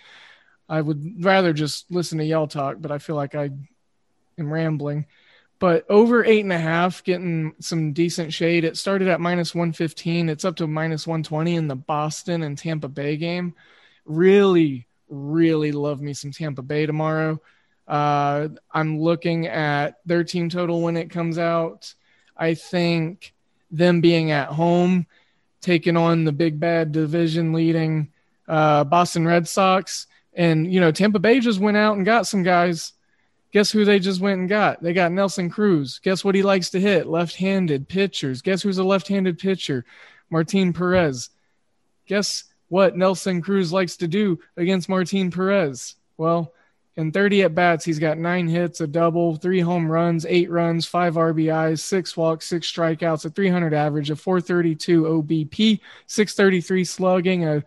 I 0.69 0.81
would 0.81 1.25
rather 1.25 1.53
just 1.53 1.89
listen 1.89 2.19
to 2.19 2.25
y'all 2.25 2.49
talk, 2.49 2.79
but 2.81 2.91
I 2.91 2.99
feel 2.99 3.15
like 3.15 3.37
I 3.37 3.51
am 4.37 4.53
rambling 4.53 5.07
but 5.61 5.85
over 5.91 6.25
eight 6.25 6.41
and 6.41 6.53
a 6.53 6.59
half, 6.59 7.05
getting 7.05 7.53
some 7.61 7.93
decent 7.93 8.33
shade. 8.33 8.65
It 8.65 8.79
started 8.79 9.09
at 9.09 9.21
minus 9.21 9.55
115. 9.55 10.31
It's 10.31 10.47
up 10.47 10.57
to 10.57 10.67
minus 10.67 11.07
120 11.07 11.55
in 11.55 11.69
the 11.69 11.77
Boston 11.77 12.43
and 12.43 12.57
Tampa 12.57 12.89
Bay 12.89 13.19
game. 13.19 13.55
Really, 14.07 14.89
really 15.11 15.71
love 15.71 16.01
me 16.01 16.15
some 16.15 16.33
Tampa 16.33 16.63
Bay 16.63 16.87
tomorrow. 16.87 17.41
Uh, 17.87 18.49
I'm 18.73 19.01
looking 19.01 19.49
at 19.49 19.99
their 20.07 20.25
team 20.25 20.49
total 20.49 20.81
when 20.81 20.97
it 20.97 21.11
comes 21.11 21.39
out. 21.39 21.93
I 22.35 22.55
think 22.55 23.35
them 23.71 24.01
being 24.01 24.31
at 24.31 24.49
home, 24.49 25.07
taking 25.61 25.97
on 25.99 26.25
the 26.25 26.33
big 26.33 26.59
bad 26.59 26.91
division 26.91 27.53
leading 27.53 28.11
uh, 28.49 28.85
Boston 28.85 29.27
Red 29.27 29.47
Sox. 29.47 30.07
And, 30.33 30.73
you 30.73 30.81
know, 30.81 30.91
Tampa 30.91 31.19
Bay 31.19 31.39
just 31.39 31.61
went 31.61 31.77
out 31.77 31.99
and 31.99 32.07
got 32.07 32.27
some 32.27 32.43
guys 32.43 32.95
Guess 33.53 33.73
who 33.73 33.85
they 33.85 33.99
just 33.99 34.21
went 34.21 34.41
and 34.41 34.49
got? 34.49 34.83
They 34.83 34.93
got 34.93 35.13
Nelson 35.13 35.51
Cruz. 35.51 35.99
Guess 36.03 36.25
what 36.25 36.35
he 36.35 36.43
likes 36.43 36.71
to 36.71 36.81
hit? 36.81 37.07
Left 37.07 37.35
handed 37.35 37.89
pitchers. 37.89 38.43
Guess 38.43 38.63
who's 38.63 38.79
a 38.79 38.85
left 38.85 39.09
handed 39.09 39.39
pitcher? 39.39 39.85
Martin 40.31 40.73
Perez. 40.73 41.31
Guess 42.07 42.45
what 42.69 42.97
Nelson 42.97 43.43
Cruz 43.43 43.73
likes 43.73 43.97
to 43.97 44.09
do 44.09 44.39
against 44.57 44.89
Martin 44.89 45.31
Perez? 45.31 45.97
Well, 46.17 46.53
in 46.97 47.13
30 47.13 47.43
at 47.45 47.55
bats, 47.55 47.85
he's 47.85 47.99
got 47.99 48.19
nine 48.19 48.47
hits, 48.47 48.81
a 48.81 48.87
double, 48.87 49.37
three 49.37 49.61
home 49.61 49.91
runs, 49.91 50.27
eight 50.27 50.51
runs, 50.51 50.87
five 50.87 51.15
RBIs, 51.15 51.81
six 51.81 52.17
walks, 52.17 52.47
six 52.47 52.71
strikeouts, 52.71 53.25
a 53.25 53.31
300 53.31 53.73
average, 53.73 54.11
a 54.11 54.17
432 54.17 55.05
OBP, 55.05 55.81
633 56.07 56.85
slugging, 56.85 57.45
a 57.47 57.65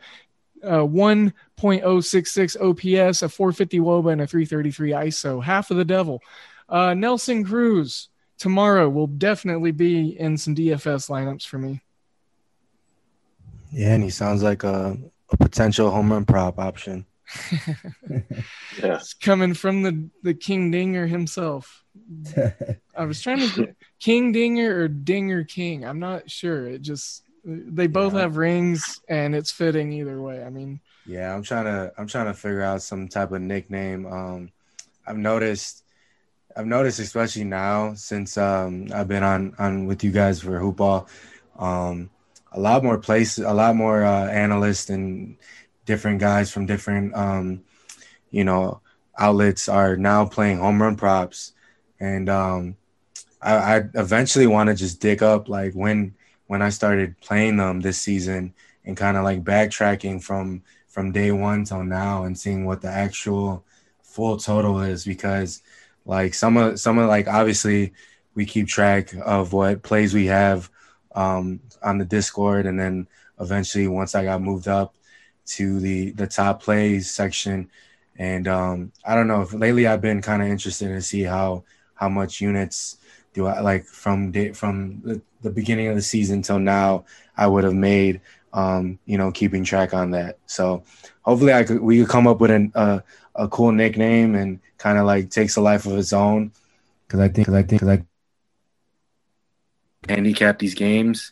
uh, 0.64 0.80
1.066 0.80 2.56
OPS, 3.10 3.22
a 3.22 3.30
450 3.30 3.80
WOBA, 3.80 4.12
and 4.14 4.22
a 4.22 4.28
333 4.28 4.92
ISO. 4.92 5.44
Half 5.44 5.72
of 5.72 5.78
the 5.78 5.86
devil. 5.86 6.22
Uh, 6.70 6.94
Nelson 6.94 7.44
Cruz 7.44 8.10
tomorrow 8.38 8.90
will 8.90 9.08
definitely 9.08 9.72
be 9.72 10.20
in 10.20 10.38
some 10.38 10.56
DFS 10.56 11.10
lineups 11.10 11.46
for 11.46 11.58
me. 11.58 11.82
Yeah, 13.72 13.94
and 13.94 14.04
he 14.04 14.10
sounds 14.10 14.44
like 14.44 14.64
a, 14.64 14.98
a 15.32 15.38
potential 15.38 15.90
home 15.90 16.12
run 16.12 16.26
prop 16.26 16.60
option. 16.60 17.06
Yeah. 18.82 18.96
It's 18.96 19.14
coming 19.14 19.54
from 19.54 19.84
the, 19.84 20.10
the 20.24 20.34
King 20.34 20.72
Dinger 20.72 21.06
himself. 21.06 21.84
I 22.98 23.06
was 23.06 23.22
trying 23.22 23.48
to 23.52 23.76
King 24.00 24.32
Dinger 24.32 24.76
or 24.76 24.88
Dinger 24.88 25.44
King. 25.44 25.86
I'm 25.86 26.00
not 26.00 26.30
sure. 26.30 26.68
It 26.68 26.82
just 26.82 27.23
they 27.44 27.88
both 27.88 28.14
Yeah. 28.14 28.20
have 28.20 28.38
rings 28.38 29.02
and 29.10 29.36
it's 29.36 29.52
fitting 29.52 29.92
either 29.94 30.22
way. 30.22 30.44
I 30.44 30.50
mean, 30.50 30.80
Yeah, 31.06 31.34
I'm 31.34 31.44
trying 31.44 31.66
to 31.66 31.92
I'm 31.98 32.08
trying 32.08 32.28
to 32.28 32.34
figure 32.34 32.62
out 32.62 32.82
some 32.82 33.08
type 33.08 33.32
of 33.32 33.42
nickname. 33.42 34.06
Um, 34.06 34.52
I've 35.08 35.18
noticed 35.18 35.84
I've 36.56 36.68
noticed 36.68 37.00
especially 37.00 37.46
now 37.46 37.94
since 37.96 38.38
um 38.38 38.88
I've 38.94 39.08
been 39.08 39.24
on 39.24 39.56
on 39.60 39.86
with 39.88 40.04
you 40.04 40.12
guys 40.12 40.42
for 40.42 40.60
hoopball, 40.60 41.08
um, 41.60 42.12
a 42.54 42.60
lot 42.60 42.84
more 42.84 42.98
places, 43.00 43.46
a 43.46 43.54
lot 43.54 43.76
more 43.76 44.04
uh, 44.04 44.28
analysts 44.30 44.90
and 44.90 45.38
different 45.86 46.20
guys 46.22 46.52
from 46.52 46.66
different 46.68 47.16
um, 47.16 47.64
you 48.32 48.44
know 48.44 48.82
outlets 49.18 49.70
are 49.70 49.98
now 49.98 50.26
playing 50.26 50.60
home 50.60 50.82
run 50.82 50.96
props, 50.96 51.54
and 52.00 52.30
um, 52.30 52.78
I, 53.42 53.78
I 53.78 53.84
eventually 53.96 54.48
want 54.48 54.70
to 54.70 54.76
just 54.76 55.02
dig 55.02 55.24
up 55.24 55.50
like 55.50 55.74
when 55.74 56.16
when 56.54 56.62
I 56.62 56.70
started 56.70 57.20
playing 57.20 57.58
them 57.58 57.82
this 57.82 58.00
season 58.00 58.54
and 58.86 58.96
kind 58.96 59.18
of 59.18 59.24
like 59.24 59.44
backtracking 59.44 60.22
from 60.22 60.62
from 60.88 61.12
day 61.12 61.32
one 61.32 61.64
till 61.64 61.84
now 61.84 62.26
and 62.26 62.38
seeing 62.38 62.64
what 62.64 62.80
the 62.80 62.90
actual 62.90 63.66
full 64.04 64.38
total 64.38 64.80
is 64.82 65.04
because 65.04 65.64
like 66.06 66.36
some 66.36 66.56
of 66.58 66.80
some 66.80 67.00
of 67.00 67.10
like 67.10 67.28
obviously 67.28 67.92
we 68.36 68.46
keep 68.46 68.68
track 68.68 69.16
of 69.26 69.52
what 69.52 69.82
plays 69.82 70.14
we 70.14 70.28
have 70.28 70.70
um, 71.16 71.60
on 71.82 71.98
the 71.98 72.06
Discord 72.06 72.68
and 72.68 72.80
then 72.80 73.08
eventually 73.40 73.88
once 73.88 74.14
I 74.14 74.24
got 74.24 74.40
moved 74.40 74.68
up 74.68 74.94
to 75.56 75.80
the 75.80 76.12
the 76.12 76.28
top 76.28 76.62
plays 76.62 77.10
section 77.10 77.72
and 78.18 78.48
um, 78.48 78.92
I 79.04 79.16
don't 79.16 79.28
know 79.28 79.42
if 79.42 79.54
lately 79.54 79.88
I've 79.88 80.02
been 80.02 80.22
kind 80.22 80.44
of 80.44 80.50
interested 80.50 80.90
to 80.90 81.02
see 81.02 81.24
how 81.24 81.64
how 81.96 82.10
much 82.10 82.42
units 82.42 82.98
do 83.34 83.48
I 83.48 83.60
like 83.62 83.86
from 83.86 84.32
day, 84.32 84.54
from 84.54 85.02
the, 85.04 85.22
the 85.44 85.52
beginning 85.52 85.88
of 85.88 85.96
the 85.96 86.02
season 86.02 86.42
till 86.42 86.60
now 86.60 87.06
I 87.38 87.48
would 87.48 87.64
have 87.64 87.74
made 87.74 88.22
um, 88.54 89.00
you 89.06 89.18
know 89.18 89.32
keeping 89.32 89.64
track 89.64 89.94
on 89.94 90.12
that 90.12 90.40
so 90.46 90.84
hopefully 91.22 91.54
I 91.54 91.64
could 91.64 91.82
we 91.82 92.00
could 92.00 92.10
come 92.10 92.28
up 92.28 92.40
with 92.40 92.52
an, 92.52 92.72
uh, 92.76 93.00
a 93.36 93.48
cool 93.48 93.72
nickname 93.72 94.36
and 94.36 94.60
kind 94.78 94.98
of 94.98 95.06
like 95.06 95.30
takes 95.30 95.56
a 95.56 95.62
life 95.62 95.86
of 95.86 95.98
its 95.98 96.14
own 96.14 96.52
because 97.08 97.20
I 97.20 97.30
think 97.30 97.48
cause 97.48 97.56
I 97.56 97.64
think 97.64 97.82
cause 97.82 97.90
I 97.90 98.06
handicap 100.08 100.60
these 100.60 100.76
games 100.76 101.32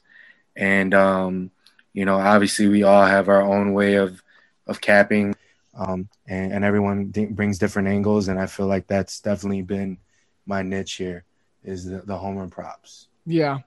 and 0.55 0.93
um, 0.93 1.51
you 1.93 2.05
know 2.05 2.17
obviously 2.17 2.67
we 2.67 2.83
all 2.83 3.05
have 3.05 3.29
our 3.29 3.41
own 3.41 3.73
way 3.73 3.95
of 3.95 4.21
of 4.67 4.81
capping 4.81 5.35
um, 5.73 6.09
and, 6.27 6.53
and 6.53 6.65
everyone 6.65 7.11
di- 7.11 7.25
brings 7.25 7.57
different 7.57 7.87
angles 7.87 8.27
and 8.27 8.39
I 8.39 8.45
feel 8.45 8.67
like 8.67 8.87
that's 8.87 9.21
definitely 9.21 9.61
been 9.61 9.97
my 10.45 10.61
niche 10.61 10.93
here 10.93 11.23
is 11.63 11.85
the, 11.85 11.99
the 11.99 12.17
home 12.17 12.37
run 12.37 12.49
props. 12.49 13.07
yeah. 13.25 13.59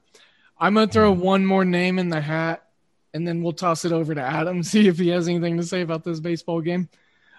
I'm 0.58 0.74
gonna 0.74 0.86
throw 0.86 1.10
one 1.12 1.44
more 1.44 1.64
name 1.64 1.98
in 1.98 2.08
the 2.08 2.20
hat 2.20 2.62
and 3.12 3.26
then 3.26 3.42
we'll 3.42 3.52
toss 3.52 3.84
it 3.84 3.92
over 3.92 4.14
to 4.14 4.20
Adam, 4.20 4.62
see 4.64 4.88
if 4.88 4.98
he 4.98 5.08
has 5.08 5.28
anything 5.28 5.56
to 5.58 5.62
say 5.64 5.80
about 5.82 6.04
this 6.04 6.20
baseball 6.20 6.60
game. 6.60 6.88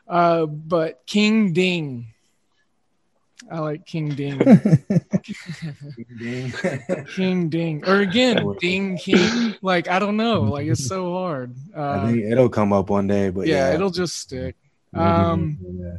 Uh, 0.08 0.46
but 0.46 1.02
King 1.06 1.54
Ding. 1.54 2.08
I 3.52 3.60
like 3.60 3.86
King 3.86 4.10
Ding. 4.16 4.40
King 7.16 7.50
Ding. 7.50 7.84
Or 7.88 8.00
again, 8.02 8.56
Ding 8.60 8.98
King. 8.98 9.56
Like, 9.62 9.88
I 9.88 10.00
don't 10.00 10.18
know. 10.18 10.42
Like, 10.44 10.68
it's 10.68 10.88
so 10.88 11.14
hard. 11.14 11.54
I 11.76 11.80
Uh, 11.80 12.08
think 12.08 12.24
it'll 12.32 12.50
come 12.50 12.74
up 12.74 12.90
one 12.90 13.08
day, 13.08 13.30
but 13.30 13.48
yeah, 13.48 13.70
yeah, 13.70 13.76
it'll 13.76 13.90
just 13.92 14.18
stick. 14.18 14.56
Um, 14.94 15.58
one 15.62 15.78
day. 15.82 15.98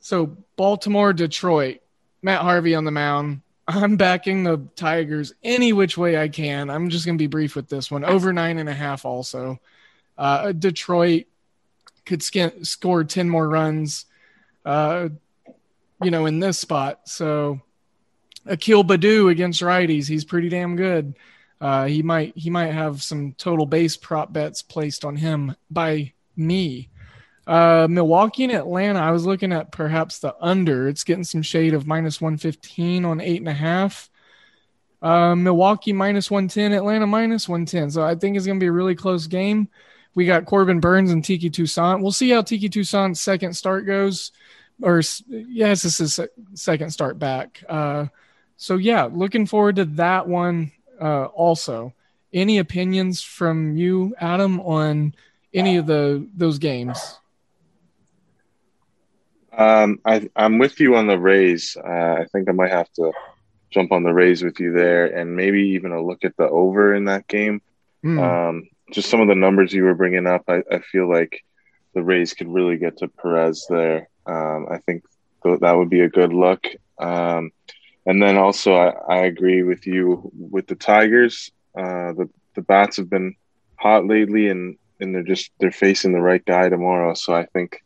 so 0.00 0.36
Baltimore, 0.56 1.12
Detroit, 1.12 1.80
Matt 2.22 2.40
Harvey 2.42 2.74
on 2.74 2.84
the 2.84 2.90
mound. 2.90 3.42
I'm 3.70 3.96
backing 3.96 4.42
the 4.42 4.58
Tigers 4.76 5.32
any 5.42 5.72
which 5.72 5.96
way 5.96 6.18
I 6.18 6.28
can. 6.28 6.70
I'm 6.70 6.90
just 6.90 7.06
gonna 7.06 7.18
be 7.18 7.26
brief 7.26 7.56
with 7.56 7.68
this 7.68 7.90
one. 7.90 8.04
Over 8.04 8.32
nine 8.32 8.58
and 8.58 8.68
a 8.68 8.74
half. 8.74 9.04
Also, 9.04 9.60
uh, 10.18 10.52
Detroit 10.52 11.26
could 12.04 12.22
score 12.22 13.04
ten 13.04 13.30
more 13.30 13.48
runs. 13.48 14.06
Uh, 14.64 15.08
you 16.02 16.10
know, 16.10 16.26
in 16.26 16.40
this 16.40 16.58
spot. 16.58 17.00
So, 17.04 17.60
Akil 18.46 18.84
Baddoo 18.84 19.30
against 19.30 19.62
righties. 19.62 20.08
He's 20.08 20.24
pretty 20.24 20.48
damn 20.48 20.76
good. 20.76 21.14
Uh, 21.60 21.86
he 21.86 22.02
might 22.02 22.36
he 22.36 22.50
might 22.50 22.72
have 22.72 23.02
some 23.02 23.32
total 23.34 23.66
base 23.66 23.96
prop 23.96 24.32
bets 24.32 24.62
placed 24.62 25.04
on 25.04 25.16
him 25.16 25.56
by 25.70 26.12
me. 26.36 26.89
Uh, 27.50 27.88
Milwaukee 27.90 28.44
and 28.44 28.52
Atlanta, 28.52 29.00
I 29.00 29.10
was 29.10 29.26
looking 29.26 29.52
at 29.52 29.72
perhaps 29.72 30.20
the 30.20 30.36
under. 30.40 30.86
It's 30.86 31.02
getting 31.02 31.24
some 31.24 31.42
shade 31.42 31.74
of 31.74 31.84
minus 31.84 32.20
115 32.20 33.04
on 33.04 33.20
eight 33.20 33.40
and 33.40 33.48
a 33.48 33.52
half. 33.52 34.08
Uh, 35.02 35.34
Milwaukee 35.34 35.92
minus 35.92 36.30
110, 36.30 36.72
Atlanta 36.72 37.08
minus 37.08 37.48
110. 37.48 37.90
So 37.90 38.04
I 38.04 38.14
think 38.14 38.36
it's 38.36 38.46
going 38.46 38.60
to 38.60 38.62
be 38.62 38.68
a 38.68 38.72
really 38.72 38.94
close 38.94 39.26
game. 39.26 39.68
We 40.14 40.26
got 40.26 40.46
Corbin 40.46 40.78
Burnes 40.78 41.10
and 41.10 41.24
Touki 41.24 41.52
Toussaint. 41.52 42.00
We'll 42.00 42.12
see 42.12 42.30
how 42.30 42.42
Touki 42.42 42.70
Toussaint's 42.70 43.20
second 43.20 43.54
start 43.54 43.84
goes. 43.84 44.30
Or, 44.80 45.02
yes, 45.28 45.82
this 45.82 45.98
is 45.98 46.20
second 46.54 46.92
start 46.92 47.18
back. 47.18 47.64
Uh, 47.68 48.06
so, 48.58 48.76
yeah, 48.76 49.08
looking 49.10 49.46
forward 49.46 49.74
to 49.74 49.86
that 49.86 50.28
one 50.28 50.70
uh, 51.00 51.24
also. 51.24 51.94
Any 52.32 52.58
opinions 52.58 53.22
from 53.22 53.76
you, 53.76 54.14
Adam, 54.20 54.60
on 54.60 55.16
any 55.52 55.78
of 55.78 55.86
the 55.86 56.28
those 56.36 56.60
games? 56.60 57.19
Um, 59.56 60.00
I, 60.04 60.28
I'm 60.36 60.58
with 60.58 60.80
you 60.80 60.96
on 60.96 61.06
the 61.06 61.18
Rays. 61.18 61.76
Uh, 61.76 62.18
I 62.20 62.26
think 62.32 62.48
I 62.48 62.52
might 62.52 62.70
have 62.70 62.90
to 62.94 63.12
jump 63.70 63.92
on 63.92 64.02
the 64.02 64.12
Rays 64.12 64.42
with 64.42 64.60
you 64.60 64.72
there, 64.72 65.06
and 65.06 65.36
maybe 65.36 65.70
even 65.70 65.92
a 65.92 66.02
look 66.02 66.24
at 66.24 66.36
the 66.36 66.48
over 66.48 66.94
in 66.94 67.06
that 67.06 67.26
game. 67.28 67.62
Hmm. 68.02 68.18
Um, 68.18 68.68
just 68.92 69.10
some 69.10 69.20
of 69.20 69.28
the 69.28 69.34
numbers 69.34 69.72
you 69.72 69.84
were 69.84 69.94
bringing 69.94 70.26
up, 70.26 70.44
I, 70.48 70.62
I 70.70 70.80
feel 70.80 71.08
like 71.08 71.44
the 71.94 72.02
Rays 72.02 72.34
could 72.34 72.48
really 72.48 72.76
get 72.76 72.98
to 72.98 73.08
Perez 73.08 73.66
there. 73.68 74.08
Um, 74.26 74.66
I 74.70 74.78
think 74.78 75.04
th- 75.42 75.60
that 75.60 75.76
would 75.76 75.90
be 75.90 76.00
a 76.00 76.08
good 76.08 76.32
look. 76.32 76.66
Um, 76.98 77.52
and 78.06 78.22
then 78.22 78.36
also, 78.36 78.74
I, 78.74 78.88
I 79.08 79.16
agree 79.24 79.62
with 79.62 79.86
you 79.86 80.30
with 80.34 80.66
the 80.66 80.74
Tigers. 80.74 81.50
Uh, 81.76 82.12
the 82.12 82.28
the 82.54 82.62
bats 82.62 82.96
have 82.96 83.08
been 83.08 83.36
hot 83.76 84.06
lately, 84.06 84.48
and 84.48 84.76
and 85.00 85.14
they're 85.14 85.22
just 85.22 85.50
they're 85.60 85.70
facing 85.70 86.12
the 86.12 86.20
right 86.20 86.44
guy 86.44 86.68
tomorrow. 86.68 87.14
So 87.14 87.34
I 87.34 87.46
think 87.46 87.82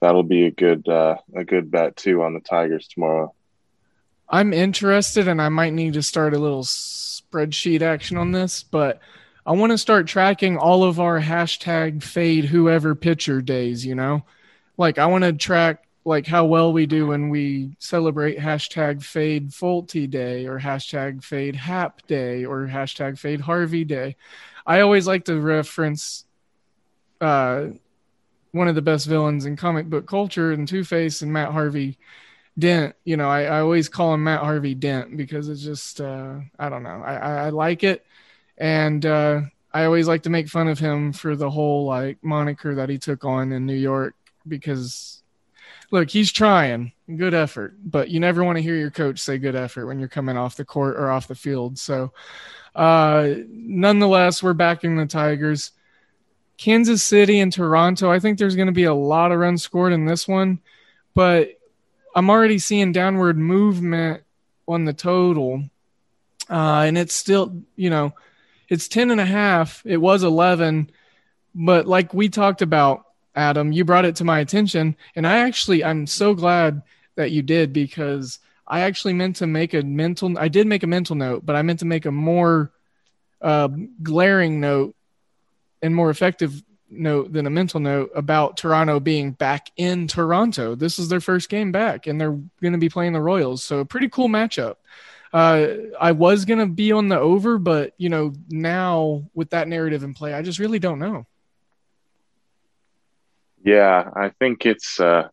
that'll 0.00 0.22
be 0.22 0.46
a 0.46 0.50
good 0.50 0.88
uh, 0.88 1.16
a 1.34 1.44
good 1.44 1.70
bet 1.70 1.96
too 1.96 2.22
on 2.22 2.34
the 2.34 2.40
Tigers 2.40 2.88
tomorrow. 2.88 3.34
I'm 4.28 4.52
interested, 4.52 5.28
and 5.28 5.40
I 5.40 5.48
might 5.48 5.72
need 5.72 5.94
to 5.94 6.02
start 6.02 6.34
a 6.34 6.38
little 6.38 6.64
spreadsheet 6.64 7.82
action 7.82 8.16
on 8.16 8.32
this, 8.32 8.62
but 8.62 9.00
I 9.44 9.52
want 9.52 9.70
to 9.70 9.78
start 9.78 10.08
tracking 10.08 10.56
all 10.56 10.82
of 10.82 10.98
our 10.98 11.20
hashtag 11.20 12.02
fade 12.02 12.46
whoever 12.46 12.94
pitcher 12.94 13.40
days. 13.40 13.86
You 13.86 13.94
know, 13.94 14.24
like 14.76 14.98
I 14.98 15.06
want 15.06 15.24
to 15.24 15.32
track 15.32 15.86
like 16.04 16.26
how 16.26 16.44
well 16.44 16.72
we 16.72 16.86
do 16.86 17.08
when 17.08 17.30
we 17.30 17.76
celebrate 17.80 18.38
hashtag 18.38 19.02
fade 19.02 19.50
Fulte 19.50 20.08
day 20.08 20.46
or 20.46 20.58
hashtag 20.58 21.22
fade 21.22 21.56
Happ 21.56 22.06
day 22.06 22.44
or 22.44 22.66
hashtag 22.66 23.18
fade 23.18 23.40
Harvey 23.40 23.84
day. 23.84 24.16
I 24.64 24.80
always 24.80 25.06
like 25.06 25.24
to 25.24 25.40
reference 25.40 26.24
uh, 27.20 27.66
one 28.56 28.68
of 28.68 28.74
the 28.74 28.82
best 28.82 29.06
villains 29.06 29.46
in 29.46 29.56
comic 29.56 29.88
book 29.88 30.06
culture 30.06 30.52
and 30.52 30.66
Two 30.66 30.82
Face 30.82 31.22
and 31.22 31.32
Matt 31.32 31.52
Harvey 31.52 31.98
Dent. 32.58 32.96
You 33.04 33.16
know, 33.16 33.28
I, 33.28 33.44
I 33.44 33.60
always 33.60 33.88
call 33.88 34.14
him 34.14 34.24
Matt 34.24 34.40
Harvey 34.40 34.74
Dent 34.74 35.16
because 35.16 35.48
it's 35.48 35.62
just 35.62 36.00
uh, 36.00 36.36
I 36.58 36.68
don't 36.68 36.82
know. 36.82 37.02
I, 37.04 37.14
I, 37.14 37.46
I 37.46 37.48
like 37.50 37.84
it, 37.84 38.04
and 38.56 39.04
uh, 39.04 39.42
I 39.72 39.84
always 39.84 40.08
like 40.08 40.22
to 40.22 40.30
make 40.30 40.48
fun 40.48 40.68
of 40.68 40.78
him 40.78 41.12
for 41.12 41.36
the 41.36 41.50
whole 41.50 41.84
like 41.84 42.18
moniker 42.22 42.74
that 42.76 42.88
he 42.88 42.98
took 42.98 43.24
on 43.24 43.52
in 43.52 43.66
New 43.66 43.74
York 43.74 44.14
because 44.48 45.22
look, 45.90 46.10
he's 46.10 46.32
trying. 46.32 46.92
Good 47.14 47.34
effort, 47.34 47.76
but 47.84 48.08
you 48.08 48.18
never 48.18 48.42
want 48.42 48.56
to 48.56 48.62
hear 48.62 48.74
your 48.74 48.90
coach 48.90 49.20
say 49.20 49.38
good 49.38 49.54
effort 49.54 49.86
when 49.86 50.00
you're 50.00 50.08
coming 50.08 50.36
off 50.36 50.56
the 50.56 50.64
court 50.64 50.96
or 50.96 51.10
off 51.10 51.28
the 51.28 51.34
field. 51.36 51.78
So, 51.78 52.12
uh, 52.74 53.34
nonetheless, 53.48 54.42
we're 54.42 54.54
backing 54.54 54.96
the 54.96 55.06
Tigers. 55.06 55.70
Kansas 56.58 57.02
City 57.02 57.40
and 57.40 57.52
Toronto. 57.52 58.10
I 58.10 58.18
think 58.18 58.38
there's 58.38 58.56
going 58.56 58.66
to 58.66 58.72
be 58.72 58.84
a 58.84 58.94
lot 58.94 59.32
of 59.32 59.38
runs 59.38 59.62
scored 59.62 59.92
in 59.92 60.06
this 60.06 60.26
one, 60.26 60.60
but 61.14 61.58
I'm 62.14 62.30
already 62.30 62.58
seeing 62.58 62.92
downward 62.92 63.36
movement 63.36 64.22
on 64.66 64.84
the 64.84 64.92
total. 64.92 65.64
Uh, 66.48 66.84
and 66.86 66.96
it's 66.96 67.14
still, 67.14 67.62
you 67.76 67.90
know, 67.90 68.14
it's 68.68 68.88
10 68.88 69.10
and 69.10 69.20
a 69.20 69.26
half. 69.26 69.82
It 69.84 69.98
was 69.98 70.22
11, 70.22 70.90
but 71.54 71.86
like 71.86 72.14
we 72.14 72.28
talked 72.28 72.62
about, 72.62 73.06
Adam. 73.36 73.70
You 73.70 73.84
brought 73.84 74.06
it 74.06 74.16
to 74.16 74.24
my 74.24 74.40
attention, 74.40 74.96
and 75.14 75.26
I 75.26 75.38
actually 75.38 75.84
I'm 75.84 76.06
so 76.06 76.34
glad 76.34 76.82
that 77.14 77.30
you 77.30 77.42
did 77.42 77.72
because 77.72 78.38
I 78.66 78.80
actually 78.80 79.12
meant 79.12 79.36
to 79.36 79.46
make 79.46 79.74
a 79.74 79.82
mental. 79.82 80.36
I 80.38 80.48
did 80.48 80.66
make 80.66 80.82
a 80.82 80.88
mental 80.88 81.14
note, 81.14 81.44
but 81.44 81.54
I 81.54 81.62
meant 81.62 81.80
to 81.80 81.84
make 81.84 82.06
a 82.06 82.10
more 82.10 82.72
uh, 83.40 83.68
glaring 84.02 84.58
note 84.58 84.95
and 85.82 85.94
more 85.94 86.10
effective 86.10 86.62
note 86.88 87.32
than 87.32 87.46
a 87.46 87.50
mental 87.50 87.80
note 87.80 88.10
about 88.14 88.56
Toronto 88.56 89.00
being 89.00 89.32
back 89.32 89.70
in 89.76 90.06
Toronto. 90.06 90.74
This 90.74 90.98
is 90.98 91.08
their 91.08 91.20
first 91.20 91.48
game 91.48 91.72
back, 91.72 92.06
and 92.06 92.20
they're 92.20 92.38
going 92.60 92.72
to 92.72 92.78
be 92.78 92.88
playing 92.88 93.12
the 93.12 93.20
Royals. 93.20 93.62
So 93.62 93.80
a 93.80 93.84
pretty 93.84 94.08
cool 94.08 94.28
matchup. 94.28 94.76
Uh, 95.32 95.66
I 96.00 96.12
was 96.12 96.44
going 96.44 96.60
to 96.60 96.66
be 96.66 96.92
on 96.92 97.08
the 97.08 97.18
over, 97.18 97.58
but 97.58 97.92
you 97.98 98.08
know 98.08 98.32
now 98.48 99.24
with 99.34 99.50
that 99.50 99.68
narrative 99.68 100.02
in 100.02 100.14
play, 100.14 100.32
I 100.32 100.42
just 100.42 100.58
really 100.58 100.78
don't 100.78 100.98
know. 100.98 101.26
Yeah, 103.62 104.10
I 104.14 104.30
think 104.38 104.64
it's 104.64 105.00
uh, 105.00 105.28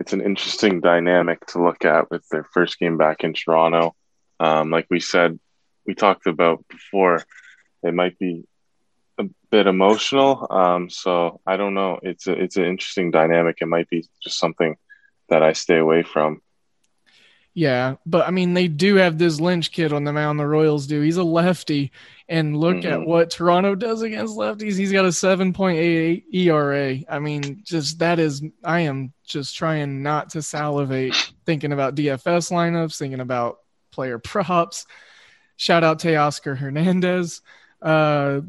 it's 0.00 0.12
an 0.12 0.22
interesting 0.22 0.80
dynamic 0.80 1.46
to 1.46 1.62
look 1.62 1.84
at 1.84 2.10
with 2.10 2.28
their 2.28 2.44
first 2.52 2.78
game 2.78 2.96
back 2.96 3.22
in 3.22 3.32
Toronto. 3.32 3.94
Um, 4.40 4.70
like 4.70 4.86
we 4.90 4.98
said, 4.98 5.38
we 5.86 5.94
talked 5.94 6.26
about 6.26 6.64
before, 6.68 7.22
it 7.82 7.94
might 7.94 8.18
be 8.18 8.44
a 9.20 9.30
bit 9.50 9.66
emotional. 9.66 10.46
Um, 10.50 10.90
so 10.90 11.40
I 11.46 11.56
don't 11.56 11.74
know. 11.74 11.98
It's 12.02 12.26
a, 12.26 12.32
it's 12.32 12.56
an 12.56 12.64
interesting 12.64 13.10
dynamic. 13.10 13.58
It 13.60 13.66
might 13.66 13.88
be 13.88 14.06
just 14.22 14.38
something 14.38 14.76
that 15.28 15.42
I 15.42 15.52
stay 15.52 15.78
away 15.78 16.02
from. 16.02 16.42
Yeah, 17.52 17.96
but 18.06 18.26
I 18.28 18.30
mean, 18.30 18.54
they 18.54 18.68
do 18.68 18.94
have 18.96 19.18
this 19.18 19.40
Lynch 19.40 19.72
kid 19.72 19.92
on 19.92 20.04
the 20.04 20.12
mound. 20.12 20.38
The 20.38 20.46
Royals 20.46 20.86
do. 20.86 21.00
He's 21.00 21.16
a 21.16 21.24
lefty, 21.24 21.90
and 22.28 22.56
look 22.56 22.76
mm-hmm. 22.76 23.02
at 23.02 23.06
what 23.06 23.30
Toronto 23.30 23.74
does 23.74 24.02
against 24.02 24.36
lefties. 24.36 24.78
He's 24.78 24.92
got 24.92 25.04
a 25.04 25.08
7.88 25.08 26.24
ERA. 26.32 26.98
I 27.08 27.18
mean, 27.18 27.62
just 27.64 27.98
that 27.98 28.20
is. 28.20 28.42
I 28.62 28.80
am 28.80 29.12
just 29.24 29.56
trying 29.56 30.02
not 30.02 30.30
to 30.30 30.42
salivate 30.42 31.14
thinking 31.44 31.72
about 31.72 31.96
DFS 31.96 32.52
lineups, 32.52 32.96
thinking 32.96 33.20
about 33.20 33.58
player 33.90 34.18
props. 34.20 34.86
Shout 35.56 35.82
out 35.82 35.98
to 36.00 36.14
Oscar 36.14 36.54
Hernandez. 36.54 37.42
Uh, 37.82 38.42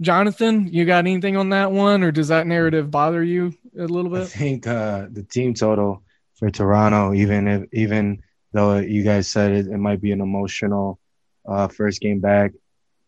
Jonathan, 0.00 0.68
you 0.72 0.84
got 0.84 0.98
anything 0.98 1.36
on 1.36 1.50
that 1.50 1.70
one, 1.70 2.02
or 2.02 2.10
does 2.10 2.28
that 2.28 2.46
narrative 2.46 2.90
bother 2.90 3.22
you 3.22 3.54
a 3.78 3.84
little 3.84 4.10
bit? 4.10 4.22
I 4.22 4.26
think 4.26 4.66
uh, 4.66 5.06
the 5.10 5.22
team 5.22 5.54
total 5.54 6.02
for 6.34 6.50
Toronto, 6.50 7.14
even 7.14 7.46
if 7.46 7.68
even 7.72 8.22
though 8.52 8.78
you 8.78 9.02
guys 9.02 9.28
said 9.28 9.52
it, 9.52 9.66
it 9.66 9.78
might 9.78 10.00
be 10.00 10.12
an 10.12 10.20
emotional 10.20 10.98
uh, 11.46 11.68
first 11.68 12.00
game 12.00 12.20
back 12.20 12.52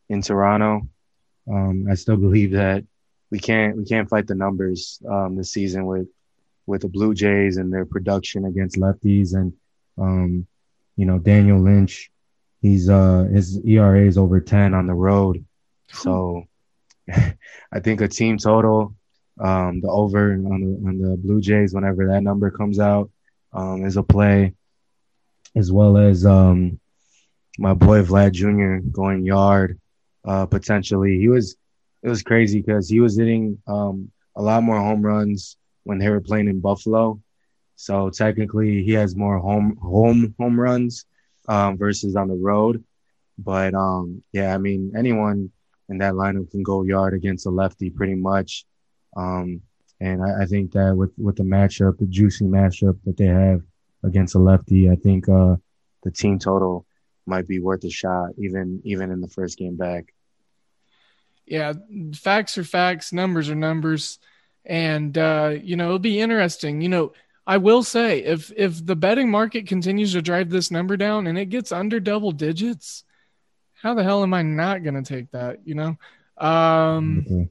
in 0.09 0.23
Toronto, 0.23 0.89
um, 1.51 1.87
I 1.91 1.95
still 1.95 2.17
believe 2.17 2.53
that 2.53 2.85
we 3.31 3.39
can't 3.39 3.77
we 3.77 3.85
can't 3.85 4.09
fight 4.09 4.27
the 4.27 4.35
numbers 4.35 5.01
um, 5.09 5.37
this 5.37 5.51
season 5.51 5.87
with 5.87 6.09
with 6.67 6.83
the 6.83 6.89
Blue 6.89 7.15
Jays 7.15 7.57
and 7.57 7.73
their 7.73 7.85
production 7.85 8.45
against 8.45 8.77
lefties 8.77 9.35
and 9.35 9.53
um, 9.99 10.47
you 10.97 11.07
know 11.07 11.19
Daniel 11.19 11.61
Lynch, 11.61 12.11
he's 12.63 12.89
uh 12.89 13.25
his 13.33 13.59
ERA 13.65 14.07
is 14.07 14.19
over 14.19 14.41
ten 14.41 14.73
on 14.73 14.87
the 14.87 14.95
road, 14.95 15.45
so 15.93 16.47
I 17.73 17.81
think 17.81 18.01
a 18.01 18.09
team 18.09 18.39
total 18.39 18.95
um, 19.39 19.81
the 19.81 19.89
over 19.89 20.33
on 20.33 20.43
the 20.43 20.89
on 20.89 20.99
the 20.99 21.17
Blue 21.17 21.41
Jays 21.41 21.75
whenever 21.75 22.07
that 22.09 22.23
number 22.23 22.51
comes 22.51 22.81
out 22.81 23.11
um, 23.53 23.85
is 23.85 23.97
a 23.97 24.03
play, 24.03 24.55
as 25.55 25.71
well 25.71 25.97
as 25.97 26.25
um, 26.25 26.81
my 27.59 27.75
boy 27.75 28.03
Vlad 28.03 28.33
Jr. 28.33 28.87
going 28.91 29.25
yard 29.25 29.79
uh, 30.27 30.47
potentially. 30.47 31.19
He 31.19 31.29
was 31.29 31.57
it 32.03 32.09
was 32.09 32.23
crazy 32.23 32.61
because 32.61 32.89
he 32.89 33.01
was 33.01 33.19
hitting 33.19 33.61
um, 33.67 34.11
a 34.37 34.43
lot 34.43 34.63
more 34.63 34.79
home 34.79 35.03
runs 35.03 35.57
when 35.85 35.99
they 35.99 36.09
were 36.09 36.21
playing 36.21 36.49
in 36.49 36.61
Buffalo. 36.61 37.21
So 37.77 38.09
technically, 38.11 38.83
he 38.85 38.93
has 38.93 39.15
more 39.15 39.39
home 39.39 39.77
home 39.83 40.35
home 40.39 40.59
runs 40.59 41.05
um, 41.47 41.77
versus 41.77 42.17
on 42.17 42.29
the 42.29 42.35
road. 42.35 42.83
But 43.39 43.75
um, 43.75 44.23
yeah, 44.33 44.55
I 44.55 44.59
mean, 44.59 44.93
anyone 44.97 45.53
in 45.89 45.99
that 45.99 46.15
lineup 46.15 46.51
can 46.51 46.63
go 46.63 46.83
yard 46.83 47.15
against 47.15 47.47
a 47.47 47.51
lefty 47.51 47.91
pretty 47.91 48.15
much. 48.15 48.65
Um, 49.17 49.63
and 50.01 50.23
I, 50.23 50.43
I, 50.43 50.47
think 50.47 50.73
that 50.73 50.95
with, 50.95 51.13
with 51.17 51.37
the 51.37 51.43
matchup, 51.43 51.99
the 51.99 52.07
juicy 52.07 52.45
matchup 52.45 52.99
that 53.05 53.17
they 53.17 53.27
have 53.27 53.63
against 54.05 54.35
a 54.35 54.39
lefty, 54.39 54.91
I 54.91 54.97
think 54.97 55.29
uh, 55.29 55.57
the 56.03 56.11
team 56.11 56.39
total 56.39 56.87
might 57.27 57.49
be 57.49 57.59
worth 57.59 57.85
a 57.85 57.91
shot, 57.91 58.31
even 58.39 58.81
even 58.85 59.11
in 59.11 59.21
the 59.21 59.29
first 59.29 59.59
game 59.59 59.77
back. 59.77 60.13
Yeah, 61.47 61.75
facts 62.15 62.59
are 62.59 62.65
facts, 62.65 63.13
numbers 63.13 63.51
are 63.51 63.57
numbers, 63.57 64.19
and 64.65 65.17
uh, 65.17 65.55
you 65.61 65.77
know 65.77 65.87
it'll 65.87 65.99
be 65.99 66.21
interesting. 66.21 66.81
You 66.81 66.89
know, 66.89 67.13
I 67.47 67.57
will 67.57 67.83
say 67.83 68.23
if 68.23 68.53
if 68.57 68.85
the 68.85 68.97
betting 68.97 69.31
market 69.31 69.67
continues 69.67 70.13
to 70.13 70.23
drive 70.23 70.51
this 70.51 70.71
number 70.71 70.97
down 70.97 71.27
and 71.27 71.39
it 71.39 71.47
gets 71.47 71.73
under 71.73 72.01
double 72.01 72.33
digits, 72.33 73.05
how 73.83 73.95
the 73.95 74.03
hell 74.03 74.23
am 74.23 74.35
I 74.35 74.43
not 74.43 74.83
going 74.83 75.03
to 75.03 75.03
take 75.03 75.31
that? 75.33 75.61
You 75.65 75.75
know, 75.75 75.99
um, 76.39 77.25
mm-hmm 77.25 77.43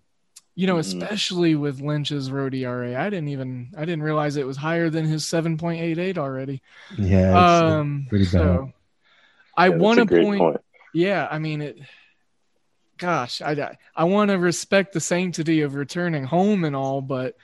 you 0.56 0.68
know, 0.68 0.76
mm-hmm. 0.76 1.02
especially 1.02 1.56
with 1.56 1.82
Lynch's 1.82 2.32
road 2.32 2.56
ERA. 2.56 3.00
I 3.00 3.10
didn't 3.10 3.28
even 3.28 3.72
I 3.78 3.82
didn't 3.82 4.04
realize 4.04 4.38
it 4.38 4.48
was 4.48 4.58
higher 4.58 4.90
than 4.90 5.06
his 5.06 5.26
7.88 5.26 6.18
already. 6.18 6.62
Yeah, 6.98 7.76
um, 7.78 8.08
pretty 8.10 8.26
bad. 8.26 8.32
So 8.32 8.72
I 9.56 9.68
yeah, 9.68 9.76
want 9.76 10.00
to 10.00 10.06
point, 10.06 10.40
point, 10.40 10.62
Yeah, 10.94 11.28
I 11.30 11.40
mean 11.40 11.62
it. 11.62 11.78
Gosh, 12.98 13.42
I 13.42 13.76
I 13.94 14.06
want 14.06 14.32
to 14.32 14.40
respect 14.40 14.94
the 14.94 15.02
sanctity 15.02 15.62
of 15.62 15.76
returning 15.76 16.24
home 16.24 16.64
and 16.64 16.76
all, 16.76 17.02
but 17.02 17.36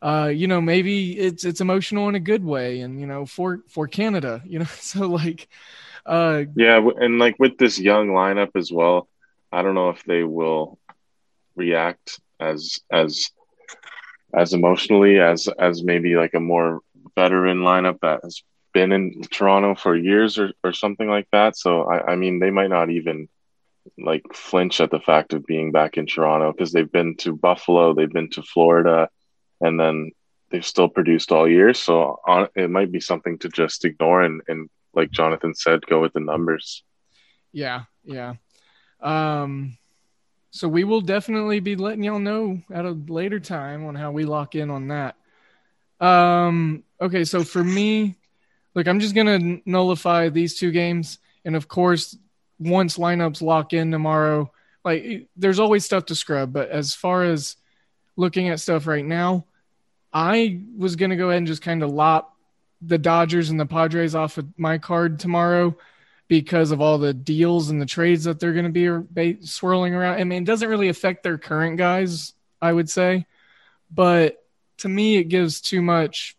uh, 0.00 0.30
you 0.32 0.46
know, 0.46 0.60
maybe 0.60 1.18
it's 1.18 1.44
it's 1.44 1.60
emotional 1.60 2.08
in 2.08 2.14
a 2.14 2.20
good 2.20 2.44
way, 2.44 2.80
and 2.80 3.00
you 3.00 3.06
know, 3.06 3.26
for 3.26 3.64
for 3.68 3.88
Canada, 3.88 4.40
you 4.46 4.60
know, 4.60 4.64
so 4.78 5.08
like, 5.08 5.48
uh, 6.06 6.44
yeah, 6.54 6.80
and 6.98 7.18
like 7.18 7.36
with 7.38 7.58
this 7.58 7.78
young 7.78 8.08
lineup 8.08 8.50
as 8.54 8.72
well, 8.72 9.08
I 9.52 9.62
don't 9.62 9.74
know 9.74 9.90
if 9.90 10.02
they 10.04 10.24
will 10.24 10.78
react 11.56 12.20
as 12.38 12.80
as 12.90 13.30
as 14.34 14.52
emotionally 14.52 15.20
as 15.20 15.48
as 15.58 15.82
maybe 15.82 16.16
like 16.16 16.34
a 16.34 16.40
more 16.40 16.80
veteran 17.16 17.58
lineup 17.58 17.98
that 18.00 18.20
has 18.22 18.42
been 18.72 18.92
in 18.92 19.20
Toronto 19.30 19.74
for 19.74 19.96
years 19.96 20.38
or, 20.38 20.52
or 20.62 20.72
something 20.72 21.08
like 21.08 21.26
that. 21.32 21.56
So 21.56 21.82
I, 21.82 22.12
I 22.12 22.16
mean 22.16 22.38
they 22.38 22.50
might 22.50 22.70
not 22.70 22.90
even 22.90 23.28
like 23.98 24.22
flinch 24.32 24.80
at 24.80 24.90
the 24.90 25.00
fact 25.00 25.32
of 25.32 25.46
being 25.46 25.72
back 25.72 25.96
in 25.96 26.06
Toronto 26.06 26.52
because 26.52 26.72
they've 26.72 26.90
been 26.90 27.16
to 27.16 27.34
Buffalo, 27.34 27.94
they've 27.94 28.12
been 28.12 28.30
to 28.30 28.42
Florida, 28.42 29.08
and 29.60 29.78
then 29.78 30.12
they've 30.50 30.64
still 30.64 30.88
produced 30.88 31.32
all 31.32 31.48
year. 31.48 31.74
So 31.74 32.20
on, 32.26 32.48
it 32.54 32.70
might 32.70 32.92
be 32.92 33.00
something 33.00 33.38
to 33.38 33.48
just 33.48 33.84
ignore 33.84 34.22
and, 34.22 34.40
and 34.48 34.70
like 34.94 35.10
Jonathan 35.10 35.54
said, 35.54 35.86
go 35.86 36.00
with 36.00 36.12
the 36.12 36.20
numbers. 36.20 36.82
Yeah, 37.52 37.84
yeah. 38.04 38.34
Um, 39.00 39.76
so 40.50 40.68
we 40.68 40.84
will 40.84 41.00
definitely 41.00 41.60
be 41.60 41.76
letting 41.76 42.02
y'all 42.02 42.18
know 42.18 42.60
at 42.72 42.84
a 42.84 42.90
later 42.90 43.40
time 43.40 43.86
on 43.86 43.94
how 43.94 44.10
we 44.10 44.24
lock 44.24 44.54
in 44.54 44.70
on 44.70 44.88
that. 44.88 45.16
Um, 46.04 46.82
okay, 47.00 47.24
so 47.24 47.44
for 47.44 47.62
me, 47.62 48.16
look, 48.74 48.88
I'm 48.88 49.00
just 49.00 49.14
gonna 49.14 49.58
nullify 49.64 50.28
these 50.28 50.58
two 50.58 50.70
games, 50.70 51.18
and 51.44 51.54
of 51.54 51.68
course, 51.68 52.16
once 52.58 52.98
lineups 52.98 53.42
lock 53.42 53.72
in 53.72 53.90
tomorrow, 53.90 54.50
like 54.84 55.28
there's 55.36 55.60
always 55.60 55.84
stuff 55.84 56.06
to 56.06 56.14
scrub. 56.14 56.52
But 56.52 56.70
as 56.70 56.94
far 56.94 57.24
as 57.24 57.56
looking 58.16 58.48
at 58.48 58.60
stuff 58.60 58.86
right 58.86 59.04
now, 59.04 59.44
I 60.12 60.60
was 60.76 60.96
gonna 60.96 61.16
go 61.16 61.28
ahead 61.28 61.38
and 61.38 61.46
just 61.46 61.62
kind 61.62 61.82
of 61.82 61.90
lop 61.90 62.29
the 62.82 62.98
Dodgers 62.98 63.50
and 63.50 63.60
the 63.60 63.66
Padres 63.66 64.14
off 64.14 64.38
of 64.38 64.46
my 64.58 64.78
card 64.78 65.18
tomorrow 65.18 65.76
because 66.28 66.70
of 66.70 66.80
all 66.80 66.98
the 66.98 67.12
deals 67.12 67.70
and 67.70 67.80
the 67.80 67.86
trades 67.86 68.24
that 68.24 68.38
they're 68.38 68.52
going 68.52 68.64
to 68.64 68.70
be 68.70 68.86
er, 68.86 69.04
swirling 69.40 69.94
around. 69.94 70.20
I 70.20 70.24
mean, 70.24 70.42
it 70.42 70.46
doesn't 70.46 70.68
really 70.68 70.88
affect 70.88 71.22
their 71.22 71.38
current 71.38 71.76
guys, 71.76 72.34
I 72.62 72.72
would 72.72 72.88
say, 72.88 73.26
but 73.90 74.36
to 74.78 74.88
me, 74.88 75.16
it 75.16 75.24
gives 75.24 75.60
too 75.60 75.82
much 75.82 76.36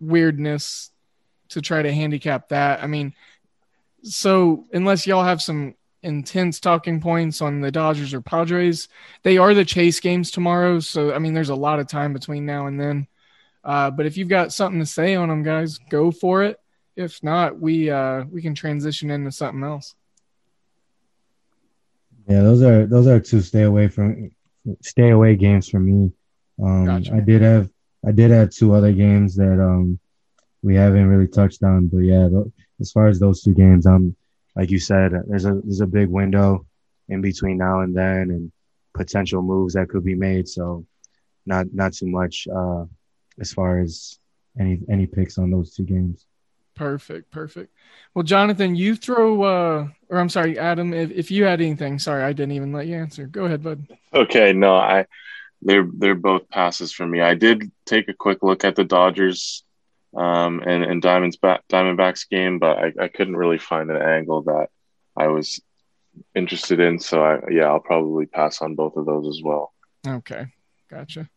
weirdness 0.00 0.90
to 1.50 1.60
try 1.60 1.82
to 1.82 1.92
handicap 1.92 2.48
that. 2.48 2.82
I 2.82 2.86
mean, 2.86 3.14
so 4.02 4.66
unless 4.72 5.06
y'all 5.06 5.24
have 5.24 5.42
some 5.42 5.74
intense 6.02 6.60
talking 6.60 7.00
points 7.00 7.40
on 7.40 7.60
the 7.60 7.70
Dodgers 7.70 8.12
or 8.12 8.20
Padres, 8.20 8.88
they 9.22 9.38
are 9.38 9.54
the 9.54 9.64
chase 9.64 10.00
games 10.00 10.30
tomorrow. 10.30 10.80
So, 10.80 11.12
I 11.14 11.18
mean, 11.18 11.34
there's 11.34 11.48
a 11.48 11.54
lot 11.54 11.80
of 11.80 11.88
time 11.88 12.12
between 12.12 12.46
now 12.46 12.66
and 12.66 12.80
then. 12.80 13.06
Uh, 13.64 13.90
but 13.90 14.06
if 14.06 14.16
you've 14.16 14.28
got 14.28 14.52
something 14.52 14.80
to 14.80 14.86
say 14.86 15.14
on 15.14 15.28
them, 15.28 15.42
guys, 15.42 15.78
go 15.90 16.10
for 16.10 16.44
it 16.44 16.58
if 16.96 17.22
not, 17.22 17.58
we 17.58 17.90
uh 17.90 18.24
we 18.24 18.42
can 18.42 18.54
transition 18.54 19.10
into 19.10 19.32
something 19.32 19.62
else. 19.62 19.94
Yeah, 22.28 22.42
those 22.42 22.62
are 22.62 22.86
those 22.86 23.06
are 23.06 23.20
two 23.20 23.40
stay 23.40 23.62
away 23.62 23.88
from 23.88 24.30
stay 24.82 25.10
away 25.10 25.36
games 25.36 25.68
for 25.68 25.80
me. 25.80 26.12
Um, 26.62 26.84
gotcha. 26.84 27.14
I 27.14 27.20
did 27.20 27.42
have 27.42 27.70
I 28.06 28.12
did 28.12 28.30
have 28.30 28.50
two 28.50 28.74
other 28.74 28.92
games 28.92 29.34
that 29.36 29.60
um 29.60 29.98
we 30.62 30.74
haven't 30.74 31.08
really 31.08 31.28
touched 31.28 31.62
on, 31.62 31.88
but 31.88 31.98
yeah, 31.98 32.28
th- 32.28 32.46
as 32.80 32.90
far 32.90 33.08
as 33.08 33.18
those 33.18 33.42
two 33.42 33.54
games, 33.54 33.86
I'm 33.86 34.16
like 34.56 34.70
you 34.70 34.78
said, 34.78 35.12
there's 35.26 35.44
a 35.44 35.60
there's 35.64 35.80
a 35.80 35.86
big 35.86 36.08
window 36.08 36.64
in 37.08 37.20
between 37.20 37.58
now 37.58 37.80
and 37.80 37.94
then, 37.94 38.30
and 38.30 38.52
potential 38.94 39.42
moves 39.42 39.74
that 39.74 39.88
could 39.88 40.04
be 40.04 40.14
made. 40.14 40.48
So 40.48 40.86
not 41.44 41.66
not 41.74 41.92
too 41.92 42.06
much 42.06 42.46
uh, 42.48 42.84
as 43.40 43.52
far 43.52 43.80
as 43.80 44.18
any 44.58 44.80
any 44.90 45.06
picks 45.06 45.38
on 45.38 45.50
those 45.50 45.74
two 45.74 45.84
games. 45.84 46.26
Perfect, 46.74 47.30
perfect. 47.30 47.72
Well, 48.14 48.24
Jonathan, 48.24 48.74
you 48.74 48.96
throw, 48.96 49.42
uh, 49.42 49.88
or 50.08 50.18
I'm 50.18 50.28
sorry, 50.28 50.58
Adam, 50.58 50.92
if, 50.92 51.10
if 51.12 51.30
you 51.30 51.44
had 51.44 51.60
anything, 51.60 52.00
sorry, 52.00 52.24
I 52.24 52.32
didn't 52.32 52.52
even 52.52 52.72
let 52.72 52.88
you 52.88 52.96
answer. 52.96 53.26
Go 53.26 53.44
ahead, 53.44 53.62
bud. 53.62 53.86
Okay, 54.12 54.52
no, 54.52 54.74
I, 54.74 55.06
they're 55.62 55.88
they're 55.96 56.14
both 56.16 56.48
passes 56.48 56.92
for 56.92 57.06
me. 57.06 57.20
I 57.20 57.34
did 57.34 57.70
take 57.86 58.08
a 58.08 58.14
quick 58.14 58.42
look 58.42 58.64
at 58.64 58.74
the 58.74 58.84
Dodgers, 58.84 59.64
um, 60.16 60.62
and 60.66 60.84
and 60.84 61.00
Diamonds 61.00 61.36
back 61.36 61.62
Diamondbacks 61.68 62.28
game, 62.28 62.58
but 62.58 62.78
I, 62.78 62.92
I 63.04 63.08
couldn't 63.08 63.36
really 63.36 63.58
find 63.58 63.90
an 63.90 64.02
angle 64.02 64.42
that 64.42 64.68
I 65.16 65.28
was 65.28 65.60
interested 66.34 66.80
in. 66.80 66.98
So 66.98 67.24
I 67.24 67.38
yeah, 67.50 67.64
I'll 67.64 67.80
probably 67.80 68.26
pass 68.26 68.60
on 68.62 68.74
both 68.74 68.96
of 68.96 69.06
those 69.06 69.28
as 69.28 69.42
well. 69.42 69.72
Okay, 70.06 70.46
gotcha. 70.90 71.28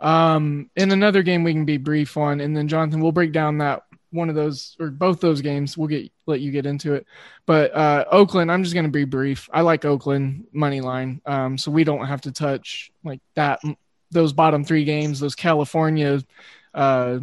Um, 0.00 0.70
in 0.76 0.90
another 0.90 1.22
game 1.22 1.44
we 1.44 1.52
can 1.52 1.64
be 1.64 1.76
brief 1.76 2.16
on, 2.16 2.40
and 2.40 2.56
then 2.56 2.68
Jonathan, 2.68 3.00
we'll 3.00 3.12
break 3.12 3.32
down 3.32 3.58
that 3.58 3.84
one 4.12 4.28
of 4.28 4.34
those 4.34 4.76
or 4.80 4.90
both 4.90 5.20
those 5.20 5.40
games. 5.40 5.76
We'll 5.76 5.88
get 5.88 6.10
let 6.26 6.40
you 6.40 6.50
get 6.50 6.66
into 6.66 6.94
it. 6.94 7.06
But 7.46 7.74
uh, 7.74 8.04
Oakland, 8.10 8.50
I'm 8.50 8.62
just 8.62 8.74
going 8.74 8.86
to 8.86 8.90
be 8.90 9.04
brief. 9.04 9.48
I 9.52 9.60
like 9.60 9.84
Oakland 9.84 10.46
money 10.52 10.80
line, 10.80 11.20
um, 11.26 11.58
so 11.58 11.70
we 11.70 11.84
don't 11.84 12.06
have 12.06 12.22
to 12.22 12.32
touch 12.32 12.90
like 13.04 13.20
that. 13.34 13.60
Those 14.10 14.32
bottom 14.32 14.64
three 14.64 14.84
games, 14.84 15.20
those 15.20 15.36
California 15.36 16.22
uh, 16.74 17.20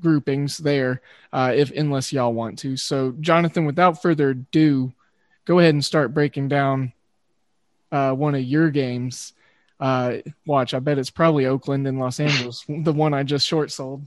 groupings 0.00 0.56
there, 0.58 1.02
uh, 1.32 1.52
if 1.54 1.70
unless 1.70 2.12
y'all 2.12 2.32
want 2.32 2.58
to. 2.60 2.76
So, 2.76 3.14
Jonathan, 3.20 3.66
without 3.66 4.00
further 4.00 4.30
ado, 4.30 4.92
go 5.44 5.58
ahead 5.58 5.74
and 5.74 5.84
start 5.84 6.14
breaking 6.14 6.48
down 6.48 6.92
uh, 7.92 8.12
one 8.12 8.34
of 8.34 8.42
your 8.42 8.70
games. 8.70 9.32
Uh, 9.78 10.18
watch, 10.46 10.74
I 10.74 10.78
bet 10.78 10.98
it's 10.98 11.10
probably 11.10 11.46
Oakland 11.46 11.86
and 11.86 11.98
Los 11.98 12.20
Angeles, 12.20 12.64
the 12.68 12.92
one 12.92 13.14
I 13.14 13.22
just 13.22 13.46
short 13.46 13.70
sold. 13.70 14.06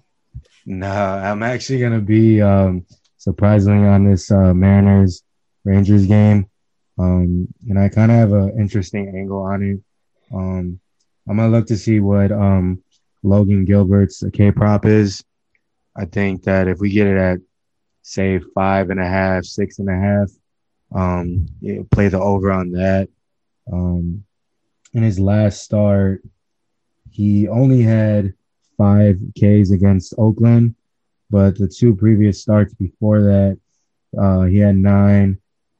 No, 0.65 0.91
I'm 0.91 1.43
actually 1.43 1.79
gonna 1.79 2.01
be 2.01 2.41
um, 2.41 2.85
surprisingly 3.17 3.87
on 3.87 4.09
this 4.09 4.31
uh, 4.31 4.53
Mariners 4.53 5.23
Rangers 5.63 6.05
game, 6.05 6.49
um, 6.97 7.47
and 7.67 7.79
I 7.79 7.89
kind 7.89 8.11
of 8.11 8.17
have 8.17 8.31
an 8.33 8.59
interesting 8.59 9.13
angle 9.15 9.43
on 9.43 9.63
it. 9.63 9.79
Um, 10.33 10.79
I'm 11.27 11.37
gonna 11.37 11.49
look 11.49 11.67
to 11.67 11.77
see 11.77 11.99
what 11.99 12.31
um, 12.31 12.83
Logan 13.23 13.65
Gilbert's 13.65 14.23
K 14.33 14.51
prop 14.51 14.85
is. 14.85 15.23
I 15.95 16.05
think 16.05 16.43
that 16.43 16.67
if 16.67 16.79
we 16.79 16.89
get 16.89 17.07
it 17.07 17.17
at 17.17 17.39
say 18.01 18.39
five 18.55 18.89
and 18.89 18.99
a 18.99 19.07
half, 19.07 19.45
six 19.45 19.79
and 19.79 19.89
a 19.89 19.95
half, 19.95 20.29
um, 20.93 21.47
play 21.91 22.07
the 22.07 22.19
over 22.19 22.51
on 22.51 22.71
that. 22.71 23.09
Um, 23.71 24.23
in 24.93 25.03
his 25.03 25.19
last 25.19 25.63
start, 25.63 26.23
he 27.11 27.47
only 27.47 27.81
had 27.81 28.33
five 28.77 29.19
Ks 29.37 29.71
against 29.71 30.13
Oakland, 30.17 30.75
but 31.29 31.57
the 31.57 31.67
two 31.67 31.95
previous 31.95 32.41
starts 32.41 32.73
before 32.73 33.21
that, 33.21 33.59
uh, 34.17 34.43
he 34.43 34.57
had 34.57 34.75
nine 34.75 35.39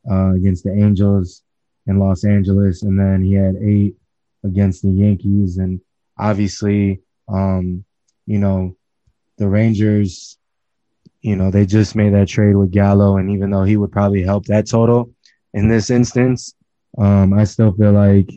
uh, 0.10 0.34
against 0.34 0.64
the 0.64 0.74
Angels 0.74 1.44
in 1.88 1.98
Los 2.00 2.24
Angeles, 2.24 2.84
and 2.84 3.00
then 3.00 3.24
he 3.24 3.34
had 3.34 3.56
eight 3.56 3.96
against 4.44 4.84
the 4.84 4.90
Yankees. 4.90 5.58
And 5.58 5.82
obviously, 6.18 7.02
um, 7.28 7.84
you 8.26 8.38
know, 8.38 8.76
the 9.38 9.48
Rangers, 9.48 10.38
you 11.22 11.36
know, 11.36 11.50
they 11.50 11.66
just 11.66 11.96
made 11.96 12.14
that 12.14 12.28
trade 12.28 12.56
with 12.56 12.72
Gallo, 12.72 13.18
and 13.18 13.32
even 13.32 13.50
though 13.50 13.64
he 13.64 13.78
would 13.78 13.92
probably 13.92 14.22
help 14.22 14.46
that 14.46 14.68
total 14.68 15.12
in 15.54 15.68
this 15.68 15.90
instance, 15.90 16.54
um, 16.98 17.34
I 17.34 17.44
still 17.44 17.72
feel 17.72 17.92
like 17.92 18.30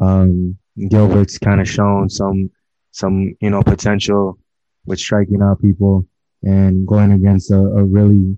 um, 0.00 0.58
Gilbert's 0.88 1.38
kind 1.38 1.60
of 1.60 1.68
shown 1.68 2.08
some 2.08 2.50
some 2.92 3.36
you 3.40 3.50
know 3.50 3.62
potential 3.62 4.38
with 4.86 4.98
striking 4.98 5.42
out 5.42 5.60
people 5.60 6.06
and 6.42 6.86
going 6.86 7.12
against 7.12 7.50
a, 7.50 7.58
a 7.58 7.84
really 7.84 8.36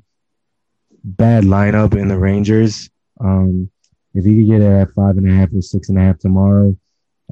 bad 1.05 1.45
lineup 1.45 1.97
in 1.97 2.09
the 2.09 2.19
Rangers. 2.19 2.91
Um, 3.21 3.71
if 4.15 4.25
he 4.25 4.37
could 4.37 4.49
get 4.49 4.61
it 4.61 4.73
at 4.73 4.91
five 4.91 5.17
and 5.17 5.31
a 5.31 5.35
half 5.35 5.53
or 5.55 5.63
six 5.63 5.89
and 5.89 5.99
a 5.99 6.03
half 6.03 6.19
tomorrow, 6.19 6.77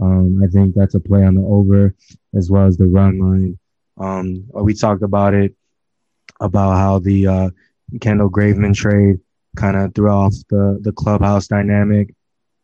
um, 0.00 0.42
I 0.42 0.46
think 0.46 0.74
that's 0.74 0.94
a 0.94 1.00
play 1.00 1.24
on 1.24 1.34
the 1.34 1.42
over 1.42 1.94
as 2.34 2.50
well 2.50 2.66
as 2.66 2.76
the 2.76 2.86
run 2.86 3.18
line. 3.18 3.58
Um, 3.98 4.46
we 4.54 4.72
talked 4.72 5.02
about 5.02 5.34
it 5.34 5.54
about 6.40 6.76
how 6.76 7.00
the 7.00 7.26
uh, 7.26 7.50
Kendall 8.00 8.30
Graveman 8.30 8.74
trade 8.74 9.18
kind 9.56 9.76
of 9.76 9.94
threw 9.94 10.10
off 10.10 10.34
the 10.48 10.78
the 10.80 10.92
clubhouse 10.92 11.48
dynamic, 11.48 12.14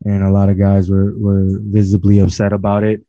and 0.04 0.22
a 0.22 0.30
lot 0.30 0.48
of 0.48 0.58
guys 0.58 0.90
were 0.90 1.16
were 1.16 1.46
visibly 1.60 2.20
upset 2.20 2.52
about 2.52 2.84
it. 2.84 3.02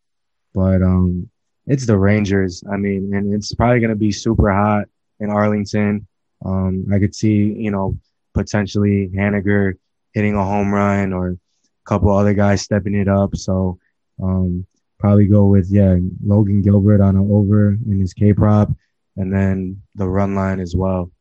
But 0.53 0.81
um, 0.81 1.29
it's 1.65 1.85
the 1.85 1.97
Rangers. 1.97 2.63
I 2.71 2.77
mean, 2.77 3.13
and 3.13 3.33
it's 3.33 3.53
probably 3.53 3.79
going 3.79 3.89
to 3.89 3.95
be 3.95 4.11
super 4.11 4.51
hot 4.51 4.85
in 5.19 5.29
Arlington. 5.29 6.07
Um, 6.45 6.85
I 6.93 6.99
could 6.99 7.15
see, 7.15 7.53
you 7.53 7.71
know, 7.71 7.97
potentially 8.33 9.09
Haniger 9.15 9.73
hitting 10.13 10.35
a 10.35 10.43
home 10.43 10.73
run 10.73 11.13
or 11.13 11.29
a 11.29 11.38
couple 11.85 12.15
other 12.15 12.33
guys 12.33 12.61
stepping 12.61 12.95
it 12.95 13.07
up. 13.07 13.35
So 13.35 13.79
um, 14.21 14.65
probably 14.99 15.27
go 15.27 15.45
with 15.45 15.67
yeah 15.69 15.97
Logan 16.23 16.61
Gilbert 16.61 17.01
on 17.01 17.15
an 17.15 17.29
over 17.31 17.69
in 17.69 17.99
his 17.99 18.13
K 18.13 18.33
prop, 18.33 18.71
and 19.15 19.31
then 19.31 19.81
the 19.95 20.07
run 20.07 20.35
line 20.35 20.59
as 20.59 20.75
well. 20.75 21.11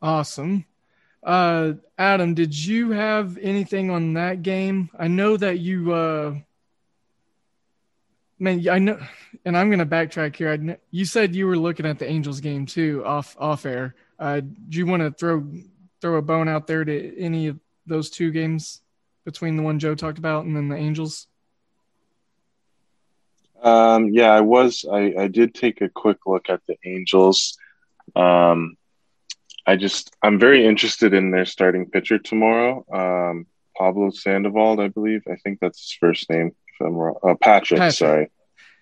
Awesome. 0.00 0.64
Uh, 1.28 1.74
Adam, 1.98 2.34
did 2.34 2.56
you 2.56 2.90
have 2.90 3.36
anything 3.38 3.90
on 3.90 4.14
that 4.14 4.42
game? 4.42 4.88
I 4.98 5.08
know 5.08 5.36
that 5.36 5.58
you 5.58 5.92
uh, 5.92 6.34
Man, 8.40 8.68
I 8.68 8.78
know, 8.78 8.98
and 9.44 9.56
I'm 9.56 9.68
going 9.68 9.80
to 9.80 9.86
backtrack 9.86 10.36
here. 10.36 10.52
I, 10.52 10.76
you 10.92 11.04
said 11.04 11.34
you 11.34 11.46
were 11.46 11.58
looking 11.58 11.86
at 11.86 11.98
the 11.98 12.08
Angels 12.08 12.40
game 12.40 12.66
too, 12.66 13.02
off 13.04 13.36
off 13.38 13.66
air. 13.66 13.96
Uh, 14.18 14.40
do 14.40 14.78
you 14.78 14.86
want 14.86 15.02
to 15.02 15.10
throw 15.10 15.44
throw 16.00 16.16
a 16.16 16.22
bone 16.22 16.48
out 16.48 16.68
there 16.68 16.84
to 16.84 17.20
any 17.20 17.48
of 17.48 17.58
those 17.86 18.10
two 18.10 18.30
games 18.30 18.80
between 19.24 19.56
the 19.56 19.62
one 19.62 19.80
Joe 19.80 19.96
talked 19.96 20.18
about 20.18 20.44
and 20.44 20.54
then 20.54 20.68
the 20.68 20.76
Angels? 20.76 21.26
Um, 23.60 24.10
yeah, 24.10 24.30
I 24.30 24.40
was. 24.40 24.84
I, 24.90 25.14
I 25.18 25.26
did 25.26 25.52
take 25.52 25.80
a 25.80 25.88
quick 25.88 26.18
look 26.24 26.48
at 26.48 26.60
the 26.68 26.76
Angels. 26.84 27.58
Um, 28.14 28.77
I 29.68 29.76
just 29.76 30.16
I'm 30.22 30.38
very 30.38 30.64
interested 30.64 31.12
in 31.12 31.30
their 31.30 31.44
starting 31.44 31.90
pitcher 31.90 32.18
tomorrow. 32.18 32.86
Um, 32.90 33.46
Pablo 33.76 34.08
Sandoval, 34.08 34.80
I 34.80 34.88
believe. 34.88 35.24
I 35.30 35.36
think 35.36 35.58
that's 35.60 35.78
his 35.78 35.96
first 36.00 36.30
name. 36.30 36.56
If 36.68 36.86
I'm 36.86 36.94
wrong. 36.94 37.16
Uh, 37.22 37.34
Patrick, 37.34 37.78
Patrick, 37.78 37.94
sorry. 37.94 38.30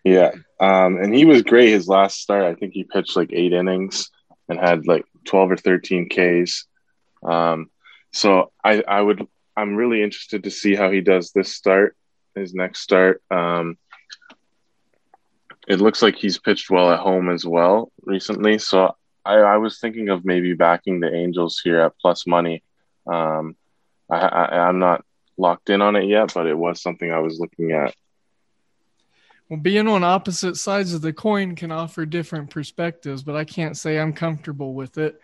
Yeah. 0.04 0.30
Um, 0.60 0.96
and 0.98 1.12
he 1.12 1.24
was 1.24 1.42
great 1.42 1.70
his 1.70 1.88
last 1.88 2.20
start. 2.20 2.44
I 2.44 2.54
think 2.54 2.72
he 2.72 2.84
pitched 2.84 3.16
like 3.16 3.30
eight 3.32 3.52
innings 3.52 4.10
and 4.48 4.60
had 4.60 4.86
like 4.86 5.04
12 5.24 5.50
or 5.50 5.56
13 5.56 6.08
Ks. 6.08 6.66
Um, 7.24 7.68
so 8.12 8.52
I, 8.62 8.84
I 8.86 9.02
would, 9.02 9.26
I'm 9.56 9.74
really 9.74 10.04
interested 10.04 10.44
to 10.44 10.52
see 10.52 10.76
how 10.76 10.92
he 10.92 11.00
does 11.00 11.32
this 11.32 11.52
start, 11.52 11.96
his 12.36 12.54
next 12.54 12.82
start. 12.82 13.20
Um, 13.28 13.76
it 15.66 15.80
looks 15.80 16.00
like 16.00 16.14
he's 16.14 16.38
pitched 16.38 16.70
well 16.70 16.92
at 16.92 17.00
home 17.00 17.28
as 17.28 17.44
well 17.44 17.90
recently. 18.04 18.58
So 18.58 18.94
I, 19.26 19.38
I 19.38 19.56
was 19.56 19.80
thinking 19.80 20.08
of 20.08 20.24
maybe 20.24 20.54
backing 20.54 21.00
the 21.00 21.12
Angels 21.12 21.60
here 21.62 21.80
at 21.80 21.98
plus 22.00 22.26
money. 22.26 22.62
Um, 23.06 23.56
I, 24.08 24.16
I, 24.16 24.58
I'm 24.68 24.78
not 24.78 25.04
locked 25.36 25.70
in 25.70 25.82
on 25.82 25.96
it 25.96 26.06
yet, 26.06 26.32
but 26.34 26.46
it 26.46 26.56
was 26.56 26.80
something 26.80 27.10
I 27.10 27.18
was 27.18 27.38
looking 27.40 27.72
at. 27.72 27.94
Well, 29.48 29.60
being 29.60 29.86
on 29.86 30.02
opposite 30.02 30.56
sides 30.56 30.92
of 30.92 31.02
the 31.02 31.12
coin 31.12 31.54
can 31.54 31.70
offer 31.70 32.04
different 32.06 32.50
perspectives, 32.50 33.22
but 33.22 33.36
I 33.36 33.44
can't 33.44 33.76
say 33.76 33.98
I'm 33.98 34.12
comfortable 34.12 34.74
with 34.74 34.98
it. 34.98 35.20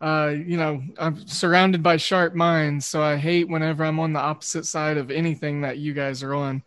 Uh, 0.00 0.34
you 0.34 0.56
know, 0.56 0.82
I'm 0.98 1.26
surrounded 1.26 1.82
by 1.82 1.96
sharp 1.96 2.34
minds, 2.34 2.86
so 2.86 3.02
I 3.02 3.16
hate 3.16 3.48
whenever 3.48 3.84
I'm 3.84 4.00
on 4.00 4.12
the 4.12 4.20
opposite 4.20 4.66
side 4.66 4.98
of 4.98 5.10
anything 5.10 5.62
that 5.62 5.78
you 5.78 5.94
guys 5.94 6.22
are 6.22 6.34
on. 6.34 6.62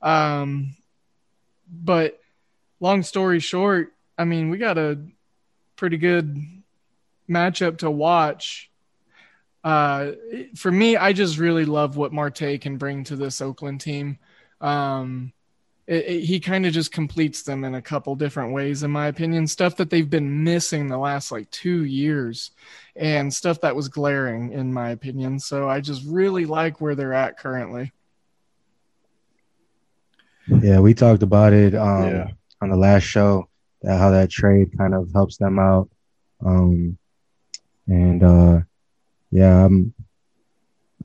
Um, 0.00 0.76
but 1.70 2.20
long 2.80 3.02
story 3.02 3.40
short, 3.40 3.92
I 4.16 4.24
mean, 4.24 4.48
we 4.50 4.58
got 4.58 4.78
a 4.78 5.00
pretty 5.78 5.96
good 5.96 6.36
matchup 7.30 7.78
to 7.78 7.90
watch. 7.90 8.70
Uh, 9.64 10.12
for 10.54 10.70
me, 10.70 10.96
I 10.96 11.12
just 11.14 11.38
really 11.38 11.64
love 11.64 11.96
what 11.96 12.12
Marte 12.12 12.60
can 12.60 12.76
bring 12.76 13.04
to 13.04 13.16
this 13.16 13.40
Oakland 13.40 13.80
team. 13.80 14.18
Um, 14.60 15.32
it, 15.86 16.04
it, 16.04 16.20
he 16.24 16.40
kind 16.40 16.66
of 16.66 16.72
just 16.72 16.92
completes 16.92 17.42
them 17.42 17.64
in 17.64 17.74
a 17.74 17.82
couple 17.82 18.14
different 18.14 18.52
ways, 18.52 18.82
in 18.82 18.90
my 18.90 19.06
opinion. 19.06 19.46
Stuff 19.46 19.76
that 19.76 19.88
they've 19.88 20.08
been 20.08 20.44
missing 20.44 20.88
the 20.88 20.98
last 20.98 21.32
like 21.32 21.50
two 21.50 21.84
years, 21.84 22.50
and 22.94 23.32
stuff 23.32 23.60
that 23.62 23.74
was 23.74 23.88
glaring, 23.88 24.52
in 24.52 24.72
my 24.72 24.90
opinion. 24.90 25.38
So 25.38 25.68
I 25.68 25.80
just 25.80 26.04
really 26.06 26.44
like 26.44 26.80
where 26.80 26.94
they're 26.94 27.14
at 27.14 27.38
currently. 27.38 27.92
Yeah, 30.46 30.80
we 30.80 30.94
talked 30.94 31.22
about 31.22 31.52
it 31.52 31.74
um, 31.74 32.04
yeah. 32.04 32.30
on 32.60 32.70
the 32.70 32.76
last 32.76 33.02
show 33.02 33.47
that 33.82 33.98
how 33.98 34.10
that 34.10 34.30
trade 34.30 34.76
kind 34.76 34.94
of 34.94 35.10
helps 35.12 35.36
them 35.36 35.58
out. 35.58 35.88
Um, 36.44 36.98
and 37.86 38.22
uh, 38.22 38.60
yeah, 39.30 39.64
I'm 39.64 39.94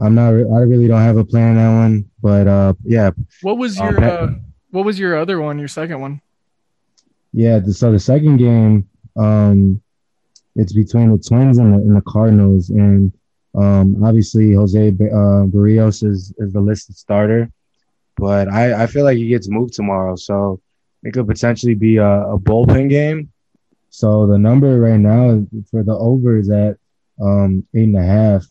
I'm 0.02 0.16
not 0.16 0.30
I 0.30 0.62
really 0.62 0.88
don't 0.88 1.02
have 1.02 1.18
a 1.18 1.26
plan 1.26 1.50
on 1.50 1.56
that 1.58 1.82
one, 1.82 2.10
but 2.22 2.48
uh, 2.48 2.74
yeah. 2.84 3.12
What 3.42 3.58
was 3.58 3.78
your 3.78 4.04
uh, 4.04 4.34
what 4.72 4.86
was 4.86 5.00
your 5.00 5.18
other 5.18 5.40
one? 5.40 5.60
Your 5.60 5.68
second 5.68 6.02
one? 6.02 6.22
Yeah. 7.32 7.62
So 7.72 7.92
the 7.92 8.00
second 8.00 8.38
game, 8.38 8.90
um, 9.16 9.82
it's 10.56 10.74
between 10.74 11.12
the 11.12 11.18
Twins 11.18 11.58
and 11.58 11.74
the, 11.74 11.78
and 11.78 11.96
the 11.96 12.02
Cardinals, 12.02 12.70
and 12.70 13.12
um, 13.56 14.04
obviously 14.04 14.54
Jose 14.54 14.90
uh, 14.90 15.46
Berrios 15.46 16.04
is 16.04 16.34
is 16.38 16.54
the 16.54 16.62
listed 16.62 16.98
starter, 16.98 17.52
but 18.18 18.48
I 18.48 18.84
I 18.84 18.88
feel 18.88 19.04
like 19.04 19.18
he 19.18 19.28
gets 19.28 19.48
moved 19.48 19.74
tomorrow, 19.74 20.16
so 20.16 20.60
it 21.04 21.14
could 21.14 21.28
potentially 21.28 21.76
be 21.76 21.98
a, 21.98 22.34
a 22.34 22.40
bullpen 22.40 22.90
game. 22.90 23.32
So 23.90 24.26
the 24.26 24.38
number 24.38 24.80
right 24.80 25.00
now 25.00 25.46
for 25.70 25.84
the 25.84 25.96
over 25.96 26.38
is 26.38 26.50
at 26.50 26.78
um, 27.22 27.66
eight 27.76 27.84
and 27.84 27.98
a 27.98 28.04
half. 28.04 28.46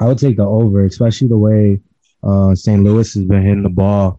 I 0.00 0.06
would 0.06 0.18
take 0.18 0.36
the 0.36 0.44
over, 0.44 0.84
especially 0.84 1.28
the 1.28 1.36
way 1.36 1.80
uh, 2.22 2.54
St. 2.54 2.82
Louis 2.82 3.14
has 3.14 3.24
been 3.24 3.42
hitting 3.42 3.62
the 3.62 3.68
ball. 3.68 4.18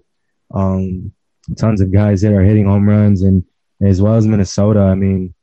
Um, 0.54 1.12
tons 1.58 1.82
of 1.82 1.92
guys 1.92 2.22
that 2.22 2.34
are 2.34 2.44
hitting 2.44 2.66
home 2.66 2.88
runs, 2.88 3.22
and 3.22 3.44
as 3.82 4.02
well 4.02 4.16
as 4.16 4.28
Minnesota. 4.28 4.82
I 4.82 4.96
mean, 4.96 5.34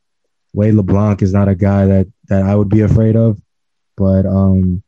Wade 0.52 0.74
LeBlanc 0.74 1.22
is 1.22 1.32
not 1.32 1.48
a 1.48 1.54
guy 1.54 1.86
that 1.86 2.06
that 2.28 2.44
I 2.44 2.54
would 2.54 2.68
be 2.68 2.80
afraid 2.80 3.16
of, 3.16 3.40
but 3.96 4.24
um, 4.26 4.82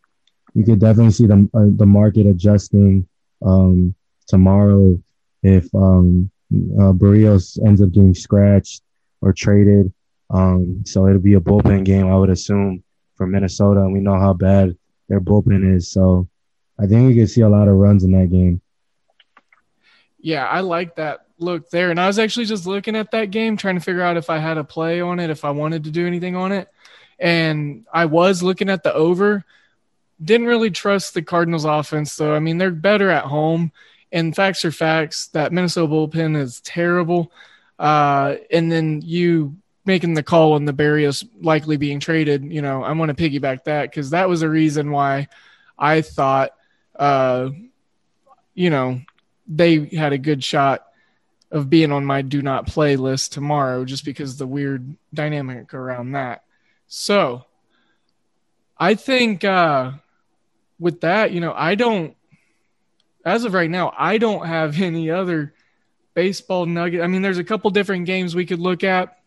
you 0.54 0.64
could 0.64 0.80
definitely 0.80 1.12
see 1.12 1.26
the 1.26 1.48
uh, 1.54 1.66
the 1.76 1.86
market 1.86 2.26
adjusting 2.26 3.08
um, 3.44 3.94
tomorrow 4.26 4.98
if 5.42 5.74
um, 5.74 6.30
uh, 6.78 6.92
Berrios 6.92 7.58
ends 7.64 7.80
up 7.80 7.92
getting 7.92 8.14
scratched 8.14 8.82
or 9.20 9.32
traded. 9.32 9.92
Um, 10.30 10.82
so 10.84 11.06
it'll 11.06 11.20
be 11.20 11.34
a 11.34 11.40
bullpen 11.40 11.84
game, 11.84 12.06
I 12.06 12.16
would 12.16 12.30
assume, 12.30 12.82
for 13.16 13.26
Minnesota, 13.26 13.80
and 13.80 13.92
we 13.92 14.00
know 14.00 14.18
how 14.18 14.32
bad 14.32 14.76
their 15.08 15.20
bullpen 15.20 15.76
is. 15.76 15.88
So 15.88 16.28
I 16.78 16.86
think 16.86 17.06
we 17.08 17.14
could 17.14 17.30
see 17.30 17.42
a 17.42 17.48
lot 17.48 17.68
of 17.68 17.76
runs 17.76 18.04
in 18.04 18.12
that 18.12 18.30
game. 18.30 18.60
Yeah, 20.18 20.46
I 20.46 20.60
like 20.60 20.96
that 20.96 21.26
look 21.38 21.68
there. 21.70 21.90
And 21.90 22.00
I 22.00 22.06
was 22.06 22.18
actually 22.18 22.46
just 22.46 22.66
looking 22.66 22.96
at 22.96 23.10
that 23.10 23.30
game, 23.30 23.56
trying 23.56 23.74
to 23.74 23.80
figure 23.80 24.02
out 24.02 24.16
if 24.16 24.30
I 24.30 24.38
had 24.38 24.56
a 24.56 24.64
play 24.64 25.00
on 25.00 25.20
it, 25.20 25.30
if 25.30 25.44
I 25.44 25.50
wanted 25.50 25.84
to 25.84 25.90
do 25.90 26.06
anything 26.06 26.36
on 26.36 26.52
it. 26.52 26.68
And 27.18 27.86
I 27.92 28.06
was 28.06 28.42
looking 28.42 28.70
at 28.70 28.82
the 28.82 28.94
over. 28.94 29.44
Didn't 30.22 30.46
really 30.46 30.70
trust 30.70 31.14
the 31.14 31.22
Cardinals 31.22 31.64
offense, 31.64 32.16
though. 32.16 32.34
I 32.34 32.38
mean, 32.38 32.58
they're 32.58 32.70
better 32.70 33.10
at 33.10 33.24
home. 33.24 33.72
And 34.12 34.36
facts 34.36 34.64
are 34.64 34.72
facts. 34.72 35.28
That 35.28 35.52
Minnesota 35.52 35.90
bullpen 35.90 36.36
is 36.36 36.60
terrible. 36.60 37.32
Uh, 37.78 38.36
and 38.50 38.70
then 38.70 39.00
you 39.02 39.56
making 39.84 40.14
the 40.14 40.22
call 40.22 40.52
on 40.52 40.64
the 40.64 40.72
Berrios 40.72 41.26
likely 41.40 41.76
being 41.76 41.98
traded, 41.98 42.44
you 42.44 42.62
know, 42.62 42.84
I 42.84 42.92
want 42.92 43.16
to 43.16 43.30
piggyback 43.30 43.64
that 43.64 43.90
because 43.90 44.10
that 44.10 44.28
was 44.28 44.42
a 44.42 44.48
reason 44.48 44.90
why 44.90 45.28
I 45.78 46.02
thought, 46.02 46.52
uh, 46.96 47.50
you 48.54 48.70
know, 48.70 49.00
they 49.48 49.86
had 49.86 50.12
a 50.12 50.18
good 50.18 50.44
shot 50.44 50.86
of 51.50 51.68
being 51.68 51.90
on 51.90 52.04
my 52.04 52.22
do 52.22 52.42
not 52.42 52.66
play 52.66 52.96
list 52.96 53.32
tomorrow 53.32 53.84
just 53.84 54.04
because 54.04 54.36
the 54.36 54.46
weird 54.46 54.96
dynamic 55.12 55.74
around 55.74 56.12
that. 56.12 56.44
So 56.86 57.44
I 58.78 58.94
think 58.94 59.44
uh, 59.44 59.92
with 60.78 61.00
that, 61.00 61.32
you 61.32 61.40
know, 61.40 61.52
I 61.54 61.74
don't, 61.74 62.16
as 63.24 63.44
of 63.44 63.54
right 63.54 63.70
now, 63.70 63.92
I 63.96 64.18
don't 64.18 64.46
have 64.46 64.80
any 64.80 65.10
other 65.10 65.54
baseball 66.14 66.66
nugget. 66.66 67.02
I 67.02 67.06
mean, 67.06 67.22
there's 67.22 67.38
a 67.38 67.44
couple 67.44 67.70
different 67.70 68.06
games 68.06 68.34
we 68.34 68.46
could 68.46 68.60
look 68.60 68.84
at. 68.84 69.18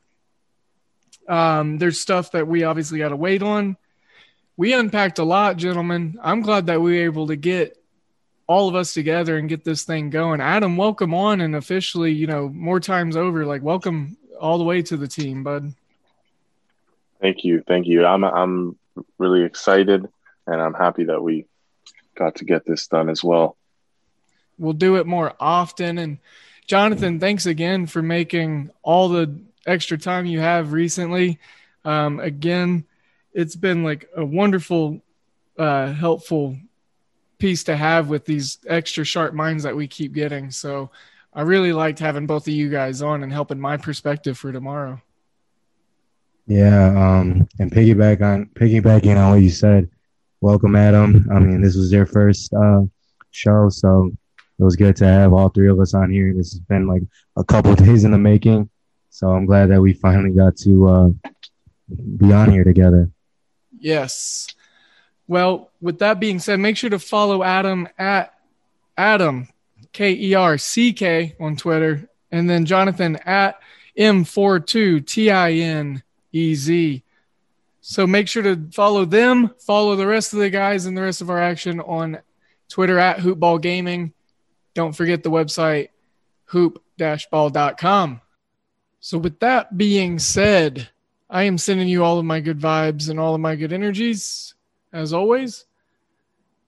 Um, 1.28 1.80
there's 1.80 2.00
stuff 2.00 2.32
that 2.32 2.48
we 2.48 2.64
obviously 2.64 3.00
got 3.00 3.10
to 3.10 3.16
wait 3.16 3.42
on. 3.42 3.78
We 4.58 4.74
unpacked 4.74 5.20
a 5.20 5.24
lot, 5.24 5.58
gentlemen. 5.58 6.18
I'm 6.22 6.42
glad 6.42 6.68
that 6.68 6.82
we 6.82 6.98
were 6.98 7.06
able 7.06 7.28
to 7.28 7.36
get 7.36 7.78
all 8.48 8.70
of 8.70 8.76
us 8.76 8.94
together 8.94 9.38
and 9.38 9.50
get 9.50 9.64
this 9.64 9.84
thing 9.84 10.10
going. 10.10 10.40
Adam, 10.40 10.78
welcome 10.78 11.14
on 11.14 11.42
and 11.42 11.56
officially, 11.56 12.12
you 12.12 12.28
know, 12.28 12.48
more 12.48 12.80
times 12.80 13.18
over, 13.18 13.46
like 13.46 13.64
welcome 13.64 14.18
all 14.40 14.58
the 14.58 14.64
way 14.64 14.82
to 14.84 14.98
the 14.98 15.08
team, 15.08 15.44
bud. 15.44 15.74
Thank 17.20 17.44
you. 17.44 17.64
Thank 17.68 17.88
you. 17.88 18.06
I'm 18.06 18.24
I'm 18.24 18.78
really 19.18 19.44
excited 19.44 20.08
and 20.46 20.62
I'm 20.62 20.74
happy 20.74 21.06
that 21.06 21.22
we 21.22 21.48
got 22.16 22.36
to 22.36 22.46
get 22.46 22.66
this 22.66 22.88
done 22.88 23.10
as 23.10 23.24
well. 23.24 23.58
We'll 24.58 24.74
do 24.74 24.96
it 24.96 25.06
more 25.06 25.34
often 25.40 25.98
and 25.98 26.20
Jonathan, 26.68 27.20
thanks 27.20 27.46
again 27.46 27.86
for 27.86 28.02
making 28.02 28.72
all 28.82 29.10
the 29.10 29.40
extra 29.68 29.98
time 29.98 30.26
you 30.26 30.40
have 30.40 30.74
recently. 30.74 31.40
Um, 31.84 32.20
again, 32.20 32.86
it's 33.34 33.56
been 33.56 33.84
like 33.84 34.10
a 34.16 34.26
wonderful, 34.26 35.02
uh, 35.60 35.92
helpful 35.92 36.58
piece 37.38 37.66
to 37.66 37.76
have 37.76 38.10
with 38.10 38.26
these 38.26 38.58
extra 38.66 39.06
sharp 39.06 39.34
minds 39.34 39.64
that 39.64 39.76
we 39.76 39.88
keep 39.88 40.14
getting. 40.14 40.50
So 40.50 40.90
I 41.34 41.42
really 41.42 41.74
liked 41.74 42.00
having 42.00 42.26
both 42.26 42.48
of 42.48 42.54
you 42.54 42.70
guys 42.70 43.02
on 43.02 43.22
and 43.22 43.32
helping 43.32 43.60
my 43.60 43.78
perspective 43.78 44.38
for 44.38 44.52
tomorrow. 44.52 45.02
Yeah, 46.48 46.88
um, 46.88 47.48
and 47.60 47.72
piggyback 47.72 48.22
on 48.22 48.48
piggybacking 48.56 49.18
on 49.18 49.32
what 49.32 49.42
you 49.42 49.50
said. 49.50 49.90
Welcome, 50.42 50.76
Adam. 50.76 51.28
I 51.32 51.40
mean, 51.40 51.62
this 51.62 51.76
was 51.76 51.92
their 51.92 52.06
first 52.06 52.54
uh, 52.54 52.82
show, 53.32 53.70
so 53.70 54.12
it 54.58 54.64
was 54.64 54.76
good 54.76 54.96
to 54.98 55.06
have 55.06 55.34
all 55.34 55.50
three 55.50 55.70
of 55.70 55.80
us 55.80 55.94
on 55.94 56.12
here. 56.12 56.34
This 56.34 56.54
has 56.54 56.60
been 56.60 56.88
like 56.88 57.04
a 57.36 57.44
couple 57.44 57.76
days 57.76 58.04
in 58.04 58.12
the 58.12 58.18
making, 58.18 58.70
so 59.10 59.30
I'm 59.30 59.46
glad 59.46 59.68
that 59.68 59.82
we 59.82 59.94
finally 59.94 60.32
got 60.32 60.56
to 60.58 60.88
uh, 60.88 61.10
be 62.18 62.32
on 62.32 62.52
here 62.52 62.64
together. 62.64 63.10
Yes. 63.78 64.48
Well, 65.28 65.72
with 65.82 66.00
that 66.00 66.20
being 66.20 66.40
said, 66.40 66.60
make 66.60 66.78
sure 66.78 66.90
to 66.90 67.00
follow 67.00 67.44
Adam 67.44 67.88
at 67.98 68.34
Adam 68.98 69.48
K 69.92 70.14
E 70.14 70.34
R 70.34 70.58
C 70.58 70.94
K 70.94 71.36
on 71.40 71.56
Twitter, 71.56 72.10
and 72.32 72.50
then 72.50 72.66
Jonathan 72.66 73.16
at 73.18 73.60
M42 73.98 75.06
T 75.06 75.32
I 75.32 75.52
N 75.52 76.04
E 76.32 76.56
Z. 76.56 77.04
So 77.82 78.08
make 78.08 78.28
sure 78.28 78.44
to 78.44 78.70
follow 78.72 79.06
them, 79.06 79.52
follow 79.60 79.96
the 79.96 80.08
rest 80.08 80.34
of 80.34 80.40
the 80.40 80.50
guys 80.50 80.86
and 80.86 80.98
the 80.98 81.04
rest 81.04 81.22
of 81.22 81.30
our 81.30 81.40
action 81.40 81.80
on 81.80 82.20
Twitter 82.68 82.98
at 82.98 83.18
Hoopball 83.18 83.62
Gaming. 83.62 84.12
Don't 84.76 84.96
forget 84.96 85.24
the 85.24 85.32
website 85.32 85.90
hoop-ball.com. 86.50 88.22
So 89.00 89.18
with 89.18 89.40
that 89.40 89.78
being 89.78 90.20
said, 90.20 90.90
I 91.30 91.44
am 91.44 91.58
sending 91.58 91.88
you 91.88 92.04
all 92.04 92.20
of 92.20 92.26
my 92.26 92.40
good 92.40 92.60
vibes 92.60 93.10
and 93.10 93.20
all 93.20 93.34
of 93.34 93.42
my 93.42 93.56
good 93.56 93.74
energies 93.74 94.54
as 94.94 95.12
always. 95.14 95.66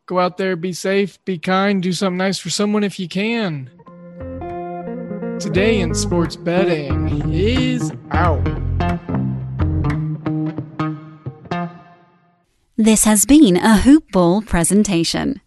Go 0.07 0.19
out 0.19 0.37
there, 0.37 0.55
be 0.55 0.73
safe, 0.73 1.23
be 1.25 1.37
kind, 1.37 1.83
do 1.83 1.91
something 1.91 2.17
nice 2.17 2.39
for 2.39 2.49
someone 2.49 2.83
if 2.83 2.97
you 2.97 3.07
can. 3.07 3.69
Today 5.39 5.79
in 5.81 5.93
sports 5.93 6.35
betting 6.35 7.31
is 7.31 7.91
out. 8.11 8.43
This 12.77 13.03
has 13.03 13.25
been 13.25 13.57
a 13.57 13.77
Hoopball 13.77 14.45
presentation. 14.45 15.41